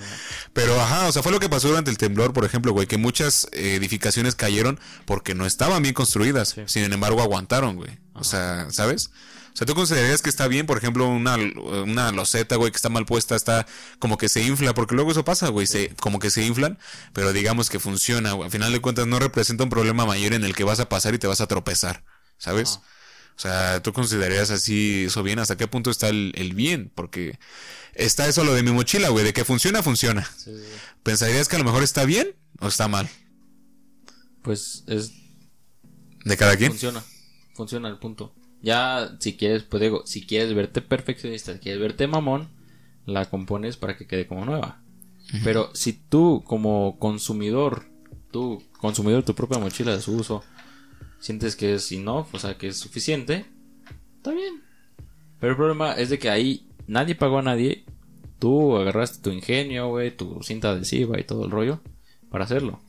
Pero 0.53 0.81
ajá, 0.81 1.09
o 1.09 1.13
sea, 1.13 1.23
fue 1.23 1.33
lo 1.33 1.41
que 1.41 1.49
pasó 1.49 1.69
durante 1.69 1.91
el 1.91 1.97
temblor, 1.97 2.35
por 2.35 2.45
ejemplo, 2.45 2.73
güey, 2.73 2.87
que 2.87 2.99
muchas 2.99 3.49
eh, 3.53 3.77
edificaciones 3.77 4.35
cayeron 4.35 4.79
porque 5.07 5.35
no 5.35 5.47
estaban 5.47 5.83
bien 5.83 5.95
construidas. 5.95 6.51
Sí. 6.51 6.63
Sin 6.67 6.93
embargo, 6.93 7.23
aguantaron, 7.23 7.77
güey. 7.77 7.99
O 8.13 8.25
sea, 8.25 8.67
¿sabes? 8.71 9.11
O 9.53 9.57
sea, 9.57 9.67
¿tú 9.67 9.75
considerarías 9.75 10.23
que 10.23 10.31
está 10.31 10.49
bien, 10.49 10.65
por 10.65 10.79
ejemplo, 10.79 11.07
una, 11.09 11.37
una 11.37 12.11
loseta, 12.11 12.57
güey, 12.57 12.71
que 12.71 12.77
está 12.77 12.89
mal 12.89 13.05
puesta, 13.05 13.37
está 13.37 13.67
como 13.99 14.17
que 14.17 14.31
se 14.31 14.43
infla? 14.43 14.73
Porque 14.73 14.95
luego 14.95 15.11
eso 15.11 15.25
pasa, 15.27 15.49
güey, 15.49 15.67
se, 15.67 15.95
como 15.97 16.19
que 16.19 16.31
se 16.31 16.45
inflan, 16.45 16.79
pero 17.13 17.35
digamos 17.35 17.69
que 17.69 17.79
funciona, 17.79 18.33
güey. 18.33 18.47
Al 18.47 18.51
final 18.51 18.73
de 18.73 18.81
cuentas 18.81 19.07
no 19.07 19.19
representa 19.19 19.65
un 19.65 19.71
problema 19.71 20.07
mayor 20.07 20.33
en 20.33 20.45
el 20.45 20.55
que 20.55 20.65
vas 20.65 20.81
a 20.81 20.89
pasar 20.89 21.15
y 21.15 21.19
te 21.19 21.27
vas 21.27 21.43
a 21.43 21.47
tropezar, 21.49 22.03
¿sabes? 22.39 22.81
O 23.37 23.41
sea, 23.43 23.83
¿tú 23.83 23.93
considerarías 23.93 24.51
así 24.51 25.05
eso 25.07 25.23
bien? 25.23 25.39
¿Hasta 25.39 25.57
qué 25.57 25.67
punto 25.69 25.91
está 25.91 26.09
el, 26.09 26.33
el 26.37 26.55
bien? 26.55 26.91
Porque 26.95 27.39
está 27.95 28.27
eso 28.27 28.45
lo 28.45 28.55
de 28.55 28.63
mi 28.63 28.71
mochila, 28.71 29.11
güey, 29.11 29.25
de 29.25 29.33
que 29.35 29.45
funciona, 29.45 29.83
funciona. 29.83 30.25
Sí, 30.37 30.51
sí, 30.51 30.63
sí. 30.65 30.81
¿Pensarías 31.03 31.49
que 31.49 31.57
a 31.57 31.59
lo 31.59 31.65
mejor 31.67 31.83
está 31.83 32.05
bien 32.05 32.35
o 32.61 32.69
está 32.69 32.89
mal? 32.89 33.09
Pues 34.43 34.85
es 34.87 35.13
¿De 36.25 36.37
cada 36.37 36.57
quien? 36.57 36.71
funciona, 36.71 37.03
funciona 37.55 37.89
el 37.89 37.99
punto. 37.99 38.35
Ya 38.63 39.17
si 39.19 39.37
quieres, 39.37 39.65
pues 39.65 39.81
digo, 39.83 40.03
si 40.07 40.25
quieres 40.25 40.55
verte 40.55 40.81
perfeccionista, 40.83 41.53
si 41.53 41.59
quieres 41.59 41.81
verte 41.81 42.07
mamón, 42.07 42.49
la 43.07 43.25
compones 43.29 43.77
para 43.77 43.97
que 43.97 44.07
quede 44.07 44.27
como 44.27 44.45
nueva. 44.45 44.81
Pero 45.45 45.71
si 45.75 45.93
tú, 45.95 46.45
como 46.47 46.99
consumidor, 46.99 47.87
tú, 48.31 48.63
consumidor 48.81 49.21
de 49.23 49.27
tu 49.27 49.35
propia 49.35 49.59
mochila 49.59 49.93
de 49.97 50.03
su 50.03 50.15
uso, 50.15 50.45
sientes 51.21 51.57
que 51.57 51.75
es 51.75 51.91
enough, 51.93 52.27
o 52.33 52.39
sea, 52.39 52.59
que 52.59 52.69
es 52.69 52.77
suficiente, 52.77 53.47
está 54.17 54.33
bien. 54.33 54.63
Pero 55.41 55.53
el 55.53 55.57
problema 55.57 55.93
es 55.95 56.11
de 56.11 56.19
que 56.19 56.29
ahí 56.31 56.69
nadie 56.87 57.15
pagó 57.15 57.39
a 57.39 57.43
nadie. 57.43 57.85
Tú 58.39 58.77
agarraste 58.77 59.23
tu 59.23 59.31
ingenio, 59.31 59.89
güey, 59.89 60.15
tu 60.17 60.41
cinta 60.43 60.71
adhesiva 60.71 61.19
y 61.19 61.25
todo 61.25 61.45
el 61.45 61.51
rollo 61.51 61.81
para 62.31 62.45
hacerlo. 62.45 62.81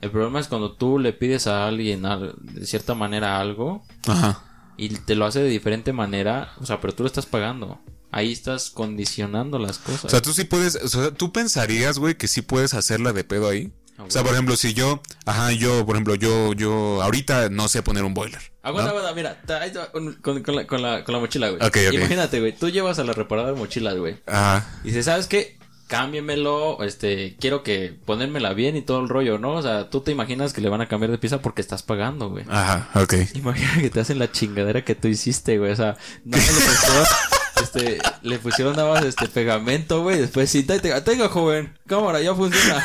El 0.00 0.10
problema 0.10 0.40
es 0.40 0.48
cuando 0.48 0.72
tú 0.72 0.98
le 0.98 1.12
pides 1.12 1.46
a 1.46 1.66
alguien 1.66 2.04
al- 2.06 2.34
de 2.40 2.66
cierta 2.66 2.94
manera 2.94 3.38
algo 3.40 3.84
Ajá. 4.06 4.42
Y 4.76 4.88
te 4.90 5.14
lo 5.14 5.26
hace 5.26 5.40
de 5.40 5.48
diferente 5.48 5.92
manera, 5.92 6.52
o 6.60 6.66
sea, 6.66 6.80
pero 6.80 6.94
tú 6.94 7.02
lo 7.02 7.06
estás 7.06 7.26
pagando. 7.26 7.80
Ahí 8.10 8.32
estás 8.32 8.70
condicionando 8.70 9.58
las 9.58 9.78
cosas. 9.78 10.04
O 10.04 10.08
sea, 10.08 10.22
tú 10.22 10.32
sí 10.32 10.44
puedes, 10.44 10.76
o 10.76 10.88
sea, 10.88 11.10
tú 11.12 11.32
pensarías, 11.32 11.98
güey, 11.98 12.14
que 12.16 12.28
sí 12.28 12.42
puedes 12.42 12.72
hacerla 12.74 13.12
de 13.12 13.24
pedo 13.24 13.48
ahí. 13.48 13.72
Ah, 13.98 14.04
O 14.06 14.10
sea, 14.10 14.22
por 14.22 14.32
ejemplo, 14.32 14.56
si 14.56 14.72
yo, 14.74 15.00
ajá, 15.24 15.52
yo, 15.52 15.84
por 15.86 15.96
ejemplo, 15.96 16.14
yo, 16.16 16.52
yo, 16.52 17.00
ahorita 17.02 17.48
no 17.50 17.68
sé 17.68 17.82
poner 17.82 18.04
un 18.04 18.14
boiler. 18.14 18.40
Aguanta, 18.62 18.90
¿no? 18.92 18.98
aguanta, 18.98 19.14
mira, 19.16 19.40
ta- 19.46 19.60
va, 19.60 19.92
con, 19.92 20.14
con- 20.42 20.56
la, 20.56 20.66
con, 20.66 20.82
la, 20.82 21.04
con 21.04 21.12
la 21.14 21.20
mochila, 21.20 21.48
güey. 21.50 21.62
Ok, 21.64 21.76
ok. 21.88 21.94
Imagínate, 21.94 22.40
güey, 22.40 22.56
tú 22.56 22.68
llevas 22.70 22.98
a 22.98 23.04
la 23.04 23.12
reparadora 23.12 23.52
de 23.54 23.58
mochilas, 23.58 23.96
güey. 23.96 24.16
Ajá. 24.26 24.80
Y 24.84 24.88
dices, 24.88 25.04
¿sabes 25.06 25.26
qué? 25.26 25.58
Cámbiemelo, 25.94 26.82
este, 26.82 27.36
quiero 27.38 27.62
que 27.62 27.96
ponérmela 28.04 28.52
bien 28.52 28.76
y 28.76 28.82
todo 28.82 29.00
el 29.00 29.08
rollo, 29.08 29.38
¿no? 29.38 29.52
O 29.52 29.62
sea, 29.62 29.90
tú 29.90 30.00
te 30.00 30.10
imaginas 30.10 30.52
que 30.52 30.60
le 30.60 30.68
van 30.68 30.80
a 30.80 30.88
cambiar 30.88 31.12
de 31.12 31.18
pieza 31.18 31.40
porque 31.40 31.60
estás 31.60 31.84
pagando, 31.84 32.30
güey. 32.30 32.44
Ajá, 32.48 32.90
ok. 33.00 33.14
Imagina 33.34 33.80
que 33.80 33.90
te 33.90 34.00
hacen 34.00 34.18
la 34.18 34.32
chingadera 34.32 34.84
que 34.84 34.96
tú 34.96 35.06
hiciste, 35.06 35.56
güey. 35.58 35.70
O 35.70 35.76
sea, 35.76 35.96
más 36.24 36.40
le 36.40 36.60
pusieron, 36.60 37.06
este, 37.62 37.98
le 38.22 38.38
pusieron 38.38 38.76
nada 38.76 38.92
más 38.92 39.04
este 39.04 39.28
pegamento, 39.28 40.02
güey. 40.02 40.18
Después 40.18 40.50
sí, 40.50 40.64
tenga, 40.64 41.04
tenga, 41.04 41.28
joven, 41.28 41.78
cámara, 41.86 42.20
ya 42.20 42.34
funciona. 42.34 42.84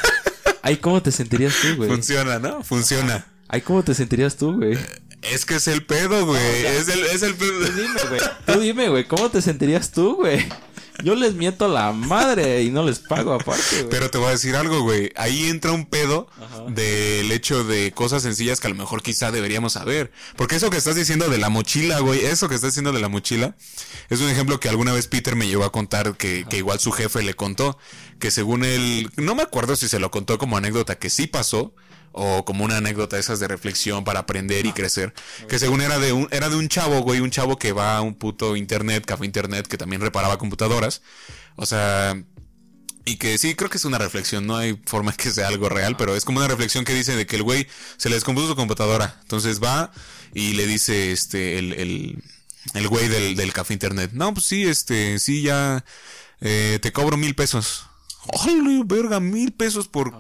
Ay, 0.62 0.78
¿cómo 0.78 1.02
te 1.02 1.12
sentirías 1.12 1.56
tú, 1.62 1.78
güey? 1.78 1.90
Funciona, 1.90 2.38
¿no? 2.38 2.64
Funciona. 2.64 3.26
Ay, 3.48 3.62
¿cómo 3.62 3.82
te 3.84 3.96
sentirías 3.96 4.36
tú, 4.36 4.58
güey? 4.58 4.78
Es 5.24 5.46
que 5.46 5.56
es 5.56 5.68
el 5.68 5.84
pedo, 5.84 6.26
güey. 6.26 6.66
es 6.66 6.88
el, 6.88 7.04
es 7.06 7.24
el 7.24 7.36
pedo. 7.36 7.66
Tú 7.66 7.72
dime, 7.74 8.00
güey. 8.08 8.22
Tú 8.46 8.60
dime, 8.60 8.90
güey, 8.90 9.08
¿cómo 9.08 9.30
te 9.30 9.42
sentirías 9.42 9.92
tú, 9.92 10.16
güey? 10.16 10.48
Yo 11.04 11.16
les 11.16 11.34
miento 11.34 11.68
la 11.68 11.92
madre 11.92 12.64
y 12.64 12.72
no 12.72 12.84
les 12.84 13.00
pago 13.00 13.34
aparte, 13.34 13.78
güey. 13.78 13.90
Pero 13.90 14.10
te 14.10 14.18
voy 14.18 14.28
a 14.28 14.32
decir 14.32 14.56
algo, 14.56 14.82
güey. 14.82 15.12
Ahí 15.16 15.48
entra 15.48 15.72
un 15.72 15.86
pedo 15.86 16.28
Ajá. 16.42 16.66
del 16.70 17.32
hecho 17.32 17.64
de 17.64 17.92
cosas 17.92 18.24
sencillas 18.24 18.60
que 18.60 18.68
a 18.68 18.70
lo 18.70 18.76
mejor 18.76 19.02
quizá 19.02 19.32
deberíamos 19.32 19.74
saber. 19.74 20.12
Porque 20.36 20.56
eso 20.56 20.70
que 20.70 20.78
estás 20.78 20.96
diciendo 20.96 21.30
de 21.30 21.38
la 21.38 21.50
mochila, 21.50 22.00
güey, 22.00 22.26
eso 22.26 22.50
que 22.50 22.56
estás 22.56 22.72
diciendo 22.72 22.92
de 22.92 23.00
la 23.00 23.10
mochila, 23.10 23.56
es 24.10 24.20
un 24.20 24.30
ejemplo 24.30 24.60
que 24.60 24.70
alguna 24.70 24.94
vez 24.94 25.08
Peter 25.08 25.36
me 25.36 25.48
llegó 25.48 25.64
a 25.64 25.72
contar 25.72 26.18
que, 26.18 26.46
que 26.50 26.58
igual 26.58 26.80
su 26.80 26.92
jefe 26.92 27.22
le 27.24 27.34
contó. 27.34 27.78
Que 28.20 28.32
según 28.32 28.66
él, 28.66 29.10
no 29.16 29.36
me 29.36 29.44
acuerdo 29.44 29.76
si 29.76 29.88
se 29.88 30.00
lo 30.00 30.12
contó 30.12 30.38
como 30.38 30.58
anécdota 30.58 30.98
que 31.00 31.10
sí 31.10 31.28
pasó. 31.28 31.74
O 32.12 32.44
como 32.44 32.66
una 32.66 32.78
anécdota 32.78 33.18
esas 33.18 33.40
de 33.40 33.48
reflexión 33.48 34.04
para 34.04 34.22
aprender 34.22 34.66
y 34.66 34.74
crecer. 34.74 35.14
Que 35.48 35.60
según 35.60 35.82
era 35.82 36.00
de 36.00 36.12
un, 36.12 36.28
era 36.32 36.50
de 36.50 36.56
un 36.56 36.68
chavo, 36.68 37.02
güey, 37.02 37.20
un 37.20 37.32
chavo 37.32 37.58
que 37.58 37.72
va 37.72 37.98
a 37.98 38.02
un 38.02 38.16
puto 38.16 38.56
internet, 38.56 39.06
café 39.06 39.26
internet, 39.26 39.68
que 39.68 39.78
también 39.78 40.02
reparaba 40.02 40.38
computadoras. 40.38 41.02
O 41.56 41.66
sea, 41.66 42.22
y 43.06 43.18
que 43.18 43.38
sí, 43.38 43.56
creo 43.56 43.70
que 43.70 43.78
es 43.78 43.86
una 43.86 43.98
reflexión, 43.98 44.46
no 44.46 44.58
hay 44.58 44.80
forma 44.86 45.14
que 45.14 45.32
sea 45.32 45.48
algo 45.48 45.70
real, 45.70 45.98
pero 45.98 46.16
es 46.16 46.26
como 46.26 46.40
una 46.40 46.48
reflexión 46.48 46.86
que 46.86 46.94
dice 46.94 47.16
de 47.16 47.26
que 47.26 47.38
el 47.38 47.44
güey 47.44 47.68
se 47.98 48.10
le 48.10 48.16
descompuso 48.16 48.50
su 48.50 48.56
computadora. 48.56 49.18
Entonces 49.22 49.62
va 49.62 49.92
y 50.34 50.54
le 50.54 50.68
dice 50.68 51.12
este 51.12 51.58
el, 51.58 51.74
el, 51.74 52.24
el 52.74 52.88
güey 52.88 53.08
del, 53.08 53.36
del 53.36 53.54
café 53.54 53.74
internet. 53.74 54.12
No, 54.14 54.34
pues 54.34 54.46
sí, 54.46 54.64
este, 54.64 55.20
sí, 55.20 55.42
ya 55.42 55.84
eh, 56.42 56.80
te 56.82 56.92
cobro 56.92 57.18
mil 57.18 57.36
pesos. 57.36 57.86
¡Holy 58.28 58.84
verga! 58.86 59.20
Mil 59.20 59.54
pesos 59.54 59.88
por 59.88 60.14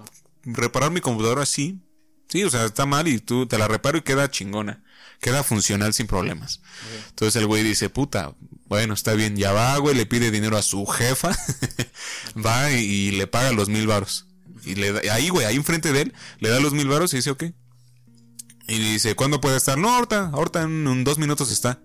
reparar 0.53 0.91
mi 0.91 1.01
computadora 1.01 1.43
así. 1.43 1.79
Sí, 2.27 2.43
o 2.43 2.49
sea, 2.49 2.65
está 2.65 2.85
mal 2.85 3.07
y 3.07 3.19
tú 3.19 3.47
te 3.47 3.57
la 3.57 3.67
reparo 3.67 3.97
y 3.97 4.01
queda 4.01 4.29
chingona. 4.29 4.83
Queda 5.19 5.43
funcional 5.43 5.93
sin 5.93 6.07
problemas. 6.07 6.62
Entonces 7.09 7.35
el 7.41 7.47
güey 7.47 7.63
dice, 7.63 7.89
puta, 7.89 8.35
bueno, 8.65 8.93
está 8.93 9.13
bien, 9.13 9.35
ya 9.35 9.51
va, 9.51 9.77
güey, 9.77 9.95
le 9.95 10.05
pide 10.05 10.31
dinero 10.31 10.57
a 10.57 10.62
su 10.62 10.85
jefa. 10.85 11.35
va 12.45 12.71
y, 12.71 12.75
y 12.83 13.12
le 13.12 13.27
paga 13.27 13.51
los 13.51 13.67
mil 13.67 13.88
varos. 13.88 14.27
Y 14.63 14.75
le 14.75 14.91
da, 14.91 15.13
ahí, 15.13 15.29
güey, 15.29 15.45
ahí 15.45 15.55
enfrente 15.55 15.91
de 15.91 16.03
él, 16.03 16.13
le 16.39 16.49
da 16.49 16.59
los 16.59 16.73
mil 16.73 16.88
varos 16.88 17.13
y 17.13 17.17
dice, 17.17 17.31
ok. 17.31 17.45
Y 18.67 18.77
dice, 18.77 19.15
¿cuándo 19.15 19.41
puede 19.41 19.57
estar? 19.57 19.77
No, 19.77 19.89
ahorita, 19.89 20.29
ahorita 20.31 20.62
en, 20.62 21.03
dos 21.03 21.17
minutos 21.17 21.51
está. 21.51 21.79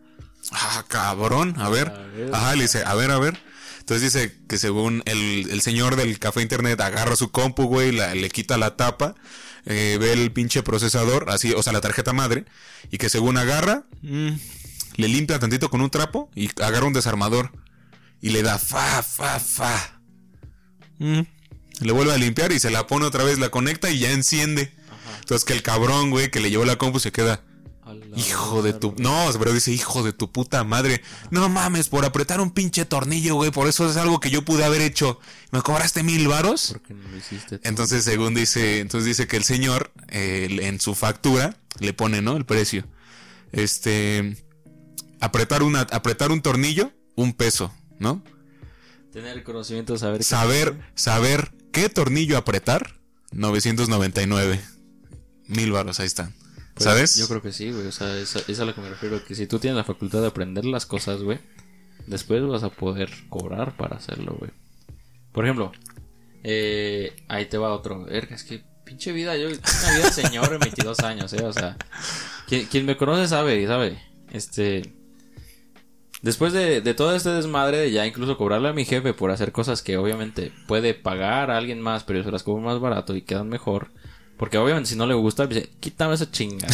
Ah, 0.52 0.84
cabrón, 0.86 1.54
a 1.58 1.70
ver. 1.70 1.88
A 1.88 1.98
ver. 2.14 2.34
Ajá, 2.34 2.54
le 2.54 2.62
dice, 2.64 2.84
a 2.84 2.94
ver, 2.94 3.10
a 3.10 3.18
ver. 3.18 3.42
Entonces 3.84 4.12
dice 4.14 4.34
que 4.48 4.56
según 4.56 5.02
el, 5.04 5.48
el 5.50 5.60
señor 5.60 5.96
del 5.96 6.18
café 6.18 6.40
internet 6.40 6.80
agarra 6.80 7.16
su 7.16 7.30
compu, 7.30 7.64
güey, 7.64 7.92
la- 7.92 8.14
le 8.14 8.30
quita 8.30 8.56
la 8.56 8.76
tapa, 8.76 9.14
eh, 9.66 9.98
ve 10.00 10.14
el 10.14 10.32
pinche 10.32 10.62
procesador, 10.62 11.26
así, 11.28 11.52
o 11.52 11.62
sea, 11.62 11.74
la 11.74 11.82
tarjeta 11.82 12.14
madre, 12.14 12.46
y 12.90 12.96
que 12.96 13.10
según 13.10 13.36
agarra, 13.36 13.84
mm, 14.00 14.30
le 14.96 15.08
limpia 15.08 15.38
tantito 15.38 15.68
con 15.68 15.82
un 15.82 15.90
trapo 15.90 16.30
y 16.34 16.48
agarra 16.62 16.86
un 16.86 16.94
desarmador 16.94 17.52
y 18.22 18.30
le 18.30 18.42
da 18.42 18.58
fa, 18.58 19.02
fa, 19.02 19.38
fa. 19.38 20.00
Mm, 20.98 21.20
Le 21.80 21.92
vuelve 21.92 22.12
a 22.14 22.18
limpiar 22.18 22.52
y 22.52 22.60
se 22.60 22.70
la 22.70 22.86
pone 22.86 23.04
otra 23.04 23.22
vez, 23.24 23.38
la 23.38 23.50
conecta 23.50 23.90
y 23.90 23.98
ya 23.98 24.12
enciende. 24.12 24.72
Entonces 25.20 25.44
que 25.44 25.52
el 25.52 25.62
cabrón, 25.62 26.10
güey, 26.10 26.30
que 26.30 26.40
le 26.40 26.48
llevó 26.50 26.64
la 26.64 26.76
compu 26.76 27.00
se 27.00 27.12
queda. 27.12 27.42
Hijo 28.16 28.62
de 28.62 28.72
tu... 28.72 28.94
No, 28.98 29.28
pero 29.38 29.52
dice, 29.52 29.72
hijo 29.72 30.02
de 30.02 30.12
tu 30.12 30.30
puta 30.32 30.62
madre. 30.64 31.02
No 31.30 31.48
mames, 31.48 31.88
por 31.88 32.04
apretar 32.04 32.40
un 32.40 32.50
pinche 32.50 32.84
tornillo, 32.84 33.34
güey. 33.34 33.50
Por 33.50 33.68
eso 33.68 33.88
es 33.90 33.96
algo 33.96 34.20
que 34.20 34.30
yo 34.30 34.44
pude 34.44 34.64
haber 34.64 34.80
hecho. 34.82 35.18
¿Me 35.50 35.60
cobraste 35.62 36.02
mil 36.02 36.26
varos? 36.28 36.72
¿Por 36.72 36.82
qué 36.82 36.94
no 36.94 37.08
lo 37.08 37.16
hiciste? 37.16 37.60
Entonces, 37.64 38.04
según 38.04 38.34
dice, 38.34 38.80
entonces 38.80 39.06
dice 39.06 39.26
que 39.26 39.36
el 39.36 39.44
señor, 39.44 39.92
eh, 40.08 40.58
en 40.62 40.80
su 40.80 40.94
factura, 40.94 41.56
le 41.80 41.92
pone, 41.92 42.22
¿no? 42.22 42.36
El 42.36 42.44
precio. 42.44 42.86
Este... 43.52 44.36
Apretar, 45.20 45.62
una, 45.62 45.80
apretar 45.80 46.30
un 46.32 46.42
tornillo, 46.42 46.92
un 47.16 47.32
peso, 47.32 47.72
¿no? 47.98 48.22
Tener 49.12 49.36
el 49.38 49.42
conocimiento 49.44 49.96
saber 49.96 50.18
que- 50.18 50.24
Saber, 50.24 50.78
saber 50.94 51.52
qué 51.72 51.88
tornillo 51.88 52.36
apretar, 52.36 52.98
999. 53.32 54.60
Mil 55.46 55.72
varos, 55.72 56.00
ahí 56.00 56.06
están. 56.06 56.34
Pues, 56.74 56.84
¿Sabes? 56.84 57.16
Yo 57.16 57.28
creo 57.28 57.40
que 57.40 57.52
sí, 57.52 57.70
güey. 57.70 57.86
O 57.86 57.92
sea, 57.92 58.16
es, 58.18 58.34
es 58.36 58.60
a 58.60 58.64
lo 58.64 58.74
que 58.74 58.80
me 58.80 58.88
refiero. 58.88 59.24
Que 59.24 59.34
si 59.34 59.46
tú 59.46 59.58
tienes 59.58 59.76
la 59.76 59.84
facultad 59.84 60.20
de 60.20 60.26
aprender 60.26 60.64
las 60.64 60.86
cosas, 60.86 61.22
güey, 61.22 61.38
después 62.06 62.44
vas 62.46 62.64
a 62.64 62.70
poder 62.70 63.10
cobrar 63.28 63.76
para 63.76 63.96
hacerlo, 63.96 64.36
güey. 64.38 64.50
Por 65.32 65.44
ejemplo, 65.44 65.72
eh, 66.42 67.14
ahí 67.28 67.46
te 67.46 67.58
va 67.58 67.72
otro. 67.72 68.08
Es 68.08 68.44
que 68.44 68.62
pinche 68.84 69.12
vida, 69.12 69.36
yo 69.36 69.48
una 69.48 69.96
vida 69.96 70.12
señor 70.12 70.50
de 70.50 70.58
22 70.58 71.00
años, 71.00 71.32
eh. 71.32 71.44
O 71.44 71.52
sea, 71.52 71.76
quien, 72.48 72.66
quien 72.66 72.86
me 72.86 72.96
conoce 72.96 73.28
sabe, 73.28 73.66
sabe. 73.66 74.00
Este. 74.32 74.94
Después 76.22 76.52
de, 76.54 76.80
de 76.80 76.94
todo 76.94 77.14
este 77.14 77.28
desmadre 77.30 77.76
de 77.78 77.90
ya 77.92 78.06
incluso 78.06 78.38
cobrarle 78.38 78.70
a 78.70 78.72
mi 78.72 78.86
jefe 78.86 79.12
por 79.12 79.30
hacer 79.30 79.52
cosas 79.52 79.82
que 79.82 79.98
obviamente 79.98 80.52
puede 80.66 80.94
pagar 80.94 81.50
a 81.50 81.58
alguien 81.58 81.82
más, 81.82 82.02
pero 82.02 82.18
yo 82.18 82.24
se 82.24 82.30
las 82.30 82.42
cobro 82.42 82.62
más 82.62 82.80
barato 82.80 83.14
y 83.14 83.22
quedan 83.22 83.48
mejor. 83.48 83.90
Porque 84.36 84.58
obviamente 84.58 84.90
si 84.90 84.96
no 84.96 85.06
le 85.06 85.14
gusta, 85.14 85.46
dice, 85.46 85.70
quítame 85.80 86.14
esa 86.14 86.30
chinga. 86.30 86.66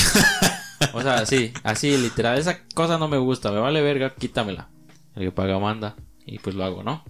o 0.94 1.03
sea, 1.03 1.27
sí, 1.27 1.53
así 1.62 1.96
literal, 1.96 2.38
esa 2.38 2.61
cosa 2.75 2.99
no 2.99 3.09
me 3.09 3.18
gusta, 3.18 3.51
me 3.51 3.59
vale 3.59 3.83
verga, 3.83 4.14
quítamela. 4.14 4.68
El 5.16 5.25
que 5.25 5.33
paga 5.33 5.59
manda. 5.59 5.96
Y 6.25 6.38
pues 6.38 6.55
lo 6.57 6.64
hago, 6.64 6.83
¿no? 6.83 7.05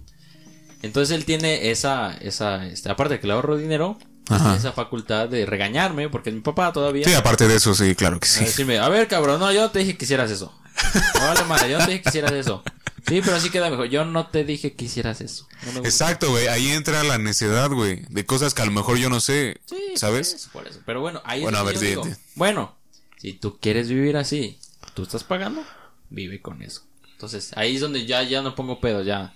Entonces 0.81 1.15
él 1.15 1.25
tiene 1.25 1.69
esa, 1.69 2.13
esa, 2.19 2.65
este, 2.67 2.89
aparte 2.89 3.15
de 3.15 3.19
que 3.19 3.27
le 3.27 3.33
ahorro 3.33 3.55
dinero, 3.55 3.97
Ajá. 4.29 4.55
esa 4.55 4.71
facultad 4.71 5.29
de 5.29 5.45
regañarme, 5.45 6.09
porque 6.09 6.31
mi 6.31 6.41
papá 6.41 6.73
todavía... 6.73 7.05
Sí, 7.05 7.13
aparte 7.13 7.47
de 7.47 7.55
eso, 7.55 7.75
sí, 7.75 7.93
claro 7.95 8.19
que 8.19 8.27
A 8.27 8.31
sí. 8.31 8.45
decirme, 8.45 8.79
a 8.79 8.89
ver, 8.89 9.07
cabrón, 9.07 9.39
no, 9.39 9.51
yo 9.51 9.61
no 9.61 9.71
te 9.71 9.79
dije 9.79 9.95
que 9.95 10.05
hicieras 10.05 10.31
eso. 10.31 10.53
No 11.19 11.27
vale 11.27 11.43
madre, 11.43 11.69
yo 11.69 11.77
no 11.77 11.85
te 11.85 11.91
dije 11.91 12.03
que 12.03 12.09
hicieras 12.09 12.31
eso. 12.31 12.63
Sí, 13.07 13.21
pero 13.23 13.35
así 13.35 13.49
queda 13.49 13.69
mejor. 13.69 13.87
Yo 13.87 14.05
no 14.05 14.27
te 14.27 14.43
dije 14.43 14.73
que 14.73 14.85
hicieras 14.85 15.21
eso. 15.21 15.47
No 15.65 15.71
me 15.73 15.79
gusta. 15.79 15.87
Exacto, 15.89 16.29
güey. 16.29 16.47
Ahí 16.47 16.67
entra 16.69 17.03
la 17.03 17.17
necedad, 17.17 17.69
güey. 17.71 18.05
De 18.09 18.25
cosas 18.25 18.53
que 18.53 18.61
a 18.61 18.65
lo 18.65 18.71
mejor 18.71 18.97
yo 18.97 19.09
no 19.09 19.19
sé. 19.19 19.59
Sí, 19.65 19.75
¿Sabes? 19.95 20.29
Por 20.29 20.35
eso, 20.37 20.49
por 20.53 20.67
eso. 20.67 20.79
Pero 20.85 21.01
bueno, 21.01 21.21
ahí 21.25 21.41
Bueno, 21.41 21.57
es 21.57 21.61
a 21.61 21.65
ver, 21.65 21.75
yo 21.75 21.81
di- 21.81 21.87
digo, 21.87 22.05
di. 22.05 22.11
Bueno, 22.35 22.75
si 23.17 23.33
tú 23.33 23.57
quieres 23.59 23.89
vivir 23.89 24.17
así, 24.17 24.59
tú 24.93 25.03
estás 25.03 25.23
pagando, 25.23 25.63
vive 26.09 26.41
con 26.41 26.61
eso. 26.61 26.83
Entonces, 27.13 27.51
ahí 27.55 27.75
es 27.75 27.81
donde 27.81 28.05
ya, 28.05 28.23
ya 28.23 28.41
no 28.41 28.55
pongo 28.55 28.79
pedo, 28.79 29.03
ya. 29.03 29.33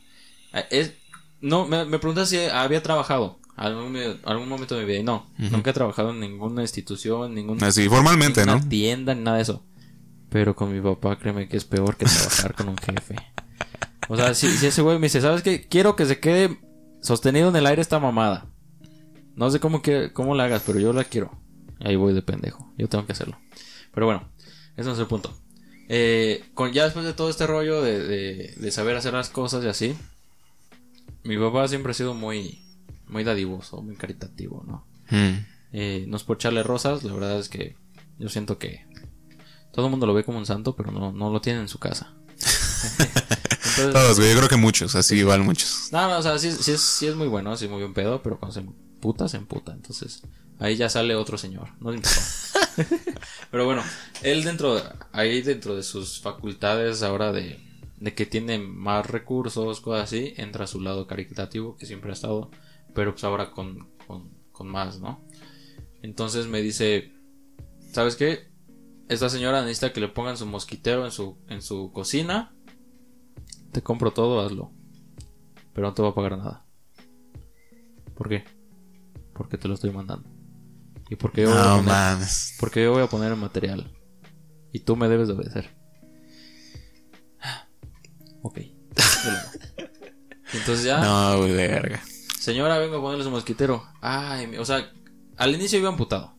Eh, 0.53 0.65
Es, 0.71 0.91
no, 1.41 1.67
me, 1.67 1.85
me 1.85 1.99
preguntas 1.99 2.29
si 2.29 2.37
había 2.39 2.81
trabajado 2.81 3.39
algún, 3.55 3.95
algún 4.25 4.47
momento 4.49 4.75
de 4.75 4.81
mi 4.81 4.87
vida. 4.87 4.99
Y 4.99 5.03
no, 5.03 5.27
nunca 5.37 5.71
he 5.71 5.73
trabajado 5.73 6.11
en 6.11 6.19
ninguna 6.19 6.61
institución, 6.61 7.33
ningún, 7.35 7.63
Así, 7.63 7.87
formalmente, 7.89 8.41
ninguna 8.41 8.63
¿no? 8.63 8.69
tienda, 8.69 9.13
ni 9.15 9.21
nada 9.23 9.37
de 9.37 9.43
eso. 9.43 9.63
Pero 10.29 10.55
con 10.55 10.73
mi 10.73 10.81
papá, 10.81 11.17
créeme 11.17 11.47
que 11.47 11.57
es 11.57 11.63
peor 11.65 11.95
que 11.97 12.05
trabajar 12.05 12.55
con 12.55 12.69
un 12.69 12.77
jefe. 12.77 13.15
O 14.09 14.15
sea, 14.15 14.33
si, 14.33 14.49
si 14.51 14.67
ese 14.67 14.81
güey 14.81 14.97
me 14.97 15.07
dice, 15.07 15.21
¿sabes 15.21 15.41
qué? 15.41 15.67
Quiero 15.67 15.95
que 15.95 16.05
se 16.05 16.19
quede 16.19 16.59
sostenido 17.01 17.49
en 17.49 17.55
el 17.55 17.65
aire 17.65 17.81
esta 17.81 17.99
mamada. 17.99 18.47
No 19.35 19.49
sé 19.49 19.59
cómo, 19.59 19.81
que, 19.81 20.11
cómo 20.13 20.35
la 20.35 20.45
hagas, 20.45 20.63
pero 20.65 20.79
yo 20.79 20.93
la 20.93 21.03
quiero. 21.03 21.31
Ahí 21.79 21.95
voy 21.95 22.13
de 22.13 22.21
pendejo. 22.21 22.71
Yo 22.77 22.87
tengo 22.87 23.05
que 23.05 23.11
hacerlo. 23.11 23.37
Pero 23.93 24.05
bueno, 24.05 24.29
ese 24.75 24.87
no 24.87 24.93
es 24.93 24.99
el 24.99 25.07
punto. 25.07 25.35
Eh, 25.87 26.43
con, 26.53 26.71
ya 26.71 26.85
después 26.85 27.05
de 27.05 27.13
todo 27.13 27.29
este 27.29 27.45
rollo 27.45 27.81
de, 27.81 27.99
de, 27.99 28.53
de 28.55 28.71
saber 28.71 28.95
hacer 28.95 29.13
las 29.13 29.29
cosas 29.29 29.63
y 29.63 29.67
así, 29.67 29.95
mi 31.23 31.37
papá 31.37 31.67
siempre 31.67 31.91
ha 31.91 31.93
sido 31.93 32.13
muy, 32.13 32.63
muy 33.07 33.23
dadivoso, 33.23 33.81
muy 33.81 33.95
caritativo, 33.95 34.63
¿no? 34.65 34.85
Mm. 35.09 35.45
Eh, 35.73 36.05
no 36.07 36.17
es 36.17 36.23
por 36.23 36.37
echarle 36.37 36.63
rosas, 36.63 37.03
la 37.03 37.13
verdad 37.13 37.39
es 37.39 37.49
que 37.49 37.75
yo 38.17 38.29
siento 38.29 38.57
que 38.57 38.85
todo 39.73 39.85
el 39.85 39.91
mundo 39.91 40.05
lo 40.05 40.13
ve 40.13 40.23
como 40.23 40.37
un 40.37 40.45
santo, 40.45 40.75
pero 40.75 40.91
no, 40.91 41.11
no 41.11 41.29
lo 41.29 41.41
tiene 41.41 41.59
en 41.59 41.67
su 41.67 41.79
casa. 41.79 42.13
Entonces, 43.77 43.93
Todos, 43.93 44.19
güey. 44.19 44.31
Yo 44.31 44.37
creo 44.37 44.49
que 44.49 44.57
muchos, 44.57 44.95
así 44.95 45.15
igual 45.17 45.41
muchos. 45.41 45.89
no, 45.91 46.07
no, 46.09 46.17
o 46.17 46.21
sea, 46.21 46.37
sí, 46.39 46.51
sí 46.51 46.71
es, 46.71 46.81
sí 46.81 47.07
es 47.07 47.15
muy 47.15 47.27
bueno, 47.27 47.55
sí 47.57 47.65
es 47.65 47.71
muy 47.71 47.81
buen 47.81 47.93
pedo, 47.93 48.21
pero 48.21 48.39
cuando 48.39 48.53
se 48.53 48.59
emputa, 48.61 49.27
se 49.27 49.37
emputa. 49.37 49.73
Entonces, 49.73 50.21
ahí 50.59 50.75
ya 50.75 50.89
sale 50.89 51.15
otro 51.15 51.37
señor, 51.37 51.69
no 51.79 51.91
le 51.91 51.97
importa. 51.97 52.21
pero 53.51 53.65
bueno, 53.65 53.83
él 54.21 54.43
dentro, 54.43 54.81
ahí 55.11 55.41
dentro 55.41 55.75
de 55.75 55.83
sus 55.83 56.19
facultades 56.21 57.03
ahora 57.03 57.31
de, 57.31 57.59
de 57.99 58.13
que 58.13 58.25
tiene 58.25 58.59
más 58.59 59.05
recursos, 59.07 59.81
cosas 59.81 60.03
así, 60.03 60.33
entra 60.37 60.65
a 60.65 60.67
su 60.67 60.81
lado 60.81 61.07
caritativo, 61.07 61.77
que 61.77 61.85
siempre 61.85 62.11
ha 62.11 62.13
estado, 62.13 62.51
pero 62.93 63.13
pues 63.13 63.23
ahora 63.23 63.51
con, 63.51 63.89
con, 64.07 64.31
con 64.51 64.67
más, 64.67 64.99
¿no? 64.99 65.23
Entonces 66.01 66.47
me 66.47 66.61
dice, 66.61 67.13
¿sabes 67.91 68.15
qué? 68.15 68.51
Esta 69.09 69.29
señora 69.29 69.61
necesita 69.61 69.93
que 69.93 70.01
le 70.01 70.07
pongan 70.07 70.37
su 70.37 70.45
mosquitero 70.45 71.05
en 71.05 71.11
su, 71.11 71.37
en 71.47 71.61
su 71.61 71.91
cocina. 71.91 72.54
Te 73.75 73.81
compro 73.81 74.11
todo, 74.11 74.39
hazlo. 74.39 74.71
Pero 75.73 75.87
no 75.87 75.93
te 75.93 76.01
voy 76.01 76.11
a 76.11 76.15
pagar 76.15 76.37
nada. 76.37 76.65
¿Por 78.15 78.29
qué? 78.29 78.45
Porque 79.33 79.57
te 79.57 79.67
lo 79.67 79.73
estoy 79.73 79.91
mandando. 79.91 80.29
Y 81.09 81.17
porque 81.17 81.41
yo, 81.41 81.49
voy, 81.49 81.57
a 81.57 81.71
poner, 81.71 81.83
mames. 81.83 82.55
porque 82.57 82.81
yo 82.81 82.93
voy 82.93 83.03
a 83.03 83.07
poner 83.07 83.33
el 83.33 83.37
material. 83.37 83.91
Y 84.71 84.79
tú 84.79 84.95
me 84.95 85.09
debes 85.09 85.27
de 85.27 85.33
obedecer. 85.33 85.75
Ok. 88.43 88.59
Entonces 90.53 90.85
ya... 90.85 91.01
No, 91.01 91.39
güey, 91.39 91.51
verga. 91.51 92.01
Señora, 92.39 92.77
vengo 92.77 92.99
a 92.99 93.01
ponerle 93.01 93.25
su 93.25 93.31
mosquitero. 93.31 93.83
Ay, 93.99 94.55
o 94.57 94.63
sea, 94.63 94.89
al 95.35 95.53
inicio 95.53 95.79
iba 95.79 95.89
emputado. 95.89 96.33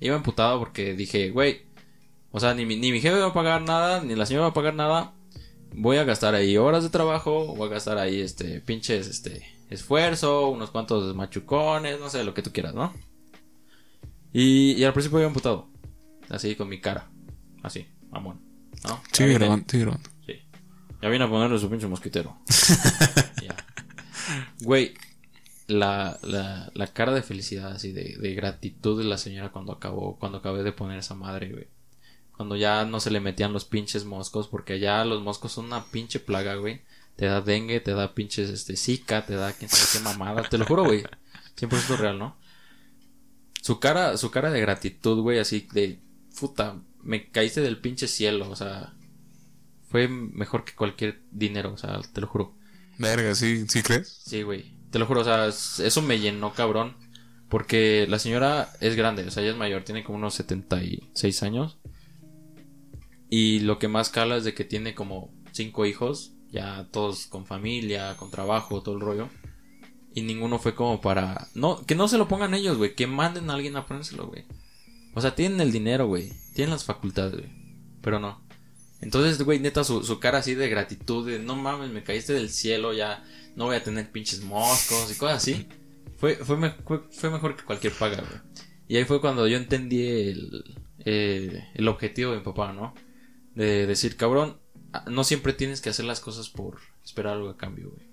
Iba 0.00 0.16
emputado 0.16 0.58
porque 0.58 0.94
dije, 0.94 1.30
güey, 1.30 1.62
o 2.32 2.40
sea, 2.40 2.54
ni 2.54 2.66
mi, 2.66 2.74
ni 2.74 2.90
mi 2.90 3.00
jefe 3.00 3.20
va 3.20 3.28
a 3.28 3.32
pagar 3.32 3.62
nada, 3.62 4.02
ni 4.02 4.16
la 4.16 4.26
señora 4.26 4.46
va 4.46 4.50
a 4.50 4.54
pagar 4.54 4.74
nada. 4.74 5.14
Voy 5.74 5.96
a 5.96 6.04
gastar 6.04 6.34
ahí 6.34 6.56
horas 6.56 6.82
de 6.82 6.90
trabajo, 6.90 7.54
voy 7.56 7.68
a 7.68 7.72
gastar 7.72 7.98
ahí, 7.98 8.20
este, 8.20 8.60
pinches, 8.60 9.06
este, 9.06 9.42
esfuerzo, 9.70 10.48
unos 10.48 10.70
cuantos 10.70 11.14
machucones, 11.16 11.98
no 11.98 12.10
sé, 12.10 12.24
lo 12.24 12.34
que 12.34 12.42
tú 12.42 12.52
quieras, 12.52 12.74
¿no? 12.74 12.92
Y, 14.32 14.72
y 14.72 14.84
al 14.84 14.92
principio 14.92 15.18
iba 15.18 15.28
emputado. 15.28 15.68
Así, 16.28 16.54
con 16.56 16.68
mi 16.68 16.80
cara. 16.80 17.10
Así, 17.62 17.86
mamón. 18.10 18.40
¿No? 18.84 19.00
Sigue 19.12 19.28
vine- 19.30 19.38
grabando, 19.38 19.66
sigue 19.70 19.82
grabando. 19.84 20.10
Sí. 20.26 20.34
Ya 21.02 21.08
vine 21.08 21.24
a 21.24 21.28
ponerle 21.30 21.58
su 21.58 21.68
pinche 21.70 21.86
mosquitero. 21.86 22.36
Ya. 23.42 23.56
Güey, 24.62 24.94
la, 25.66 26.16
la, 26.22 26.70
la 26.74 26.86
cara 26.86 27.12
de 27.12 27.22
felicidad, 27.22 27.72
así, 27.72 27.90
de, 27.92 28.16
de 28.20 28.34
gratitud 28.34 28.96
de 28.98 29.04
la 29.04 29.18
señora 29.18 29.50
cuando 29.50 29.72
acabó, 29.72 30.16
cuando 30.18 30.38
acabé 30.38 30.62
de 30.62 30.70
poner 30.72 30.98
esa 30.98 31.14
madre, 31.14 31.50
güey. 31.50 31.66
Cuando 32.36 32.56
ya 32.56 32.84
no 32.84 32.98
se 33.00 33.10
le 33.10 33.20
metían 33.20 33.52
los 33.52 33.64
pinches 33.64 34.04
moscos, 34.04 34.48
porque 34.48 34.80
ya 34.80 35.04
los 35.04 35.22
moscos 35.22 35.52
son 35.52 35.66
una 35.66 35.84
pinche 35.86 36.18
plaga, 36.20 36.56
güey. 36.56 36.80
Te 37.16 37.26
da 37.26 37.40
dengue, 37.40 37.80
te 37.80 37.92
da 37.92 38.14
pinches, 38.14 38.48
este, 38.50 38.76
zika, 38.76 39.26
te 39.26 39.34
da 39.34 39.52
quién 39.52 39.70
sabe 39.70 39.84
qué 39.92 39.98
mamada. 40.00 40.48
Te 40.48 40.58
lo 40.58 40.64
juro, 40.66 40.84
güey. 40.84 41.04
100% 41.56 41.96
real, 41.98 42.18
¿no? 42.18 42.36
Su 43.60 43.78
cara, 43.78 44.16
su 44.16 44.30
cara 44.30 44.50
de 44.50 44.60
gratitud, 44.60 45.20
güey, 45.20 45.38
así 45.38 45.68
de, 45.72 46.00
puta, 46.40 46.80
me 47.02 47.30
caíste 47.30 47.60
del 47.60 47.78
pinche 47.78 48.08
cielo, 48.08 48.48
o 48.50 48.56
sea, 48.56 48.94
fue 49.88 50.08
mejor 50.08 50.64
que 50.64 50.74
cualquier 50.74 51.22
dinero, 51.30 51.72
o 51.72 51.76
sea, 51.76 52.00
te 52.12 52.20
lo 52.20 52.26
juro. 52.26 52.56
Verga, 52.98 53.34
¿sí, 53.34 53.66
¿sí 53.68 53.82
crees? 53.82 54.08
Sí, 54.24 54.42
güey. 54.42 54.72
Te 54.90 54.98
lo 54.98 55.06
juro, 55.06 55.20
o 55.20 55.24
sea, 55.24 55.46
es- 55.46 55.78
eso 55.80 56.02
me 56.02 56.18
llenó 56.18 56.52
cabrón. 56.54 56.96
Porque 57.48 58.06
la 58.08 58.18
señora 58.18 58.72
es 58.80 58.96
grande, 58.96 59.24
o 59.26 59.30
sea, 59.30 59.42
ella 59.42 59.52
es 59.52 59.58
mayor, 59.58 59.84
tiene 59.84 60.02
como 60.04 60.16
unos 60.16 60.32
76 60.34 61.42
años. 61.42 61.76
Y 63.34 63.60
lo 63.60 63.78
que 63.78 63.88
más 63.88 64.10
cala 64.10 64.36
es 64.36 64.44
de 64.44 64.52
que 64.52 64.62
tiene 64.62 64.94
como 64.94 65.32
cinco 65.52 65.86
hijos, 65.86 66.34
ya 66.50 66.86
todos 66.92 67.26
con 67.28 67.46
familia, 67.46 68.14
con 68.18 68.30
trabajo, 68.30 68.82
todo 68.82 68.94
el 68.94 69.00
rollo. 69.00 69.30
Y 70.14 70.20
ninguno 70.20 70.58
fue 70.58 70.74
como 70.74 71.00
para... 71.00 71.48
No, 71.54 71.80
que 71.86 71.94
no 71.94 72.08
se 72.08 72.18
lo 72.18 72.28
pongan 72.28 72.52
ellos, 72.52 72.76
güey, 72.76 72.94
que 72.94 73.06
manden 73.06 73.48
a 73.48 73.54
alguien 73.54 73.74
a 73.76 73.86
ponérselo, 73.86 74.26
güey. 74.26 74.44
O 75.14 75.22
sea, 75.22 75.34
tienen 75.34 75.62
el 75.62 75.72
dinero, 75.72 76.06
güey, 76.08 76.30
tienen 76.54 76.72
las 76.72 76.84
facultades, 76.84 77.32
güey. 77.32 77.48
Pero 78.02 78.20
no. 78.20 78.46
Entonces, 79.00 79.42
güey, 79.42 79.60
neta, 79.60 79.82
su, 79.82 80.04
su 80.04 80.20
cara 80.20 80.40
así 80.40 80.54
de 80.54 80.68
gratitud, 80.68 81.26
de 81.26 81.38
no 81.38 81.56
mames, 81.56 81.90
me 81.90 82.04
caíste 82.04 82.34
del 82.34 82.50
cielo, 82.50 82.92
ya 82.92 83.24
no 83.56 83.64
voy 83.64 83.76
a 83.76 83.82
tener 83.82 84.12
pinches 84.12 84.42
moscos 84.42 85.10
y 85.10 85.14
cosas 85.16 85.38
así. 85.38 85.66
Fue, 86.18 86.36
fue, 86.36 86.58
me- 86.58 86.74
fue, 87.10 87.30
mejor 87.30 87.56
que 87.56 87.64
cualquier 87.64 87.94
paga, 87.94 88.18
güey. 88.18 88.40
Y 88.88 88.96
ahí 88.98 89.04
fue 89.06 89.22
cuando 89.22 89.48
yo 89.48 89.56
entendí 89.56 90.02
el, 90.06 90.76
eh, 91.06 91.64
el 91.72 91.88
objetivo 91.88 92.32
de 92.32 92.38
mi 92.40 92.44
papá, 92.44 92.74
¿no? 92.74 92.92
De 93.54 93.86
decir, 93.86 94.16
cabrón, 94.16 94.58
ah, 94.92 95.04
no 95.10 95.24
siempre 95.24 95.52
tienes 95.52 95.80
que 95.80 95.90
hacer 95.90 96.04
las 96.04 96.20
cosas 96.20 96.48
por 96.48 96.78
esperar 97.04 97.34
algo 97.34 97.50
a 97.50 97.56
cambio, 97.56 97.90
güey. 97.90 98.06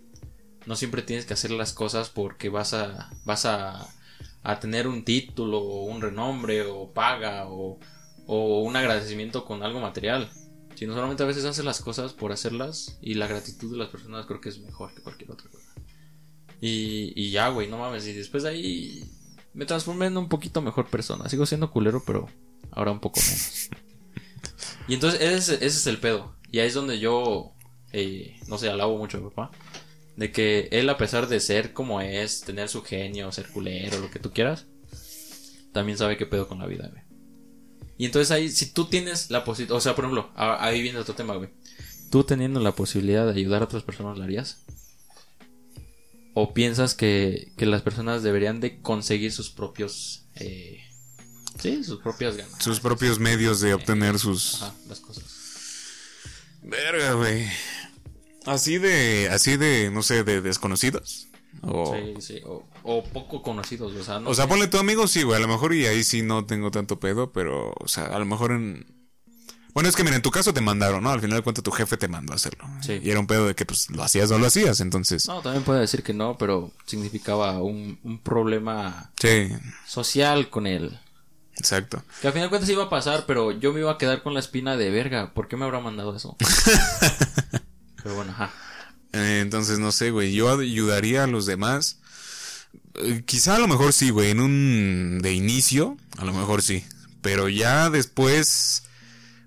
No 0.65 0.75
siempre 0.75 1.01
tienes 1.01 1.25
que 1.25 1.33
hacer 1.33 1.51
las 1.51 1.73
cosas 1.73 2.09
porque 2.09 2.49
vas 2.49 2.73
a, 2.73 3.09
vas 3.25 3.45
a, 3.45 3.87
a 4.43 4.59
tener 4.59 4.87
un 4.87 5.03
título, 5.05 5.59
o 5.59 5.85
un 5.85 6.01
renombre, 6.01 6.63
o 6.65 6.91
paga, 6.91 7.47
o, 7.47 7.79
o 8.27 8.61
un 8.61 8.75
agradecimiento 8.75 9.45
con 9.45 9.63
algo 9.63 9.79
material. 9.79 10.29
Sino 10.75 10.93
solamente 10.93 11.23
a 11.23 11.25
veces 11.25 11.43
haces 11.45 11.65
las 11.65 11.81
cosas 11.81 12.13
por 12.13 12.31
hacerlas 12.31 12.99
y 13.01 13.15
la 13.15 13.27
gratitud 13.27 13.71
de 13.71 13.77
las 13.77 13.89
personas 13.89 14.25
creo 14.25 14.39
que 14.39 14.49
es 14.49 14.59
mejor 14.59 14.93
que 14.93 15.01
cualquier 15.01 15.31
otra 15.31 15.49
cosa. 15.49 15.73
Y, 16.61 17.13
y 17.15 17.31
ya, 17.31 17.49
güey, 17.49 17.67
no 17.69 17.77
mames. 17.77 18.07
Y 18.07 18.13
después 18.13 18.43
de 18.43 18.49
ahí 18.49 19.11
me 19.53 19.65
transformé 19.65 20.05
en 20.05 20.17
un 20.17 20.29
poquito 20.29 20.61
mejor 20.61 20.89
persona. 20.89 21.27
Sigo 21.27 21.45
siendo 21.45 21.71
culero, 21.71 22.03
pero 22.05 22.27
ahora 22.71 22.91
un 22.91 22.99
poco 22.99 23.19
menos. 23.19 23.69
Y 24.89 24.95
entonces 24.95 25.21
ese, 25.21 25.63
es 25.63 25.85
el 25.85 25.99
pedo. 25.99 26.35
Y 26.51 26.59
ahí 26.59 26.67
es 26.67 26.73
donde 26.73 26.99
yo, 26.99 27.53
eh, 27.91 28.39
no 28.47 28.57
sé, 28.57 28.69
alabo 28.69 28.97
mucho 28.97 29.17
a 29.17 29.21
mi 29.21 29.29
papá. 29.29 29.51
De 30.17 30.31
que 30.31 30.67
él, 30.71 30.89
a 30.89 30.97
pesar 30.97 31.27
de 31.27 31.39
ser 31.39 31.73
como 31.73 32.01
es, 32.01 32.41
tener 32.41 32.69
su 32.69 32.81
genio, 32.81 33.31
ser 33.31 33.47
culero, 33.49 33.99
lo 33.99 34.09
que 34.09 34.17
tú 34.17 34.31
quieras, 34.33 34.65
también 35.71 35.97
sabe 35.97 36.17
qué 36.17 36.25
pedo 36.25 36.47
con 36.47 36.57
la 36.57 36.65
vida, 36.65 36.89
güey. 36.89 37.03
Y 37.99 38.05
entonces 38.05 38.31
ahí, 38.31 38.49
si 38.49 38.73
tú 38.73 38.85
tienes 38.85 39.29
la 39.29 39.43
posibilidad, 39.43 39.77
o 39.77 39.81
sea, 39.81 39.93
por 39.93 40.05
ejemplo, 40.05 40.31
ahí 40.35 40.81
viene 40.81 40.97
otro 40.97 41.13
tema, 41.13 41.35
güey. 41.35 41.49
Tú 42.09 42.23
teniendo 42.23 42.59
la 42.59 42.73
posibilidad 42.73 43.25
de 43.25 43.39
ayudar 43.39 43.61
a 43.61 43.65
otras 43.65 43.83
personas, 43.83 44.17
¿la 44.17 44.23
harías? 44.23 44.65
¿O 46.33 46.53
piensas 46.55 46.95
que, 46.95 47.51
que 47.57 47.67
las 47.67 47.83
personas 47.83 48.23
deberían 48.23 48.59
de 48.59 48.81
conseguir 48.81 49.31
sus 49.31 49.51
propios... 49.51 50.25
Eh, 50.35 50.79
sí, 51.59 51.83
sus 51.83 51.99
propias 52.01 52.35
ganas? 52.37 52.63
Sus 52.63 52.79
propios 52.79 53.19
medios 53.19 53.59
de 53.61 53.73
obtener 53.73 54.17
sus... 54.19 54.61
Ajá, 54.61 54.73
las 54.87 54.99
cosas. 54.99 55.23
Verga, 56.61 57.13
güey. 57.13 57.47
Así 58.45 58.77
de, 58.77 59.29
así 59.31 59.57
de, 59.57 59.91
no 59.91 60.01
sé, 60.03 60.23
de 60.23 60.41
desconocidos. 60.41 61.27
O, 61.61 61.95
Sí, 61.95 62.21
sí. 62.21 62.41
O, 62.45 62.65
o 62.83 63.03
poco 63.03 63.41
conocidos, 63.41 63.93
o 63.93 64.03
sea, 64.03 64.19
no 64.19 64.29
o 64.29 64.33
sea, 64.33 64.45
sé. 64.45 64.49
ponle 64.49 64.67
tu 64.67 64.77
amigo, 64.77 65.07
sí, 65.07 65.23
güey. 65.23 65.37
A 65.37 65.41
lo 65.41 65.47
mejor 65.47 65.73
y 65.73 65.85
ahí 65.85 66.03
sí 66.03 66.21
no 66.21 66.45
tengo 66.45 66.71
tanto 66.71 66.99
pedo, 66.99 67.31
pero, 67.31 67.73
o 67.79 67.87
sea, 67.87 68.05
a 68.05 68.19
lo 68.19 68.25
mejor 68.25 68.51
en... 68.51 68.85
Bueno, 69.73 69.87
es 69.87 69.95
que 69.95 70.03
mira, 70.03 70.15
en 70.15 70.21
tu 70.21 70.31
caso 70.31 70.53
te 70.53 70.61
mandaron, 70.61 71.03
¿no? 71.03 71.11
Al 71.11 71.21
final 71.21 71.37
de 71.37 71.43
cuentas 71.43 71.63
tu 71.63 71.71
jefe 71.71 71.95
te 71.95 72.07
mandó 72.07 72.33
a 72.33 72.37
hacerlo. 72.37 72.65
Sí. 72.81 72.99
Y 73.03 73.11
era 73.11 73.19
un 73.19 73.27
pedo 73.27 73.45
de 73.47 73.55
que, 73.55 73.65
pues, 73.65 73.89
lo 73.91 74.03
hacías 74.03 74.29
o 74.31 74.33
no 74.33 74.39
lo 74.39 74.47
hacías, 74.47 74.79
entonces... 74.79 75.27
No, 75.27 75.41
también 75.41 75.63
puede 75.63 75.81
decir 75.81 76.01
que 76.01 76.13
no, 76.13 76.37
pero 76.37 76.71
significaba 76.85 77.61
un, 77.61 77.99
un 78.03 78.17
problema 78.19 79.11
Sí, 79.21 79.49
social 79.87 80.49
con 80.49 80.65
él. 80.65 80.97
Exacto. 81.59 82.03
Que 82.21 82.27
al 82.27 82.33
final 82.33 82.47
de 82.47 82.49
cuentas 82.49 82.69
iba 82.69 82.85
a 82.85 82.89
pasar, 82.89 83.25
pero 83.27 83.51
yo 83.51 83.73
me 83.73 83.81
iba 83.81 83.91
a 83.91 83.97
quedar 83.97 84.23
con 84.23 84.33
la 84.33 84.39
espina 84.39 84.77
de 84.77 84.89
verga. 84.89 85.33
¿Por 85.33 85.47
qué 85.47 85.57
me 85.57 85.65
habrá 85.65 85.79
mandado 85.79 86.15
eso? 86.15 86.35
pero 88.03 88.15
bueno, 88.15 88.31
ajá. 88.31 88.51
Eh, 89.13 89.39
entonces, 89.41 89.79
no 89.79 89.91
sé, 89.91 90.11
güey. 90.11 90.33
Yo 90.33 90.49
ayudaría 90.59 91.23
a 91.23 91.27
los 91.27 91.45
demás. 91.45 91.99
Eh, 92.95 93.23
quizá 93.25 93.55
a 93.55 93.59
lo 93.59 93.67
mejor 93.67 93.93
sí, 93.93 94.09
güey. 94.09 94.31
En 94.31 94.39
un... 94.39 95.19
De 95.21 95.33
inicio, 95.33 95.97
a 96.17 96.25
lo 96.25 96.33
mejor 96.33 96.61
sí. 96.61 96.85
Pero 97.21 97.49
ya 97.49 97.89
después... 97.89 98.83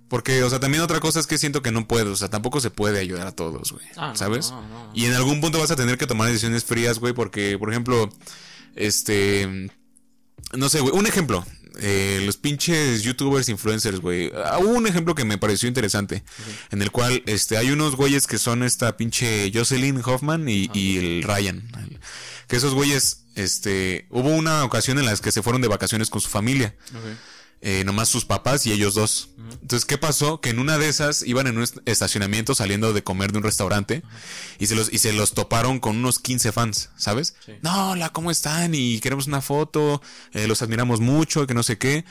Porque, 0.09 0.43
o 0.43 0.51
sea, 0.51 0.61
también 0.61 0.83
otra 0.83 1.01
cosa 1.01 1.21
es 1.21 1.27
que 1.27 1.39
siento 1.39 1.63
que 1.63 1.73
no 1.73 1.89
puedo. 1.89 2.13
O 2.13 2.17
sea, 2.17 2.29
tampoco 2.29 2.61
se 2.61 2.71
puede 2.71 2.99
ayudar 3.01 3.27
a 3.27 3.33
todos, 3.33 3.73
güey. 3.73 3.87
Ah, 3.97 4.13
¿Sabes? 4.15 4.51
no, 4.51 4.61
no, 4.61 4.87
no. 4.87 4.93
Y 4.95 5.07
en 5.07 5.15
algún 5.15 5.41
punto 5.41 5.59
vas 5.59 5.71
a 5.71 5.77
tener 5.77 5.97
que 5.97 6.07
tomar 6.07 6.29
decisiones 6.29 6.65
frías, 6.65 6.99
güey. 6.99 7.15
Porque, 7.15 7.57
por 7.59 7.71
ejemplo, 7.71 8.11
este... 8.75 9.71
No 10.53 10.69
sé, 10.69 10.81
güey. 10.81 10.95
Un 10.95 11.07
ejemplo. 11.07 11.47
Eh, 11.83 12.22
los 12.24 12.37
pinches 12.37 13.03
youtubers 13.03 13.49
influencers, 13.49 14.01
güey. 14.01 14.30
Ah, 14.35 14.59
hubo 14.61 14.70
un 14.70 14.87
ejemplo 14.87 15.14
que 15.14 15.24
me 15.24 15.37
pareció 15.37 15.68
interesante. 15.68 16.22
En 16.70 16.80
el 16.80 16.91
cual 16.91 17.22
este, 17.26 17.57
hay 17.57 17.70
unos 17.70 17.97
güeyes 17.97 18.26
que 18.26 18.39
son 18.39 18.62
esta 18.62 18.97
pinche 18.97 19.51
Jocelyn 19.53 20.01
Hoffman 20.05 20.49
y, 20.49 20.70
y 20.72 20.99
el 20.99 21.22
Ryan. 21.24 21.62
Que 22.47 22.57
esos 22.57 22.74
güeyes, 22.74 23.24
este, 23.35 24.07
hubo 24.11 24.28
una 24.28 24.64
ocasión 24.64 24.99
en 24.99 25.07
las 25.07 25.20
que 25.20 25.33
se 25.33 25.43
fueron 25.43 25.61
de 25.62 25.68
vacaciones 25.68 26.09
con 26.09 26.20
su 26.20 26.28
familia. 26.28 26.74
Eh, 27.63 27.85
nomás 27.85 28.09
sus 28.09 28.25
papás 28.25 28.67
y 28.67 28.73
ellos 28.73 28.95
dos. 28.95 29.29
Entonces, 29.61 29.85
¿qué 29.85 29.97
pasó? 29.99 30.41
Que 30.41 30.51
en 30.51 30.59
una 30.59 30.79
de 30.79 30.89
esas 30.89 31.23
iban 31.23 31.47
en 31.47 31.57
un 31.59 31.63
est- 31.63 31.77
estacionamiento 31.85 32.55
saliendo 32.55 32.93
de 32.93 33.03
comer 33.05 33.33
de 33.33 33.39
un 33.39 33.45
restaurante 33.45 34.03
y 34.59 34.67
se 34.67 34.75
los, 34.75 34.93
y 34.93 34.99
se 34.99 35.13
los 35.13 35.33
toparon 35.35 35.79
con 35.79 35.97
unos 35.97 36.19
15 36.19 36.53
fans, 36.53 36.91
¿sabes? 36.97 37.35
Sí. 37.47 37.53
No, 37.63 37.91
hola, 37.93 38.11
¿cómo 38.11 38.31
están? 38.31 38.75
Y 38.75 38.99
queremos 39.01 39.27
una 39.27 39.41
foto, 39.41 40.03
eh, 40.33 40.47
los 40.49 40.63
admiramos 40.63 41.01
mucho, 41.01 41.47
que 41.47 41.55
no 41.55 41.63
sé 41.63 41.79
qué. 41.79 42.05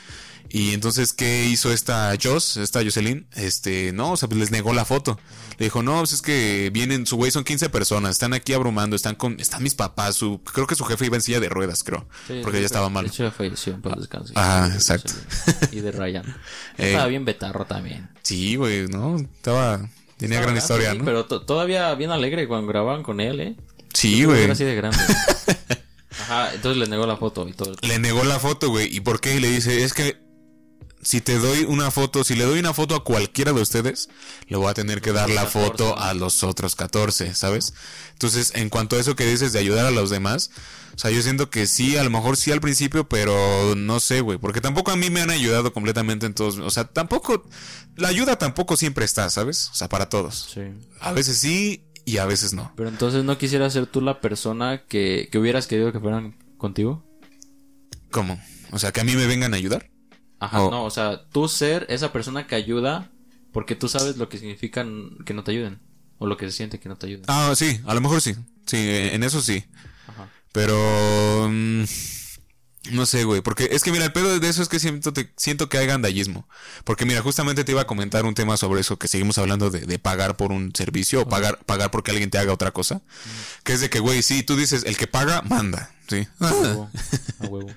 Y 0.48 0.72
entonces, 0.74 1.12
¿qué 1.14 1.46
hizo 1.46 1.72
esta 1.72 2.12
Joss, 2.22 2.56
esta 2.58 2.82
Jocelyn? 2.82 3.26
Este, 3.34 3.92
no, 3.92 4.12
o 4.12 4.16
sea, 4.16 4.28
pues 4.28 4.38
les 4.38 4.50
negó 4.50 4.72
la 4.74 4.84
foto. 4.84 5.18
Le 5.58 5.66
dijo, 5.66 5.82
no, 5.82 5.98
pues 6.00 6.12
es 6.12 6.22
que 6.22 6.70
vienen, 6.72 7.06
su 7.06 7.16
güey 7.16 7.30
son 7.30 7.44
15 7.44 7.68
personas, 7.70 8.10
están 8.12 8.34
aquí 8.34 8.52
abrumando, 8.52 8.94
están 8.96 9.14
con, 9.14 9.38
están 9.40 9.62
mis 9.62 9.74
papás, 9.74 10.16
su, 10.16 10.42
creo 10.42 10.66
que 10.66 10.74
su 10.74 10.84
jefe 10.84 11.06
iba 11.06 11.16
en 11.16 11.22
silla 11.22 11.40
de 11.40 11.48
ruedas, 11.48 11.82
creo, 11.84 12.06
Sí, 12.26 12.40
porque 12.42 12.60
ya 12.60 12.66
estaba 12.66 12.88
mal. 12.90 13.04
De 13.04 13.10
hecho, 13.10 13.30
falleció, 13.30 13.78
descanse. 13.96 14.32
Ah, 14.36 14.66
Sí, 14.70 14.74
exacto. 14.76 15.12
Y 15.70 15.80
de 15.80 15.92
Ryan. 15.92 16.24
Eh. 16.78 16.88
Estaba 16.90 17.06
bien 17.06 17.24
betarro 17.24 17.64
también. 17.66 18.08
Sí, 18.22 18.56
güey, 18.56 18.88
¿no? 18.88 19.16
Estaba, 19.18 19.88
tenía 20.16 20.40
gran 20.40 20.56
historia, 20.56 20.94
¿no? 20.94 21.04
Pero 21.04 21.26
to- 21.26 21.42
todavía 21.42 21.94
bien 21.94 22.10
alegre 22.10 22.48
cuando 22.48 22.66
grababan 22.66 23.02
con 23.02 23.20
él, 23.20 23.40
¿eh? 23.40 23.56
Sí, 23.92 24.24
güey. 24.24 24.44
Era 24.44 24.54
así 24.54 24.64
de 24.64 24.74
grande. 24.74 24.98
Ajá, 26.22 26.54
entonces 26.54 26.78
le 26.78 26.86
negó 26.88 27.06
la 27.06 27.16
foto 27.16 27.46
y 27.48 27.52
todo. 27.52 27.74
Le 27.82 27.98
negó 27.98 28.24
la 28.24 28.38
foto, 28.38 28.68
güey. 28.70 28.94
¿Y 28.94 29.00
por 29.00 29.20
qué? 29.20 29.36
Y 29.36 29.40
le 29.40 29.50
dice, 29.50 29.82
es 29.84 29.92
que 29.92 30.16
si 31.02 31.20
te 31.20 31.38
doy 31.38 31.64
una 31.64 31.90
foto, 31.90 32.22
si 32.22 32.36
le 32.36 32.44
doy 32.44 32.60
una 32.60 32.72
foto 32.72 32.94
a 32.94 33.02
cualquiera 33.02 33.52
de 33.52 33.60
ustedes, 33.60 34.08
le 34.46 34.56
voy 34.56 34.68
a 34.68 34.74
tener 34.74 35.00
que 35.00 35.12
dar 35.12 35.28
la 35.28 35.44
14, 35.44 35.58
foto 35.58 35.98
a 35.98 36.14
los 36.14 36.44
otros 36.44 36.76
14, 36.76 37.34
¿sabes? 37.34 37.74
Entonces, 38.12 38.52
en 38.54 38.68
cuanto 38.68 38.96
a 38.96 39.00
eso 39.00 39.16
que 39.16 39.26
dices 39.26 39.52
de 39.52 39.58
ayudar 39.58 39.84
a 39.84 39.90
los 39.90 40.10
demás, 40.10 40.50
o 40.94 40.98
sea, 40.98 41.10
yo 41.10 41.20
siento 41.20 41.50
que 41.50 41.66
sí, 41.66 41.96
a 41.96 42.04
lo 42.04 42.10
mejor 42.10 42.36
sí 42.36 42.52
al 42.52 42.60
principio, 42.60 43.08
pero 43.08 43.74
no 43.76 43.98
sé, 43.98 44.20
güey, 44.20 44.38
porque 44.38 44.60
tampoco 44.60 44.92
a 44.92 44.96
mí 44.96 45.10
me 45.10 45.20
han 45.20 45.30
ayudado 45.30 45.72
completamente 45.72 46.26
en 46.26 46.34
todos, 46.34 46.58
o 46.58 46.70
sea, 46.70 46.84
tampoco, 46.84 47.44
la 47.96 48.08
ayuda 48.08 48.36
tampoco 48.36 48.76
siempre 48.76 49.04
está, 49.04 49.28
¿sabes? 49.28 49.70
O 49.72 49.74
sea, 49.74 49.88
para 49.88 50.08
todos. 50.08 50.50
Sí. 50.54 50.60
A 51.00 51.12
veces 51.12 51.38
sí 51.38 51.84
y 52.04 52.18
a 52.18 52.26
veces 52.26 52.54
no. 52.54 52.72
Pero 52.76 52.88
entonces 52.88 53.24
no 53.24 53.38
quisieras 53.38 53.72
ser 53.72 53.86
tú 53.86 54.00
la 54.00 54.20
persona 54.20 54.84
que, 54.86 55.28
que 55.32 55.38
hubieras 55.38 55.66
querido 55.66 55.92
que 55.92 55.98
fueran 55.98 56.36
contigo. 56.58 57.04
¿Cómo? 58.12 58.40
O 58.70 58.78
sea, 58.78 58.92
que 58.92 59.00
a 59.00 59.04
mí 59.04 59.16
me 59.16 59.26
vengan 59.26 59.52
a 59.52 59.56
ayudar. 59.56 59.91
Ajá, 60.42 60.58
no, 60.58 60.84
o 60.84 60.90
sea, 60.90 61.24
tú 61.28 61.46
ser 61.46 61.86
esa 61.88 62.12
persona 62.12 62.48
que 62.48 62.56
ayuda 62.56 63.12
porque 63.52 63.76
tú 63.76 63.88
sabes 63.88 64.16
lo 64.16 64.28
que 64.28 64.38
significa 64.38 64.84
que 65.24 65.34
no 65.34 65.44
te 65.44 65.52
ayuden. 65.52 65.80
O 66.18 66.26
lo 66.26 66.36
que 66.36 66.46
se 66.46 66.56
siente 66.56 66.80
que 66.80 66.88
no 66.88 66.96
te 66.96 67.06
ayuden. 67.06 67.24
Ah, 67.28 67.52
sí, 67.54 67.80
a 67.86 67.94
lo 67.94 68.00
mejor 68.00 68.20
sí. 68.20 68.34
Sí, 68.66 68.76
en 68.78 69.22
eso 69.22 69.40
sí. 69.40 69.64
Ajá. 70.08 70.28
Pero... 70.52 71.48
mm, 71.48 71.84
no 72.90 73.06
sé, 73.06 73.24
güey. 73.24 73.40
Porque 73.42 73.68
es 73.72 73.82
que 73.82 73.92
mira, 73.92 74.04
el 74.04 74.12
pedo 74.12 74.38
de 74.40 74.48
eso 74.48 74.62
es 74.62 74.68
que 74.68 74.80
siento, 74.80 75.12
te- 75.12 75.32
siento 75.36 75.68
que 75.68 75.78
hay 75.78 75.86
gandallismo. 75.86 76.48
Porque 76.84 77.04
mira, 77.06 77.22
justamente 77.22 77.62
te 77.64 77.72
iba 77.72 77.82
a 77.82 77.86
comentar 77.86 78.24
un 78.24 78.34
tema 78.34 78.56
sobre 78.56 78.80
eso, 78.80 78.98
que 78.98 79.08
seguimos 79.08 79.38
hablando 79.38 79.70
de, 79.70 79.80
de 79.80 79.98
pagar 79.98 80.36
por 80.36 80.50
un 80.52 80.72
servicio 80.74 81.22
o 81.22 81.28
pagar, 81.28 81.58
pagar 81.64 81.90
porque 81.90 82.10
alguien 82.10 82.30
te 82.30 82.38
haga 82.38 82.52
otra 82.52 82.72
cosa. 82.72 83.02
Que 83.64 83.72
es 83.74 83.80
de 83.80 83.88
que, 83.90 84.00
güey, 84.00 84.22
sí, 84.22 84.42
tú 84.42 84.56
dices, 84.56 84.82
el 84.86 84.96
que 84.96 85.06
paga, 85.06 85.42
manda. 85.42 85.90
Sí. 86.08 86.26
A 86.40 86.52
huevo. 86.52 86.90
A 87.40 87.46
huevo. 87.46 87.70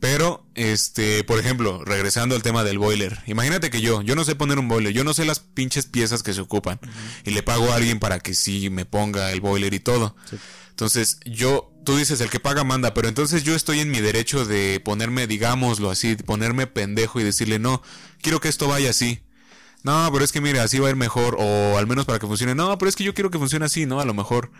Pero, 0.00 0.46
este, 0.54 1.24
por 1.24 1.38
ejemplo, 1.38 1.84
regresando 1.84 2.34
al 2.34 2.42
tema 2.42 2.64
del 2.64 2.78
boiler. 2.78 3.18
Imagínate 3.26 3.68
que 3.68 3.82
yo, 3.82 4.00
yo 4.00 4.14
no 4.16 4.24
sé 4.24 4.34
poner 4.34 4.58
un 4.58 4.66
boiler, 4.66 4.94
yo 4.94 5.04
no 5.04 5.12
sé 5.12 5.26
las 5.26 5.40
pinches 5.40 5.84
piezas 5.84 6.22
que 6.22 6.32
se 6.32 6.40
ocupan. 6.40 6.80
Y 7.26 7.32
le 7.32 7.42
pago 7.42 7.70
a 7.70 7.74
alguien 7.74 8.00
para 8.00 8.18
que 8.18 8.32
sí 8.32 8.70
me 8.70 8.86
ponga 8.86 9.30
el 9.30 9.42
boiler 9.42 9.74
y 9.74 9.80
todo. 9.80 10.16
Entonces, 10.70 11.18
yo, 11.26 11.69
tú 11.84 11.96
dices, 11.96 12.20
el 12.20 12.30
que 12.30 12.40
paga 12.40 12.64
manda, 12.64 12.94
pero 12.94 13.08
entonces 13.08 13.42
yo 13.42 13.54
estoy 13.54 13.80
en 13.80 13.90
mi 13.90 14.00
derecho 14.00 14.44
de 14.44 14.80
ponerme, 14.84 15.26
digámoslo 15.26 15.90
así, 15.90 16.16
ponerme 16.16 16.66
pendejo 16.66 17.20
y 17.20 17.24
decirle, 17.24 17.58
no, 17.58 17.82
quiero 18.22 18.40
que 18.40 18.48
esto 18.48 18.68
vaya 18.68 18.90
así. 18.90 19.20
No, 19.82 20.08
pero 20.12 20.24
es 20.24 20.32
que 20.32 20.40
mira, 20.40 20.62
así 20.62 20.78
va 20.78 20.88
a 20.88 20.90
ir 20.90 20.96
mejor, 20.96 21.36
o 21.38 21.78
al 21.78 21.86
menos 21.86 22.04
para 22.04 22.18
que 22.18 22.26
funcione. 22.26 22.54
No, 22.54 22.76
pero 22.78 22.88
es 22.88 22.96
que 22.96 23.04
yo 23.04 23.14
quiero 23.14 23.30
que 23.30 23.38
funcione 23.38 23.64
así, 23.64 23.86
¿no? 23.86 24.00
A 24.00 24.04
lo 24.04 24.12
mejor. 24.12 24.50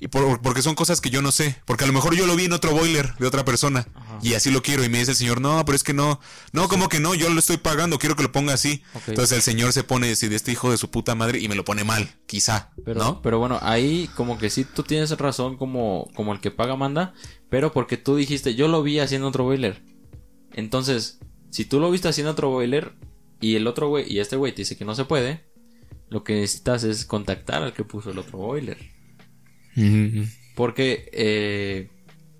Y 0.00 0.06
por- 0.08 0.40
porque 0.42 0.62
son 0.62 0.76
cosas 0.76 1.00
que 1.00 1.10
yo 1.10 1.22
no 1.22 1.32
sé. 1.32 1.56
Porque 1.64 1.82
a 1.82 1.86
lo 1.88 1.92
mejor 1.92 2.14
yo 2.14 2.24
lo 2.26 2.36
vi 2.36 2.44
en 2.44 2.52
otro 2.52 2.70
boiler 2.72 3.16
de 3.18 3.26
otra 3.26 3.44
persona. 3.44 3.88
Y 4.22 4.34
así 4.34 4.50
lo 4.50 4.62
quiero. 4.62 4.84
Y 4.84 4.88
me 4.88 4.98
dice 4.98 5.10
el 5.10 5.16
señor, 5.16 5.40
no, 5.40 5.64
pero 5.64 5.74
es 5.74 5.82
que 5.82 5.92
no. 5.92 6.20
No, 6.52 6.68
como 6.68 6.88
que 6.88 7.00
no, 7.00 7.14
yo 7.16 7.28
lo 7.30 7.38
estoy 7.40 7.56
pagando, 7.56 7.98
quiero 7.98 8.14
que 8.14 8.22
lo 8.22 8.30
ponga 8.30 8.54
así. 8.54 8.82
Entonces 9.08 9.32
el 9.36 9.42
señor 9.42 9.72
se 9.72 9.82
pone 9.82 10.10
así 10.12 10.28
de 10.28 10.36
este 10.36 10.52
hijo 10.52 10.70
de 10.70 10.76
su 10.76 10.90
puta 10.90 11.14
madre 11.16 11.40
y 11.40 11.48
me 11.48 11.56
lo 11.56 11.64
pone 11.64 11.82
mal, 11.82 12.08
quizá. 12.26 12.70
Pero, 12.84 13.00
¿No? 13.00 13.22
pero 13.22 13.40
bueno, 13.40 13.58
ahí 13.60 14.08
como 14.14 14.38
que 14.38 14.50
sí 14.50 14.64
tú 14.64 14.84
tienes 14.84 15.10
razón 15.18 15.56
como, 15.56 16.08
como 16.14 16.32
el 16.32 16.40
que 16.40 16.52
paga 16.52 16.76
manda, 16.76 17.12
pero 17.50 17.72
porque 17.72 17.96
tú 17.96 18.14
dijiste, 18.14 18.54
yo 18.54 18.68
lo 18.68 18.82
vi 18.84 19.00
haciendo 19.00 19.26
otro 19.28 19.44
boiler. 19.44 19.82
Entonces, 20.52 21.18
si 21.50 21.64
tú 21.64 21.80
lo 21.80 21.90
viste 21.90 22.08
haciendo 22.08 22.32
otro 22.32 22.50
boiler 22.50 22.92
y 23.40 23.56
el 23.56 23.66
otro 23.66 23.88
güey, 23.88 24.12
y 24.12 24.20
este 24.20 24.36
güey 24.36 24.52
te 24.54 24.62
dice 24.62 24.76
que 24.76 24.84
no 24.84 24.94
se 24.94 25.04
puede, 25.04 25.44
lo 26.08 26.24
que 26.24 26.34
necesitas 26.34 26.84
es 26.84 27.04
contactar 27.04 27.62
al 27.62 27.72
que 27.72 27.84
puso 27.84 28.10
el 28.10 28.18
otro 28.18 28.38
boiler. 28.38 28.78
Porque, 30.54 31.08
eh, 31.12 31.88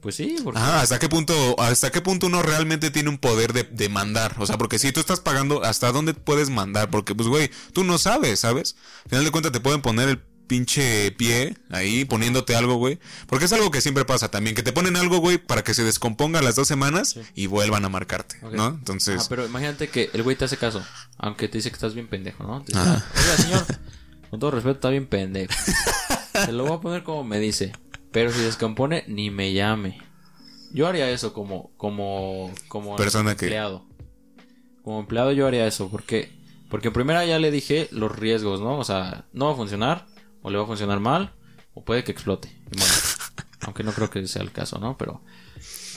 pues 0.01 0.17
sí, 0.17 0.37
porque... 0.43 0.59
Ajá, 0.59 0.81
¿hasta 0.81 0.99
qué 0.99 1.09
punto, 1.09 1.61
hasta 1.61 1.91
qué 1.91 2.01
punto 2.01 2.27
uno 2.27 2.43
realmente 2.43 2.91
tiene 2.91 3.09
un 3.09 3.19
poder 3.19 3.53
de, 3.53 3.63
de 3.65 3.89
mandar? 3.89 4.35
O 4.39 4.47
sea, 4.47 4.59
porque 4.59 4.79
si 4.79 4.93
tú 4.93 5.01
estás 5.01 5.21
pagando, 5.21 5.63
¿hasta 5.65 5.93
dónde 5.93 6.15
puedes 6.15 6.51
mandar? 6.51 6.91
Porque, 6.91 7.15
pues, 7.15 7.29
güey, 7.29 7.51
tú 7.73 7.85
no 7.85 7.99
sabes, 7.99 8.41
¿sabes? 8.41 8.77
Al 9.05 9.11
final 9.11 9.25
de 9.25 9.31
cuentas 9.31 9.53
te 9.53 9.61
pueden 9.61 9.83
poner 9.83 10.09
el 10.09 10.19
pinche 10.49 11.13
pie 11.13 11.57
ahí 11.71 12.05
poniéndote 12.07 12.57
algo, 12.57 12.77
güey. 12.77 12.99
Porque 13.27 13.45
es 13.45 13.53
algo 13.53 13.71
que 13.71 13.81
siempre 13.81 14.05
pasa 14.05 14.31
también, 14.31 14.57
que 14.57 14.63
te 14.63 14.73
ponen 14.73 14.97
algo, 14.97 15.19
güey, 15.19 15.39
para 15.39 15.63
que 15.63 15.75
se 15.75 15.85
descomponga 15.85 16.43
las 16.43 16.57
dos 16.57 16.67
semanas 16.67 17.17
y 17.35 17.47
vuelvan 17.47 17.85
a 17.85 17.89
marcarte. 17.89 18.37
¿no? 18.53 18.69
Entonces, 18.69 19.21
Ah, 19.23 19.27
pero 19.29 19.47
imagínate 19.47 19.89
que 19.89 20.11
el 20.13 20.23
güey 20.23 20.37
te 20.37 20.47
hace 20.47 20.57
caso, 20.57 20.83
aunque 21.19 21.49
te 21.49 21.59
dice 21.59 21.71
que 21.71 21.75
estás 21.75 21.95
bien 21.95 22.09
pendejo, 22.09 22.45
¿no? 22.45 22.63
Te 22.63 22.73
dice, 22.73 22.81
oiga, 22.81 23.37
señor, 23.37 23.67
con 24.31 24.41
todo 24.41 24.51
respeto, 24.53 24.75
está 24.77 24.89
bien 24.91 25.07
pendejo. 25.07 25.53
Se 26.47 26.53
lo 26.53 26.65
voy 26.65 26.73
a 26.77 26.81
poner 26.81 27.03
como 27.03 27.25
me 27.25 27.39
dice, 27.41 27.73
pero 28.13 28.33
si 28.33 28.41
descompone, 28.43 29.05
ni 29.09 29.31
me 29.31 29.53
llame. 29.53 29.99
Yo 30.73 30.87
haría 30.87 31.11
eso 31.11 31.33
como, 31.33 31.71
como, 31.77 32.53
como 32.69 32.97
Persona 32.97 33.37
que- 33.37 33.47
empleado. 33.47 33.87
Como 34.83 35.01
empleado 35.01 35.33
yo 35.33 35.47
haría 35.47 35.67
eso, 35.67 35.89
porque, 35.91 36.33
porque 36.71 36.89
en 36.89 36.95
primera 36.95 37.25
ya 37.27 37.39
le 37.39 37.51
dije 37.51 37.89
los 37.91 38.17
riesgos, 38.17 38.61
¿no? 38.61 38.79
O 38.79 38.85
sea, 38.85 39.27
no 39.33 39.47
va 39.47 39.53
a 39.53 39.57
funcionar, 39.57 40.07
o 40.43 40.51
le 40.51 40.57
va 40.59 40.65
a 40.65 40.67
funcionar 40.67 41.01
mal, 41.01 41.33
o 41.75 41.85
puede 41.85 42.05
que 42.05 42.13
explote. 42.13 42.49
Bueno, 42.71 42.93
aunque 43.63 43.83
no 43.85 43.93
creo 43.93 44.11
que 44.11 44.27
sea 44.27 44.43
el 44.43 44.53
caso, 44.53 44.79
¿no? 44.79 44.97
Pero, 44.97 45.23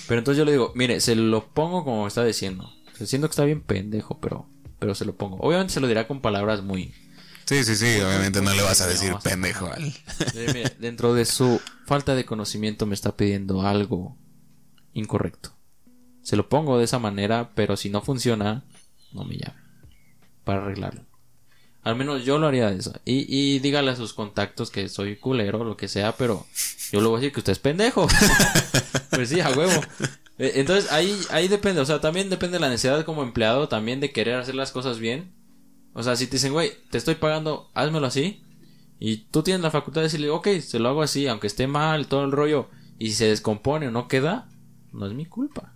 pero 0.07 0.19
entonces 0.19 0.37
yo 0.39 0.45
le 0.45 0.51
digo, 0.51 0.71
mire, 0.75 0.99
se 0.99 1.15
lo 1.15 1.45
pongo 1.53 1.83
como 1.85 2.01
me 2.03 2.07
está 2.07 2.23
diciendo. 2.25 2.69
O 2.93 2.97
sea, 2.97 3.07
siento 3.07 3.27
que 3.27 3.31
está 3.31 3.45
bien 3.45 3.61
pendejo, 3.61 4.19
pero, 4.19 4.45
pero 4.79 4.93
se 4.95 5.05
lo 5.05 5.15
pongo. 5.15 5.37
Obviamente 5.39 5.73
se 5.73 5.79
lo 5.79 5.87
dirá 5.87 6.07
con 6.07 6.21
palabras 6.21 6.61
muy... 6.63 6.93
sí, 7.51 7.63
sí, 7.63 7.75
sí, 7.75 7.99
obviamente 8.01 8.41
no 8.41 8.53
le 8.53 8.61
vas 8.61 8.81
a 8.81 8.87
decir 8.87 9.11
vas 9.13 9.25
a- 9.25 9.29
pendejo 9.29 9.71
al... 9.71 9.93
Dentro 10.79 11.13
de 11.13 11.25
su 11.25 11.61
falta 11.85 12.15
de 12.15 12.25
conocimiento 12.25 12.85
me 12.85 12.95
está 12.95 13.15
pidiendo 13.15 13.61
algo 13.67 14.17
incorrecto. 14.93 15.53
Se 16.23 16.35
lo 16.35 16.47
pongo 16.49 16.77
de 16.77 16.85
esa 16.85 16.99
manera, 16.99 17.51
pero 17.55 17.75
si 17.77 17.89
no 17.89 18.01
funciona, 18.01 18.63
no 19.11 19.23
me 19.25 19.35
llame. 19.37 19.59
Para 20.43 20.63
arreglarlo. 20.63 21.01
Al 21.83 21.95
menos 21.95 22.23
yo 22.23 22.37
lo 22.37 22.47
haría 22.47 22.69
de 22.69 22.77
eso. 22.77 22.93
Y, 23.05 23.25
y 23.27 23.59
dígale 23.59 23.89
a 23.91 23.95
sus 23.95 24.13
contactos 24.13 24.69
que 24.69 24.87
soy 24.87 25.15
culero, 25.17 25.63
lo 25.63 25.77
que 25.77 25.87
sea, 25.87 26.15
pero 26.15 26.45
yo 26.91 27.01
le 27.01 27.07
voy 27.07 27.17
a 27.17 27.19
decir 27.21 27.33
que 27.33 27.39
usted 27.39 27.53
es 27.53 27.59
pendejo. 27.59 28.07
pues 29.09 29.29
sí, 29.29 29.39
a 29.39 29.49
huevo. 29.49 29.81
Eh, 30.37 30.53
Entonces 30.55 30.91
ahí, 30.91 31.19
ahí 31.31 31.47
depende, 31.47 31.81
o 31.81 31.85
sea, 31.85 31.99
también 31.99 32.29
depende 32.29 32.57
de 32.57 32.61
la 32.61 32.69
necesidad 32.69 33.03
como 33.03 33.23
empleado, 33.23 33.67
también 33.67 33.99
de 33.99 34.11
querer 34.11 34.35
hacer 34.35 34.53
las 34.55 34.71
cosas 34.71 34.99
bien. 34.99 35.33
O 35.93 36.03
sea, 36.03 36.15
si 36.15 36.27
te 36.27 36.33
dicen, 36.37 36.53
güey, 36.53 36.71
te 36.89 36.97
estoy 36.97 37.15
pagando, 37.15 37.69
házmelo 37.73 38.07
así. 38.07 38.41
Y 38.99 39.17
tú 39.31 39.43
tienes 39.43 39.61
la 39.63 39.71
facultad 39.71 40.01
de 40.01 40.07
decirle, 40.07 40.29
ok, 40.29 40.47
se 40.61 40.79
lo 40.79 40.89
hago 40.89 41.01
así, 41.01 41.27
aunque 41.27 41.47
esté 41.47 41.67
mal, 41.67 42.07
todo 42.07 42.23
el 42.23 42.31
rollo, 42.31 42.69
y 42.99 43.09
si 43.09 43.15
se 43.15 43.25
descompone 43.27 43.87
o 43.87 43.91
no 43.91 44.07
queda, 44.07 44.47
no 44.93 45.07
es 45.07 45.13
mi 45.13 45.25
culpa. 45.25 45.73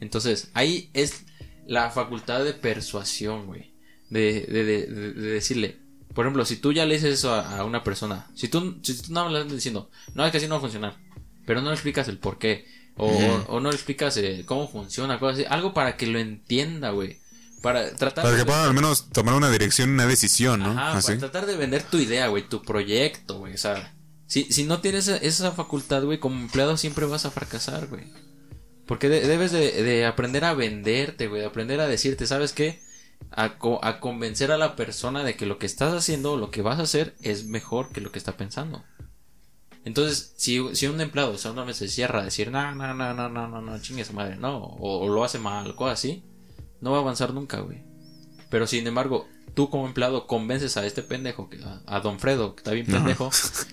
Entonces, 0.00 0.50
ahí 0.54 0.90
es 0.94 1.24
la 1.66 1.90
facultad 1.90 2.44
de 2.44 2.54
persuasión, 2.54 3.46
güey. 3.46 3.72
De, 4.10 4.42
de, 4.46 4.64
de, 4.64 4.86
de- 4.86 5.12
de 5.14 5.26
decirle, 5.32 5.78
por 6.14 6.26
ejemplo, 6.26 6.44
si 6.44 6.56
tú 6.56 6.72
ya 6.72 6.84
le 6.84 6.94
dices 6.94 7.14
eso 7.14 7.32
a, 7.32 7.58
a 7.58 7.64
una 7.64 7.82
persona, 7.82 8.26
si 8.34 8.48
tú, 8.48 8.78
si 8.82 9.00
tú 9.00 9.12
nada 9.12 9.24
más 9.24 9.32
le 9.32 9.38
estás 9.40 9.54
diciendo, 9.56 9.90
no, 10.14 10.24
es 10.26 10.30
que 10.32 10.36
así 10.36 10.46
no 10.46 10.54
va 10.56 10.58
a 10.58 10.60
funcionar, 10.60 10.96
pero 11.46 11.62
no 11.62 11.68
le 11.68 11.74
explicas 11.74 12.08
el 12.08 12.18
por 12.18 12.38
qué, 12.38 12.66
o, 12.96 13.08
o 13.48 13.60
no 13.60 13.70
le 13.70 13.74
explicas 13.74 14.14
eh, 14.18 14.42
cómo 14.44 14.68
funciona, 14.68 15.18
cosas 15.18 15.38
así, 15.38 15.46
algo 15.48 15.72
para 15.72 15.96
que 15.96 16.06
lo 16.06 16.18
entienda, 16.18 16.90
güey. 16.90 17.20
Para 17.62 17.94
tratar 17.94 18.24
Para 18.24 18.32
de- 18.34 18.40
que 18.40 18.44
puedan 18.46 18.66
al 18.66 18.74
menos 18.74 19.08
tomar 19.10 19.34
una 19.34 19.50
dirección, 19.50 19.90
una 19.90 20.06
decisión, 20.06 20.60
¿no? 20.60 20.72
Ajá, 20.72 20.98
Así. 20.98 21.06
para 21.08 21.18
tratar 21.20 21.46
de 21.46 21.56
vender 21.56 21.82
tu 21.84 21.96
idea, 21.98 22.26
güey, 22.28 22.48
tu 22.48 22.60
proyecto, 22.62 23.38
güey. 23.38 23.54
O 23.54 23.58
sea, 23.58 23.94
si, 24.26 24.44
si 24.52 24.64
no 24.64 24.80
tienes 24.80 25.06
esa, 25.08 25.16
esa 25.18 25.52
facultad, 25.52 26.02
güey, 26.02 26.18
como 26.18 26.40
empleado 26.40 26.76
siempre 26.76 27.06
vas 27.06 27.24
a 27.24 27.30
fracasar, 27.30 27.86
güey. 27.86 28.04
Porque 28.86 29.08
de- 29.08 29.26
debes 29.26 29.52
de, 29.52 29.82
de 29.82 30.04
aprender 30.06 30.44
a 30.44 30.54
venderte, 30.54 31.28
güey, 31.28 31.40
de 31.40 31.46
aprender 31.46 31.80
a 31.80 31.86
decirte, 31.86 32.26
¿sabes 32.26 32.52
qué? 32.52 32.82
A, 33.30 33.56
co- 33.58 33.78
a 33.84 34.00
convencer 34.00 34.50
a 34.50 34.58
la 34.58 34.74
persona 34.74 35.22
de 35.22 35.36
que 35.36 35.46
lo 35.46 35.58
que 35.58 35.66
estás 35.66 35.94
haciendo 35.94 36.32
o 36.32 36.36
lo 36.36 36.50
que 36.50 36.62
vas 36.62 36.80
a 36.80 36.82
hacer 36.82 37.14
es 37.22 37.46
mejor 37.46 37.90
que 37.92 38.00
lo 38.00 38.10
que 38.10 38.18
está 38.18 38.36
pensando. 38.36 38.82
Entonces, 39.84 40.34
si, 40.36 40.60
si 40.74 40.86
un 40.86 41.00
empleado, 41.00 41.32
o 41.32 41.38
sea, 41.38 41.52
una 41.52 41.64
vez 41.64 41.76
se 41.76 41.88
cierra 41.88 42.20
a 42.20 42.24
decir, 42.24 42.50
no, 42.50 42.74
no, 42.74 42.94
no, 42.94 43.14
no, 43.14 43.28
no, 43.28 43.48
no, 43.48 43.60
no, 43.60 43.78
chingue 43.80 44.04
su 44.04 44.12
madre, 44.12 44.36
no, 44.36 44.58
o, 44.58 45.04
o 45.04 45.08
lo 45.08 45.24
hace 45.24 45.38
mal, 45.38 45.74
cosas 45.74 45.98
así, 45.98 46.24
no 46.82 46.90
va 46.90 46.98
a 46.98 47.00
avanzar 47.00 47.32
nunca, 47.32 47.60
güey. 47.60 47.82
Pero 48.50 48.66
sin 48.66 48.86
embargo, 48.86 49.26
tú 49.54 49.70
como 49.70 49.86
empleado 49.86 50.26
convences 50.26 50.76
a 50.76 50.84
este 50.84 51.02
pendejo, 51.02 51.48
a, 51.86 52.00
Don 52.00 52.18
Fredo, 52.18 52.54
que 52.54 52.60
está 52.60 52.72
bien 52.72 52.86
pendejo, 52.86 53.30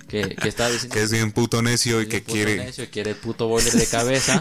que, 0.08 0.36
que 0.36 0.48
está 0.48 0.70
diciendo 0.72 0.94
Que 0.94 1.02
es 1.02 1.12
bien 1.12 1.32
puto 1.32 1.62
necio 1.62 2.02
y 2.02 2.08
que 2.08 2.22
puto 2.22 2.34
quiere. 2.34 2.58
necio 2.58 2.86
y 2.86 2.88
quiere 2.88 3.12
el 3.12 3.18
puto 3.18 3.48
boiler 3.48 3.74
de 3.74 3.88
cabeza. 3.88 4.40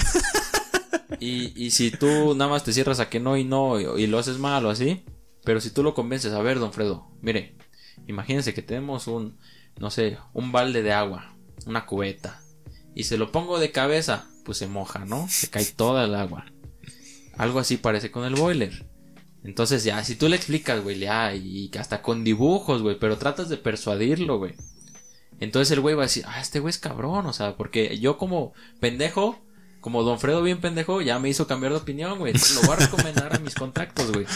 y, 1.18 1.60
y 1.60 1.72
si 1.72 1.90
tú 1.90 2.34
nada 2.36 2.50
más 2.50 2.62
te 2.62 2.72
cierras 2.72 3.00
a 3.00 3.08
que 3.08 3.18
no 3.18 3.36
y 3.36 3.44
no 3.44 3.80
y, 3.80 4.02
y 4.02 4.06
lo 4.06 4.18
haces 4.18 4.38
mal 4.38 4.64
o 4.66 4.70
así, 4.70 5.02
pero 5.44 5.60
si 5.60 5.70
tú 5.70 5.82
lo 5.82 5.94
convences, 5.94 6.32
a 6.32 6.42
ver, 6.42 6.58
don 6.58 6.72
Fredo, 6.72 7.10
mire, 7.22 7.56
imagínense 8.06 8.54
que 8.54 8.62
tenemos 8.62 9.06
un, 9.06 9.38
no 9.78 9.90
sé, 9.90 10.18
un 10.34 10.52
balde 10.52 10.82
de 10.82 10.92
agua, 10.92 11.34
una 11.66 11.86
cubeta, 11.86 12.42
y 12.94 13.04
se 13.04 13.16
lo 13.16 13.32
pongo 13.32 13.58
de 13.58 13.72
cabeza, 13.72 14.26
pues 14.44 14.58
se 14.58 14.66
moja, 14.66 15.04
¿no? 15.04 15.26
Se 15.28 15.48
cae 15.48 15.64
toda 15.64 16.04
el 16.04 16.14
agua. 16.14 16.52
Algo 17.38 17.58
así 17.60 17.78
parece 17.78 18.10
con 18.10 18.24
el 18.24 18.34
boiler. 18.34 18.86
Entonces 19.44 19.84
ya, 19.84 20.04
si 20.04 20.16
tú 20.16 20.28
le 20.28 20.36
explicas, 20.36 20.82
güey, 20.82 20.98
ya, 20.98 21.34
y 21.34 21.70
hasta 21.78 22.02
con 22.02 22.24
dibujos, 22.24 22.82
güey, 22.82 22.98
pero 22.98 23.16
tratas 23.16 23.48
de 23.48 23.56
persuadirlo, 23.56 24.38
güey. 24.38 24.54
Entonces 25.40 25.70
el 25.70 25.80
güey 25.80 25.94
va 25.94 26.02
a 26.02 26.06
decir, 26.06 26.24
ah, 26.26 26.40
este 26.40 26.60
güey 26.60 26.70
es 26.70 26.78
cabrón, 26.78 27.26
o 27.26 27.32
sea, 27.32 27.56
porque 27.56 27.98
yo 27.98 28.18
como 28.18 28.52
pendejo, 28.80 29.38
como 29.80 30.02
Don 30.02 30.18
Fredo 30.18 30.42
bien 30.42 30.60
pendejo, 30.60 31.00
ya 31.00 31.18
me 31.18 31.28
hizo 31.28 31.46
cambiar 31.46 31.72
de 31.72 31.78
opinión, 31.78 32.18
güey. 32.18 32.32
Entonces 32.32 32.56
lo 32.56 32.62
voy 32.62 32.76
a 32.76 32.80
recomendar 32.86 33.36
a 33.36 33.38
mis 33.38 33.54
contactos, 33.54 34.10
güey. 34.12 34.26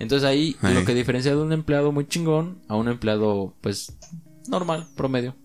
Entonces 0.00 0.28
ahí 0.28 0.56
Ahí. 0.62 0.74
lo 0.74 0.84
que 0.84 0.94
diferencia 0.94 1.30
de 1.30 1.40
un 1.40 1.52
empleado 1.52 1.92
muy 1.92 2.06
chingón 2.06 2.60
a 2.68 2.74
un 2.74 2.88
empleado, 2.88 3.54
pues, 3.60 3.96
normal, 4.48 4.88
promedio. 4.96 5.36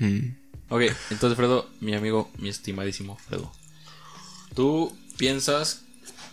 Mm. 0.00 0.36
Ok, 0.70 0.82
entonces 1.10 1.36
Fredo, 1.36 1.68
mi 1.80 1.94
amigo, 1.94 2.30
mi 2.38 2.48
estimadísimo 2.48 3.16
Fredo. 3.16 3.52
¿Tú 4.54 4.96
piensas, 5.16 5.83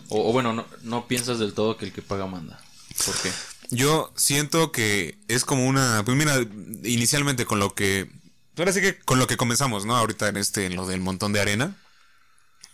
o, 0.08 0.32
bueno, 0.32 0.52
no, 0.52 0.66
no 0.82 1.06
piensas 1.08 1.38
del 1.38 1.54
todo 1.54 1.76
que 1.76 1.84
el 1.86 1.92
que 1.92 2.02
paga 2.02 2.26
manda? 2.26 2.60
¿Por 3.04 3.14
qué? 3.16 3.32
Yo 3.70 4.12
siento 4.16 4.70
que 4.70 5.18
es 5.28 5.44
como 5.44 5.66
una. 5.66 6.02
Pues 6.04 6.16
mira, 6.16 6.38
inicialmente 6.84 7.46
con 7.46 7.58
lo 7.58 7.74
que. 7.74 8.10
Ahora 8.58 8.72
sí 8.72 8.82
que 8.82 8.98
con 8.98 9.18
lo 9.18 9.26
que 9.26 9.38
comenzamos, 9.38 9.86
¿no? 9.86 9.96
Ahorita 9.96 10.28
en 10.28 10.36
este, 10.36 10.66
en 10.66 10.76
lo 10.76 10.86
del 10.86 11.00
montón 11.00 11.32
de 11.32 11.40
arena. 11.40 11.76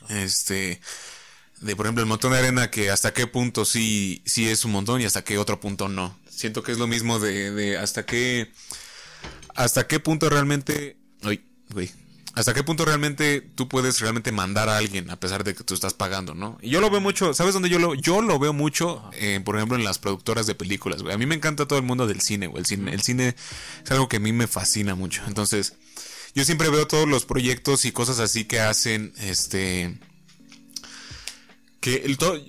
Este. 0.09 0.81
De 1.61 1.77
por 1.77 1.87
ejemplo, 1.87 2.03
el 2.03 2.09
montón 2.09 2.33
de 2.33 2.39
arena 2.39 2.71
que 2.71 2.91
hasta 2.91 3.13
qué 3.13 3.27
punto 3.27 3.65
sí, 3.65 4.23
sí 4.27 4.49
es 4.49 4.65
un 4.65 4.73
montón 4.73 5.01
y 5.01 5.05
hasta 5.05 5.23
qué 5.23 5.39
otro 5.39 5.61
punto 5.61 5.89
no. 5.89 6.19
Siento 6.29 6.63
que 6.63 6.73
es 6.73 6.79
lo 6.79 6.89
mismo 6.89 7.21
de, 7.21 7.53
de 7.53 7.79
hasta 7.79 8.05
qué. 8.05 8.51
Hasta 9.55 9.87
qué 9.87 10.01
punto 10.01 10.29
realmente. 10.29 10.97
Uy, 11.23 11.45
güey. 11.71 11.93
Hasta 12.39 12.55
qué 12.55 12.63
punto 12.63 12.85
realmente 12.85 13.41
tú 13.41 13.67
puedes 13.67 13.99
realmente 13.99 14.31
mandar 14.31 14.69
a 14.69 14.77
alguien 14.77 15.11
a 15.11 15.19
pesar 15.19 15.43
de 15.43 15.57
que 15.57 15.65
tú 15.65 15.75
estás 15.75 15.93
pagando, 15.93 16.37
¿no? 16.37 16.57
Y 16.63 16.71
yo 16.71 16.81
lo 16.81 16.89
veo 16.89 17.01
mucho, 17.01 17.35
¿sabes 17.35 17.53
dónde 17.53 17.69
yo 17.69 17.81
lo, 17.81 17.95
yo 17.95 18.23
lo 18.23 18.39
veo 18.39 18.53
mucho? 18.53 19.11
Eh, 19.15 19.41
por 19.45 19.57
ejemplo, 19.57 19.77
en 19.77 19.83
las 19.83 19.99
productoras 19.99 20.47
de 20.47 20.55
películas, 20.55 21.03
güey. 21.03 21.13
A 21.13 21.19
mí 21.19 21.27
me 21.27 21.35
encanta 21.35 21.67
todo 21.67 21.81
el 21.81 21.85
mundo 21.85 22.07
del 22.07 22.21
cine, 22.21 22.47
güey. 22.47 22.61
El 22.61 22.67
cine, 22.67 22.95
el 22.95 23.03
cine 23.03 23.35
es 23.85 23.91
algo 23.91 24.09
que 24.09 24.19
a 24.19 24.21
mí 24.21 24.33
me 24.33 24.47
fascina 24.47 24.95
mucho. 24.95 25.21
Entonces, 25.27 25.75
yo 26.33 26.45
siempre 26.45 26.71
veo 26.71 26.87
todos 26.87 27.09
los 27.09 27.25
proyectos 27.25 27.85
y 27.85 27.91
cosas 27.91 28.21
así 28.21 28.45
que 28.45 28.61
hacen, 28.61 29.13
este... 29.19 29.99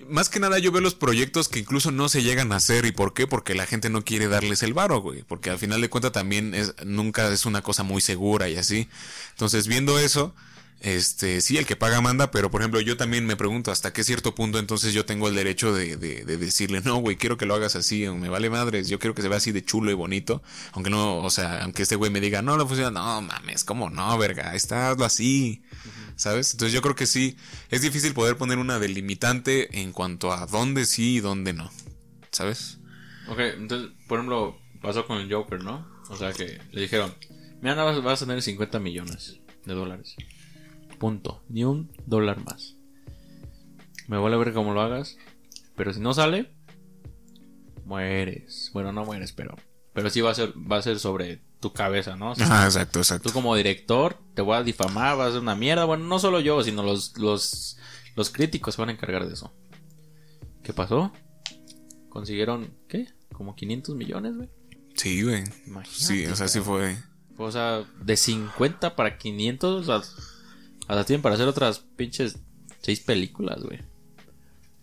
Más 0.08 0.30
que 0.30 0.40
nada 0.40 0.60
yo 0.60 0.72
veo 0.72 0.82
los 0.82 0.96
proyectos 0.96 1.50
que 1.50 1.60
incluso 1.60 1.92
no 1.92 2.10
se 2.10 2.24
llegan 2.24 2.52
a 2.52 2.58
hacer. 2.58 2.86
¿Y 2.86 2.92
por 2.92 3.14
qué? 3.14 3.28
Porque 3.28 3.56
la 3.56 3.66
gente 3.66 3.90
no 3.90 4.04
quiere 4.04 4.28
darles 4.28 4.64
el 4.64 4.74
varo, 4.74 5.02
güey. 5.02 5.24
Porque 5.24 5.50
al 5.50 5.58
final 5.58 5.82
de 5.82 5.90
cuentas 5.90 6.12
también 6.12 6.54
es, 6.54 6.74
nunca 6.86 7.32
es 7.32 7.46
una 7.46 7.62
cosa 7.62 7.84
muy 7.84 8.02
segura 8.02 8.50
y 8.50 8.58
así. 8.58 8.88
Entonces, 9.32 9.68
viendo 9.68 10.00
eso, 10.00 10.34
este, 10.82 11.42
sí, 11.42 11.58
el 11.58 11.66
que 11.66 11.76
paga 11.76 12.00
manda, 12.00 12.32
pero 12.32 12.50
por 12.50 12.62
ejemplo, 12.62 12.80
yo 12.80 12.96
también 12.96 13.26
me 13.26 13.36
pregunto 13.36 13.72
hasta 13.72 13.92
qué 13.92 14.04
cierto 14.04 14.34
punto 14.34 14.60
entonces 14.60 14.94
yo 14.94 15.06
tengo 15.06 15.28
el 15.28 15.36
derecho 15.36 15.74
de, 15.74 15.98
de, 15.98 16.24
de 16.24 16.38
decirle, 16.38 16.82
no, 16.82 16.98
güey, 16.98 17.18
quiero 17.18 17.38
que 17.38 17.46
lo 17.46 17.56
hagas 17.56 17.76
así, 17.76 18.08
o 18.08 18.16
me 18.16 18.30
vale 18.30 18.50
madres, 18.50 18.88
yo 18.88 18.98
quiero 18.98 19.14
que 19.14 19.22
se 19.22 19.28
vea 19.28 19.38
así 19.38 19.52
de 19.52 19.64
chulo 19.64 19.92
y 19.92 19.94
bonito, 19.94 20.42
aunque 20.72 20.90
no, 20.90 21.18
o 21.18 21.30
sea, 21.30 21.64
aunque 21.64 21.84
este 21.84 21.96
güey 21.98 22.12
me 22.12 22.22
diga, 22.22 22.42
no, 22.42 22.56
no 22.56 22.66
funciona, 22.66 22.92
no, 22.92 23.22
mames, 23.22 23.64
¿cómo 23.66 23.90
no, 23.90 24.18
verga? 24.18 24.56
Está 24.56 24.92
hazlo 24.92 25.04
así, 25.04 25.62
¿sabes? 26.16 26.54
Entonces 26.54 26.74
yo 26.74 26.82
creo 26.82 26.96
que 26.96 27.08
sí, 27.08 27.36
es 27.70 27.82
difícil 27.82 28.14
poder 28.14 28.38
poner 28.38 28.58
una 28.58 28.80
delimitante 28.80 29.82
en 29.82 29.92
cuanto 29.92 30.32
a 30.32 30.46
dónde 30.46 30.86
sí 30.86 31.16
y 31.16 31.20
dónde 31.20 31.52
no, 31.52 31.70
¿sabes? 32.32 32.78
Ok, 33.28 33.40
entonces, 33.40 33.92
por 34.08 34.20
ejemplo, 34.20 34.58
pasó 34.82 35.06
con 35.06 35.18
el 35.18 35.32
Joker, 35.32 35.62
¿no? 35.62 35.86
O 36.10 36.16
sea 36.16 36.32
que 36.32 36.60
le 36.72 36.82
dijeron, 36.82 37.14
mira, 37.62 37.76
nada 37.76 37.92
más 37.92 38.04
vas 38.04 38.22
a 38.22 38.26
tener 38.26 38.42
50 38.42 38.80
millones 38.80 39.40
de 39.66 39.74
dólares. 39.74 40.16
Punto. 41.00 41.44
Ni 41.50 41.64
un 41.64 41.92
dólar 42.06 42.44
más. 42.44 42.76
Me 44.08 44.18
vale 44.18 44.38
ver 44.38 44.54
cómo 44.54 44.74
lo 44.74 44.82
hagas. 44.82 45.18
Pero 45.76 45.94
si 45.94 46.00
no 46.00 46.14
sale, 46.14 46.54
mueres. 47.86 48.70
Bueno, 48.74 48.92
no 48.92 49.06
mueres, 49.06 49.32
pero. 49.32 49.56
Pero 49.94 50.10
sí 50.10 50.22
va 50.22 50.32
a 50.32 50.36
ser, 50.36 50.54
va 50.54 50.78
a 50.78 50.82
ser 50.82 51.00
sobre 51.00 51.42
tu 51.60 51.74
cabeza, 51.74 52.16
¿no? 52.16 52.32
O 52.32 52.36
sea, 52.36 52.46
Ajá, 52.46 52.66
exacto, 52.66 53.00
exacto. 53.00 53.30
tú 53.30 53.34
como 53.34 53.56
director 53.56 54.18
te 54.34 54.42
voy 54.42 54.56
a 54.56 54.64
difamar, 54.64 55.18
vas 55.18 55.28
a 55.28 55.30
hacer 55.30 55.42
una 55.42 55.56
mierda. 55.56 55.86
Bueno, 55.86 56.06
no 56.06 56.20
solo 56.20 56.40
yo, 56.40 56.64
sino 56.64 56.84
los, 56.84 57.18
los, 57.18 57.78
los 58.16 58.30
críticos 58.30 58.76
se 58.76 58.82
van 58.82 58.90
a 58.90 58.94
encargar 58.94 59.28
de 59.28 59.34
eso. 59.34 59.54
¿Qué 60.64 60.74
pasó? 60.74 61.12
Consiguieron, 62.10 62.74
¿qué? 62.88 63.08
Como 63.34 63.56
500 63.56 63.96
millones, 63.96 64.36
güey. 64.36 64.50
Sí, 64.96 65.24
güey. 65.24 65.44
Imagínate, 65.66 66.04
Sí, 66.06 66.26
o 66.28 66.36
sea, 66.36 66.48
sí 66.48 66.60
fue... 66.60 66.98
O 67.38 67.52
sea, 67.52 67.86
de 68.02 68.18
50 68.18 68.96
para 68.96 69.18
500, 69.18 69.88
o 69.88 70.02
sea, 70.02 70.10
hasta 70.90 71.06
tienen 71.06 71.22
para 71.22 71.36
hacer 71.36 71.48
otras 71.48 71.80
pinches 71.96 72.38
6 72.82 73.02
películas, 73.02 73.62
güey. 73.62 73.80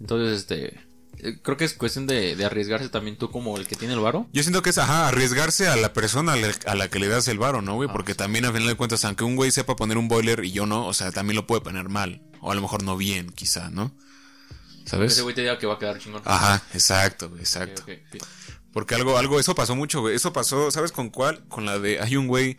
Entonces, 0.00 0.38
este, 0.38 0.78
eh, 1.18 1.40
creo 1.42 1.56
que 1.56 1.64
es 1.64 1.74
cuestión 1.74 2.06
de, 2.06 2.36
de 2.36 2.44
arriesgarse 2.44 2.88
también 2.88 3.16
tú 3.16 3.32
como 3.32 3.56
el 3.56 3.66
que 3.66 3.74
tiene 3.74 3.94
el 3.94 4.00
varo. 4.00 4.28
Yo 4.32 4.42
siento 4.44 4.62
que 4.62 4.70
es, 4.70 4.78
ajá, 4.78 5.08
arriesgarse 5.08 5.66
a 5.66 5.74
la 5.74 5.92
persona 5.92 6.34
a 6.34 6.36
la, 6.36 6.54
a 6.66 6.74
la 6.76 6.88
que 6.88 7.00
le 7.00 7.08
das 7.08 7.26
el 7.26 7.38
varo, 7.38 7.60
¿no, 7.60 7.74
güey? 7.74 7.88
Porque 7.88 8.14
también 8.14 8.44
a 8.44 8.52
final 8.52 8.68
de 8.68 8.76
cuentas, 8.76 9.04
aunque 9.04 9.24
un 9.24 9.34
güey 9.34 9.50
sepa 9.50 9.74
poner 9.74 9.98
un 9.98 10.06
boiler 10.06 10.44
y 10.44 10.52
yo 10.52 10.64
no, 10.64 10.86
o 10.86 10.94
sea, 10.94 11.10
también 11.10 11.34
lo 11.34 11.46
puede 11.48 11.62
poner 11.62 11.88
mal. 11.88 12.22
O 12.40 12.52
a 12.52 12.54
lo 12.54 12.60
mejor 12.60 12.84
no 12.84 12.96
bien, 12.96 13.30
quizá, 13.30 13.70
¿no? 13.70 13.92
¿Sabes? 14.84 15.14
Ese 15.14 15.22
güey 15.22 15.34
te 15.34 15.40
diga 15.40 15.58
que 15.58 15.66
va 15.66 15.74
a 15.74 15.78
quedar 15.80 15.98
chingón. 15.98 16.22
Ajá, 16.24 16.62
exacto, 16.72 17.30
güey, 17.30 17.40
exacto. 17.40 17.82
Porque 18.72 18.94
algo, 18.94 19.18
algo, 19.18 19.40
eso 19.40 19.56
pasó 19.56 19.74
mucho, 19.74 20.02
güey. 20.02 20.14
Eso 20.14 20.32
pasó, 20.32 20.70
¿sabes 20.70 20.92
con 20.92 21.10
cuál? 21.10 21.48
Con 21.48 21.66
la 21.66 21.80
de, 21.80 22.00
hay 22.00 22.14
un 22.14 22.28
güey 22.28 22.56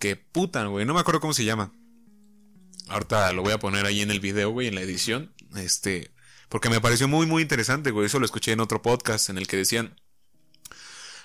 que 0.00 0.16
puta, 0.16 0.64
güey, 0.64 0.84
no 0.84 0.94
me 0.94 1.00
acuerdo 1.00 1.20
cómo 1.20 1.34
se 1.34 1.44
llama. 1.44 1.72
Ahorita 2.88 3.32
lo 3.32 3.42
voy 3.42 3.52
a 3.52 3.58
poner 3.58 3.86
ahí 3.86 4.00
en 4.00 4.10
el 4.10 4.20
video, 4.20 4.50
güey, 4.50 4.68
en 4.68 4.74
la 4.74 4.80
edición. 4.80 5.32
Este, 5.56 6.10
porque 6.48 6.70
me 6.70 6.80
pareció 6.80 7.08
muy, 7.08 7.26
muy 7.26 7.42
interesante, 7.42 7.90
güey. 7.90 8.06
Eso 8.06 8.18
lo 8.18 8.24
escuché 8.24 8.52
en 8.52 8.60
otro 8.60 8.82
podcast 8.82 9.28
en 9.28 9.38
el 9.38 9.46
que 9.46 9.56
decían, 9.56 9.94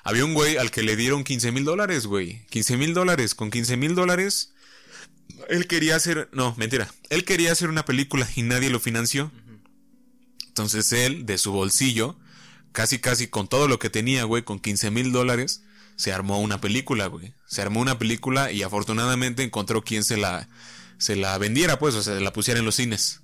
había 0.04 0.26
un 0.26 0.34
güey 0.34 0.58
al 0.58 0.72
que 0.72 0.84
le 0.84 0.96
dieron 0.96 1.24
15 1.24 1.52
mil 1.52 1.64
dólares, 1.64 2.06
güey. 2.06 2.46
15 2.48 2.78
mil 2.78 2.94
dólares. 2.94 3.36
Con 3.36 3.50
15 3.50 3.78
mil 3.78 3.96
dólares, 3.96 4.54
él 5.48 5.68
quería 5.68 5.96
hacer, 5.96 6.30
no, 6.34 6.54
mentira. 6.58 6.94
Él 7.10 7.24
quería 7.24 7.54
hacer 7.54 7.70
una 7.70 7.86
película 7.86 8.28
y 8.36 8.42
nadie 8.42 8.70
lo 8.70 8.80
financió. 8.80 9.32
Entonces 10.48 10.92
él, 10.92 11.26
de 11.26 11.38
su 11.38 11.54
bolsillo, 11.54 12.20
casi 12.74 13.00
casi 13.00 13.28
con 13.28 13.48
todo 13.48 13.68
lo 13.68 13.80
que 13.80 13.90
tenía, 13.90 14.26
güey, 14.26 14.44
con 14.44 14.60
15 14.60 14.92
mil 14.92 15.12
dólares, 15.14 15.64
se 15.96 16.12
armó 16.12 16.42
una 16.42 16.60
película, 16.60 17.08
güey. 17.08 17.34
Se 17.48 17.62
armó 17.62 17.80
una 17.80 17.98
película 17.98 18.52
y 18.52 18.64
afortunadamente 18.64 19.44
encontró 19.44 19.84
quien 19.84 20.04
se 20.04 20.18
la, 20.18 20.50
se 20.98 21.16
la 21.16 21.38
vendiera, 21.38 21.80
pues, 21.80 21.96
o 21.96 22.04
sea, 22.04 22.16
la 22.20 22.34
pusiera 22.34 22.60
en 22.60 22.66
los 22.66 22.76
cines. 22.76 23.22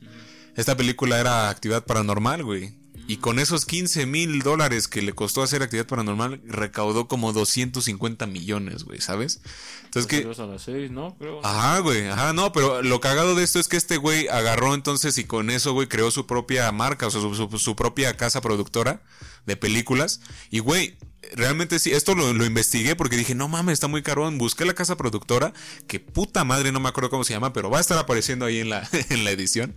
Esta 0.56 0.76
película 0.76 1.20
era 1.20 1.50
Actividad 1.50 1.86
Paranormal, 1.86 2.44
güey. 2.44 2.78
Y 3.08 3.18
con 3.18 3.40
esos 3.40 3.66
15 3.66 4.06
mil 4.06 4.42
dólares 4.44 4.88
que 4.88 5.02
le 5.02 5.14
costó 5.14 5.42
hacer 5.42 5.64
Actividad 5.64 5.88
Paranormal, 5.88 6.42
recaudó 6.46 7.08
como 7.08 7.34
250 7.34 8.28
millones, 8.28 8.84
güey, 8.84 9.02
¿sabes? 9.02 9.42
Entonces 9.86 10.06
que... 10.08 10.22
Pues 10.22 10.38
a 10.40 10.46
las 10.46 10.62
6, 10.62 10.92
¿no? 10.92 11.16
Creo. 11.18 11.44
Ajá, 11.44 11.80
güey, 11.80 12.08
ajá, 12.08 12.34
no, 12.34 12.52
pero 12.52 12.84
lo 12.84 13.00
cagado 13.02 13.34
de 13.34 13.44
esto 13.44 13.60
es 13.60 13.68
que 13.68 13.78
este 13.78 13.98
güey 13.98 14.28
agarró 14.28 14.76
entonces 14.76 15.18
y 15.18 15.24
con 15.24 15.50
eso, 15.50 15.74
güey, 15.74 15.88
creó 15.88 16.12
su 16.12 16.28
propia 16.28 16.72
marca, 16.72 17.08
o 17.08 17.10
sea, 17.12 17.20
su, 17.22 17.34
su- 17.34 17.58
su 17.58 17.76
propia 17.76 18.16
casa 18.16 18.42
productora 18.42 19.02
de 19.48 19.56
películas. 19.58 20.22
Y, 20.52 20.60
güey, 20.60 20.96
realmente 21.36 21.80
sí, 21.80 21.92
esto 21.92 22.16
lo, 22.16 22.34
lo 22.34 22.46
investigué 22.46 22.96
porque 22.96 23.18
dije, 23.18 23.36
no 23.36 23.48
mames, 23.48 23.74
está 23.74 23.88
muy 23.88 24.02
caro. 24.02 24.30
Busqué 24.32 24.66
la 24.66 24.74
casa 24.74 24.98
productora, 24.98 25.54
que 25.88 26.00
puta 26.00 26.44
madre, 26.44 26.72
no 26.72 26.80
me 26.80 26.90
acuerdo 26.90 27.10
cómo 27.10 27.24
se 27.24 27.34
llama, 27.34 27.54
pero 27.54 27.70
va 27.70 27.78
a 27.78 27.82
estar 27.82 27.98
apareciendo 27.98 28.46
ahí 28.46 28.60
en 28.60 28.70
la, 28.70 28.88
en 29.10 29.24
la 29.24 29.32
edición. 29.32 29.76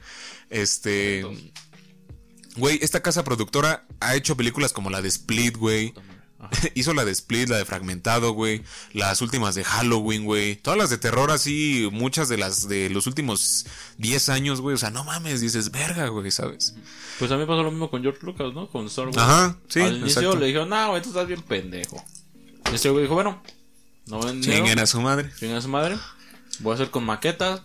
Este. 0.50 1.24
Güey, 2.56 2.78
esta 2.82 3.00
casa 3.00 3.24
productora 3.24 3.86
ha 4.00 4.14
hecho 4.14 4.36
películas 4.36 4.72
como 4.72 4.90
la 4.90 5.00
de 5.00 5.08
Split, 5.08 5.56
güey. 5.56 5.94
Hizo 6.74 6.94
la 6.94 7.04
de 7.04 7.12
Split, 7.12 7.48
la 7.48 7.56
de 7.58 7.64
Fragmentado, 7.64 8.32
güey. 8.32 8.62
Las 8.92 9.22
últimas 9.22 9.54
de 9.54 9.64
Halloween, 9.64 10.24
güey. 10.24 10.56
Todas 10.56 10.78
las 10.78 10.90
de 10.90 10.98
terror 10.98 11.30
así, 11.30 11.88
muchas 11.92 12.28
de 12.28 12.36
las 12.36 12.68
de 12.68 12.90
los 12.90 13.06
últimos 13.06 13.66
10 13.98 14.28
años, 14.28 14.60
güey. 14.60 14.74
O 14.74 14.78
sea, 14.78 14.90
no 14.90 15.04
mames, 15.04 15.40
dices, 15.40 15.70
verga, 15.70 16.08
güey, 16.08 16.30
¿sabes? 16.30 16.74
Pues 17.18 17.30
a 17.30 17.36
mí 17.36 17.44
pasó 17.46 17.62
lo 17.62 17.70
mismo 17.70 17.90
con 17.90 18.02
George 18.02 18.20
Lucas, 18.22 18.52
¿no? 18.54 18.68
Con 18.68 18.86
Star 18.86 19.06
Wars. 19.06 19.18
Ajá, 19.18 19.56
sí, 19.68 19.80
Al 19.80 19.98
inicio 19.98 20.20
exacto. 20.22 20.38
le 20.40 20.46
dijeron, 20.46 20.68
no, 20.68 20.90
güey, 20.90 21.02
tú 21.02 21.08
estás 21.10 21.26
bien 21.26 21.42
pendejo. 21.42 22.04
Y 22.70 22.74
este 22.74 22.90
güey 22.90 23.02
dijo, 23.02 23.14
bueno, 23.14 23.42
no 24.06 24.20
Chinguen 24.40 24.78
a 24.78 24.86
su 24.86 25.00
madre. 25.00 25.30
chinguen 25.38 25.58
a 25.58 25.62
su 25.62 25.68
madre. 25.68 25.96
Voy 26.58 26.72
a 26.72 26.74
hacer 26.74 26.90
con 26.90 27.04
maquetas, 27.04 27.62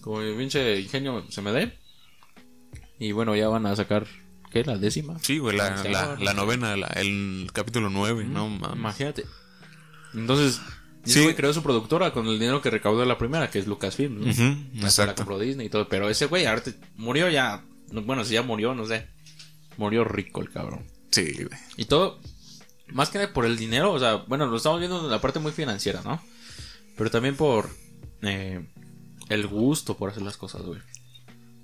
como 0.00 0.18
mi 0.18 0.34
pinche 0.36 0.80
ingenio 0.80 1.24
se 1.30 1.42
me 1.42 1.52
dé. 1.52 1.76
Y 2.98 3.12
bueno, 3.12 3.34
ya 3.34 3.48
van 3.48 3.66
a 3.66 3.74
sacar, 3.76 4.06
¿qué? 4.54 4.64
La 4.64 4.78
décima. 4.78 5.18
Sí, 5.20 5.38
güey, 5.38 5.56
la, 5.56 6.16
la, 6.18 6.32
novena, 6.32 6.74
el 6.94 7.50
capítulo 7.52 7.90
9, 7.90 8.24
no 8.24 8.48
mames. 8.48 8.78
Imagínate. 8.78 9.26
Entonces, 10.14 10.60
Sí. 11.04 11.22
güey 11.22 11.34
creó 11.34 11.52
su 11.52 11.62
productora 11.62 12.12
con 12.12 12.26
el 12.28 12.38
dinero 12.38 12.62
que 12.62 12.70
recaudó 12.70 13.04
la 13.04 13.18
primera, 13.18 13.50
que 13.50 13.58
es 13.58 13.66
Lucasfilm, 13.66 14.20
¿no? 14.20 14.30
Ujú, 14.30 14.42
Hasta 14.42 14.80
La 14.80 14.86
exacto. 14.86 15.14
compró 15.16 15.38
Disney 15.38 15.66
y 15.66 15.70
todo. 15.70 15.86
Pero 15.88 16.08
ese 16.08 16.26
güey 16.26 16.46
ahorita 16.46 16.70
murió 16.96 17.28
ya. 17.28 17.62
no, 17.90 18.00
Bueno, 18.02 18.24
si 18.24 18.34
ya 18.34 18.42
murió, 18.42 18.74
no 18.74 18.86
sé. 18.86 19.06
Murió 19.76 20.04
rico 20.04 20.40
el 20.40 20.50
cabrón. 20.50 20.86
Sí, 21.10 21.32
güey. 21.34 21.60
Y 21.76 21.84
todo, 21.86 22.20
más 22.88 23.10
que 23.10 23.18
nada 23.18 23.32
por 23.34 23.44
el 23.44 23.58
dinero, 23.58 23.92
o 23.92 23.98
sea, 23.98 24.14
bueno, 24.28 24.46
lo 24.46 24.56
estamos 24.56 24.78
viendo 24.78 25.00
en 25.04 25.10
la 25.10 25.20
parte 25.20 25.40
muy 25.40 25.52
financiera, 25.52 26.00
¿no? 26.04 26.22
Pero 26.96 27.10
también 27.10 27.36
por 27.36 27.68
eh, 28.22 28.64
el 29.28 29.46
gusto 29.46 29.96
por 29.98 30.10
hacer 30.10 30.22
las 30.22 30.36
cosas, 30.38 30.62
güey. 30.62 30.80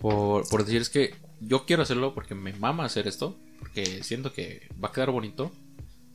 Por, 0.00 0.46
por 0.48 0.64
decir, 0.64 0.82
es 0.82 0.90
que 0.90 1.14
yo 1.40 1.66
quiero 1.66 1.82
hacerlo 1.82 2.14
porque 2.14 2.34
me 2.34 2.52
mama 2.52 2.84
hacer 2.84 3.08
esto, 3.08 3.38
porque 3.58 4.04
siento 4.04 4.32
que 4.32 4.68
va 4.82 4.88
a 4.88 4.92
quedar 4.92 5.10
bonito. 5.10 5.52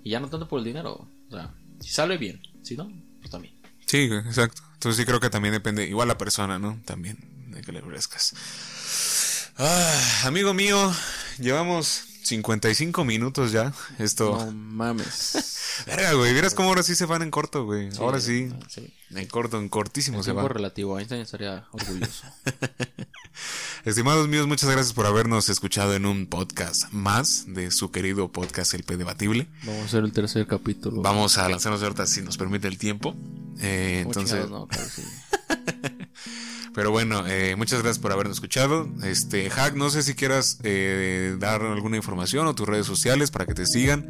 Y 0.04 0.12
ya 0.12 0.20
no 0.20 0.30
tanto 0.30 0.48
por 0.48 0.60
el 0.60 0.66
dinero, 0.66 1.10
o 1.30 1.32
sea, 1.32 1.54
si 1.80 1.90
sale 1.90 2.18
bien, 2.18 2.42
si 2.62 2.78
no, 2.78 2.92
pues 3.20 3.32
también. 3.32 3.56
Sí, 3.88 4.04
exacto. 4.04 4.62
Entonces 4.74 4.98
sí 4.98 5.06
creo 5.06 5.20
que 5.20 5.32
también 5.32 5.52
depende, 5.52 5.88
igual 5.88 6.08
la 6.08 6.18
persona, 6.18 6.60
¿no? 6.60 6.80
También, 6.86 7.18
de 7.52 7.62
que 7.62 7.72
le 7.72 7.80
ofrezcas. 7.80 8.36
Ah, 9.58 10.22
amigo 10.26 10.54
mío, 10.54 10.94
llevamos 11.40 12.04
55 12.26 13.06
minutos 13.06 13.52
ya. 13.52 13.74
Esto. 14.00 14.38
No 14.46 14.52
mames. 14.52 15.62
Verga, 15.86 16.14
güey, 16.14 16.34
vieras 16.34 16.54
cómo 16.54 16.70
ahora 16.70 16.84
sí 16.84 16.96
se 16.96 17.06
van 17.06 17.22
en 17.22 17.32
corto, 17.32 17.66
güey. 17.66 17.90
ahora 18.00 18.20
sí. 18.20 18.50
sí. 18.68 18.94
En 19.12 19.28
corto, 19.28 19.60
en 19.60 19.70
cortísimo 19.70 20.20
El 20.20 20.24
se 20.24 20.32
va. 20.32 20.48
relativo, 20.48 20.98
Einstein 20.98 21.22
estaría 21.22 21.66
orgulloso. 21.72 22.26
Estimados 23.86 24.28
míos, 24.28 24.48
muchas 24.48 24.70
gracias 24.70 24.94
por 24.94 25.06
habernos 25.06 25.48
escuchado 25.50 25.94
en 25.94 26.06
un 26.06 26.26
podcast 26.26 26.92
más 26.92 27.46
de 27.48 27.70
su 27.70 27.92
querido 27.92 28.32
podcast 28.32 28.74
El 28.74 28.84
P 28.84 28.98
Debatible. 28.98 29.48
Vamos 29.64 29.82
a 29.84 29.86
hacer 29.86 30.04
el 30.04 30.12
tercer 30.12 30.48
capítulo. 30.48 31.02
Vamos 31.02 31.38
a 31.38 31.48
lanzarnos 31.48 31.84
ahorita 31.84 32.08
si 32.08 32.22
nos 32.22 32.38
permite 32.38 32.68
el 32.68 32.78
tiempo. 32.78 33.16
Eh, 33.60 34.02
entonces, 34.06 34.42
chingados, 34.42 34.52
no, 34.52 34.68
claro, 34.68 34.88
sí. 34.90 35.04
pero 36.76 36.92
bueno, 36.92 37.26
eh, 37.26 37.56
muchas 37.56 37.82
gracias 37.82 38.00
por 38.00 38.12
habernos 38.12 38.36
escuchado. 38.36 38.90
Este, 39.02 39.50
Hack, 39.50 39.76
no 39.76 39.90
sé 39.90 40.04
si 40.04 40.14
quieras 40.14 40.60
eh, 40.64 41.38
dar 41.40 41.62
alguna 41.62 41.96
información 41.96 42.46
o 42.48 42.54
tus 42.54 42.68
redes 42.68 42.86
sociales 42.86 43.32
para 43.32 43.46
que 43.46 43.54
te 43.54 43.66
sigan. 43.66 44.06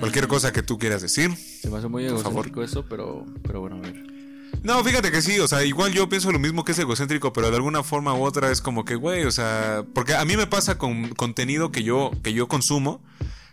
Cualquier 0.00 0.26
cosa 0.26 0.52
que 0.52 0.64
tú 0.64 0.78
quieras 0.78 1.00
decir. 1.00 1.30
Se 1.36 1.70
me 1.70 1.78
hace 1.78 1.86
muy 1.86 2.04
egocéntrico 2.04 2.64
eso, 2.64 2.84
pero, 2.88 3.24
pero 3.44 3.60
bueno, 3.60 3.76
a 3.76 3.80
ver. 3.82 4.02
No, 4.64 4.82
fíjate 4.82 5.12
que 5.12 5.22
sí, 5.22 5.38
o 5.38 5.46
sea, 5.46 5.64
igual 5.64 5.92
yo 5.92 6.08
pienso 6.08 6.32
lo 6.32 6.40
mismo 6.40 6.64
que 6.64 6.72
es 6.72 6.78
egocéntrico, 6.80 7.32
pero 7.32 7.50
de 7.50 7.56
alguna 7.56 7.84
forma 7.84 8.14
u 8.14 8.24
otra 8.24 8.50
es 8.50 8.60
como 8.60 8.84
que, 8.84 8.96
güey, 8.96 9.24
o 9.24 9.30
sea, 9.30 9.84
porque 9.94 10.14
a 10.14 10.24
mí 10.24 10.36
me 10.36 10.48
pasa 10.48 10.78
con 10.78 11.10
contenido 11.10 11.70
que 11.70 11.84
yo, 11.84 12.10
que 12.24 12.32
yo 12.32 12.48
consumo, 12.48 13.00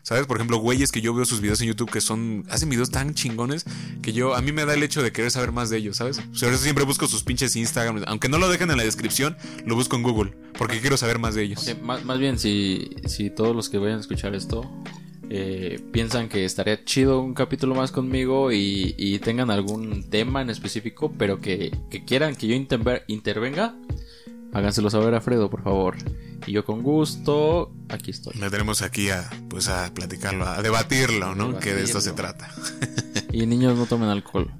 ¿sabes? 0.03 0.25
Por 0.27 0.37
ejemplo, 0.37 0.57
güeyes 0.57 0.91
que 0.91 1.01
yo 1.01 1.13
veo 1.13 1.25
sus 1.25 1.41
videos 1.41 1.61
en 1.61 1.67
YouTube 1.67 1.89
que 1.91 2.01
son, 2.01 2.45
hacen 2.49 2.69
videos 2.69 2.89
tan 2.89 3.13
chingones 3.13 3.65
que 4.01 4.13
yo, 4.13 4.35
a 4.35 4.41
mí 4.41 4.51
me 4.51 4.65
da 4.65 4.73
el 4.73 4.83
hecho 4.83 5.01
de 5.03 5.11
querer 5.11 5.31
saber 5.31 5.51
más 5.51 5.69
de 5.69 5.77
ellos, 5.77 5.97
¿sabes? 5.97 6.19
Por 6.19 6.49
eso 6.49 6.57
siempre 6.57 6.83
busco 6.85 7.07
sus 7.07 7.23
pinches 7.23 7.55
Instagram, 7.55 8.03
aunque 8.07 8.29
no 8.29 8.37
lo 8.37 8.49
dejen 8.49 8.71
en 8.71 8.77
la 8.77 8.83
descripción, 8.83 9.37
lo 9.65 9.75
busco 9.75 9.95
en 9.95 10.03
Google, 10.03 10.33
porque 10.57 10.79
quiero 10.79 10.97
saber 10.97 11.19
más 11.19 11.35
de 11.35 11.43
ellos. 11.43 11.65
Más, 11.81 12.03
más 12.05 12.19
bien, 12.19 12.39
si, 12.39 12.89
si 13.05 13.29
todos 13.29 13.55
los 13.55 13.69
que 13.69 13.77
vayan 13.77 13.97
a 13.97 14.01
escuchar 14.01 14.35
esto 14.35 14.69
eh, 15.29 15.79
piensan 15.91 16.27
que 16.27 16.43
estaría 16.43 16.83
chido 16.85 17.21
un 17.21 17.35
capítulo 17.35 17.75
más 17.75 17.91
conmigo 17.91 18.51
y, 18.51 18.95
y 18.97 19.19
tengan 19.19 19.51
algún 19.51 20.09
tema 20.09 20.41
en 20.41 20.49
específico, 20.49 21.13
pero 21.17 21.39
que, 21.39 21.71
que 21.91 22.03
quieran 22.03 22.35
que 22.35 22.47
yo 22.47 22.55
interve- 22.55 23.03
intervenga, 23.07 23.75
háganselo 24.53 24.89
saber 24.89 25.13
a 25.15 25.21
Fredo, 25.21 25.49
por 25.49 25.63
favor. 25.63 25.95
Y 26.47 26.53
yo 26.53 26.65
con 26.65 26.81
gusto, 26.83 27.71
aquí 27.89 28.11
estoy. 28.11 28.33
Me 28.39 28.49
tenemos 28.49 28.81
aquí 28.81 29.09
a, 29.09 29.29
pues, 29.49 29.67
a 29.67 29.93
platicarlo, 29.93 30.45
a 30.47 30.61
debatirlo, 30.61 31.35
¿no? 31.35 31.59
Que 31.59 31.73
de 31.75 31.83
esto 31.83 32.01
se 32.01 32.11
trata. 32.13 32.49
Y 33.31 33.45
niños 33.45 33.77
no 33.77 33.85
tomen 33.85 34.09
alcohol. 34.09 34.51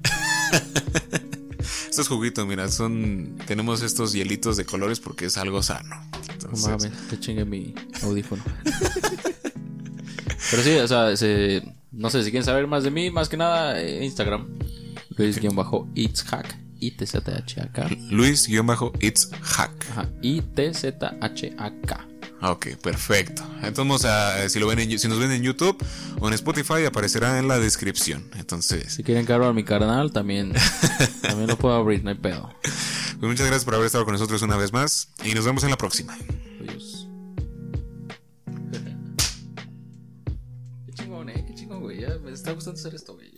Estos 1.90 2.08
juguitos, 2.08 2.46
mira, 2.46 2.68
son, 2.68 3.36
tenemos 3.46 3.82
estos 3.82 4.12
hielitos 4.12 4.56
de 4.56 4.64
colores 4.64 5.00
porque 5.00 5.26
es 5.26 5.36
algo 5.36 5.60
sano. 5.62 5.96
No 5.96 6.32
Entonces, 6.32 6.68
mames, 6.68 6.92
que 7.10 7.18
chingue 7.18 7.44
mi 7.44 7.74
audífono. 8.02 8.42
Pero 10.50 10.62
sí, 10.62 10.70
o 10.76 10.86
sea, 10.88 11.16
se- 11.16 11.62
no 11.90 12.08
sé 12.08 12.22
si 12.22 12.30
quieren 12.30 12.44
saber 12.46 12.66
más 12.68 12.84
de 12.84 12.90
mí, 12.92 13.10
más 13.10 13.28
que 13.28 13.36
nada, 13.36 13.80
eh, 13.80 14.04
Instagram. 14.04 14.46
Luis-Itzhack. 15.16 16.56
I-T-Z-H-A-K. 16.80 17.88
Luis-It's 18.10 19.30
Hack. 19.42 19.86
Ajá, 19.90 20.08
I-T-Z-H-A-K. 20.22 22.06
Ok, 22.42 22.68
perfecto. 22.82 23.42
Entonces, 23.62 24.50
si, 24.50 24.58
lo 24.58 24.66
ven 24.66 24.78
en, 24.78 24.98
si 24.98 25.08
nos 25.08 25.18
ven 25.18 25.30
en 25.30 25.42
YouTube 25.42 25.76
o 26.20 26.28
en 26.28 26.34
Spotify, 26.34 26.86
aparecerá 26.86 27.38
en 27.38 27.48
la 27.48 27.58
descripción. 27.58 28.30
Entonces, 28.38 28.94
Si 28.94 29.02
quieren 29.02 29.26
cargar 29.26 29.52
mi 29.52 29.62
canal, 29.62 30.10
también, 30.10 30.54
también 31.22 31.48
lo 31.48 31.58
puedo 31.58 31.74
abrir, 31.74 32.02
no 32.02 32.10
hay 32.10 32.16
pedo. 32.16 32.50
pues 32.62 33.20
muchas 33.20 33.46
gracias 33.46 33.64
por 33.66 33.74
haber 33.74 33.86
estado 33.86 34.04
con 34.04 34.12
nosotros 34.12 34.40
una 34.40 34.56
vez 34.56 34.72
más 34.72 35.10
y 35.22 35.34
nos 35.34 35.44
vemos 35.44 35.64
en 35.64 35.70
la 35.70 35.76
próxima. 35.76 36.16
Adiós. 36.60 37.08
Qué 40.86 40.92
chingón, 40.94 41.28
eh, 41.28 41.44
qué 41.46 41.54
chingón, 41.54 41.80
güey. 41.82 42.00
Ya 42.00 42.16
me 42.24 42.32
está 42.32 42.52
gustando 42.52 42.80
hacer 42.80 42.94
esto, 42.94 43.14
güey. 43.16 43.29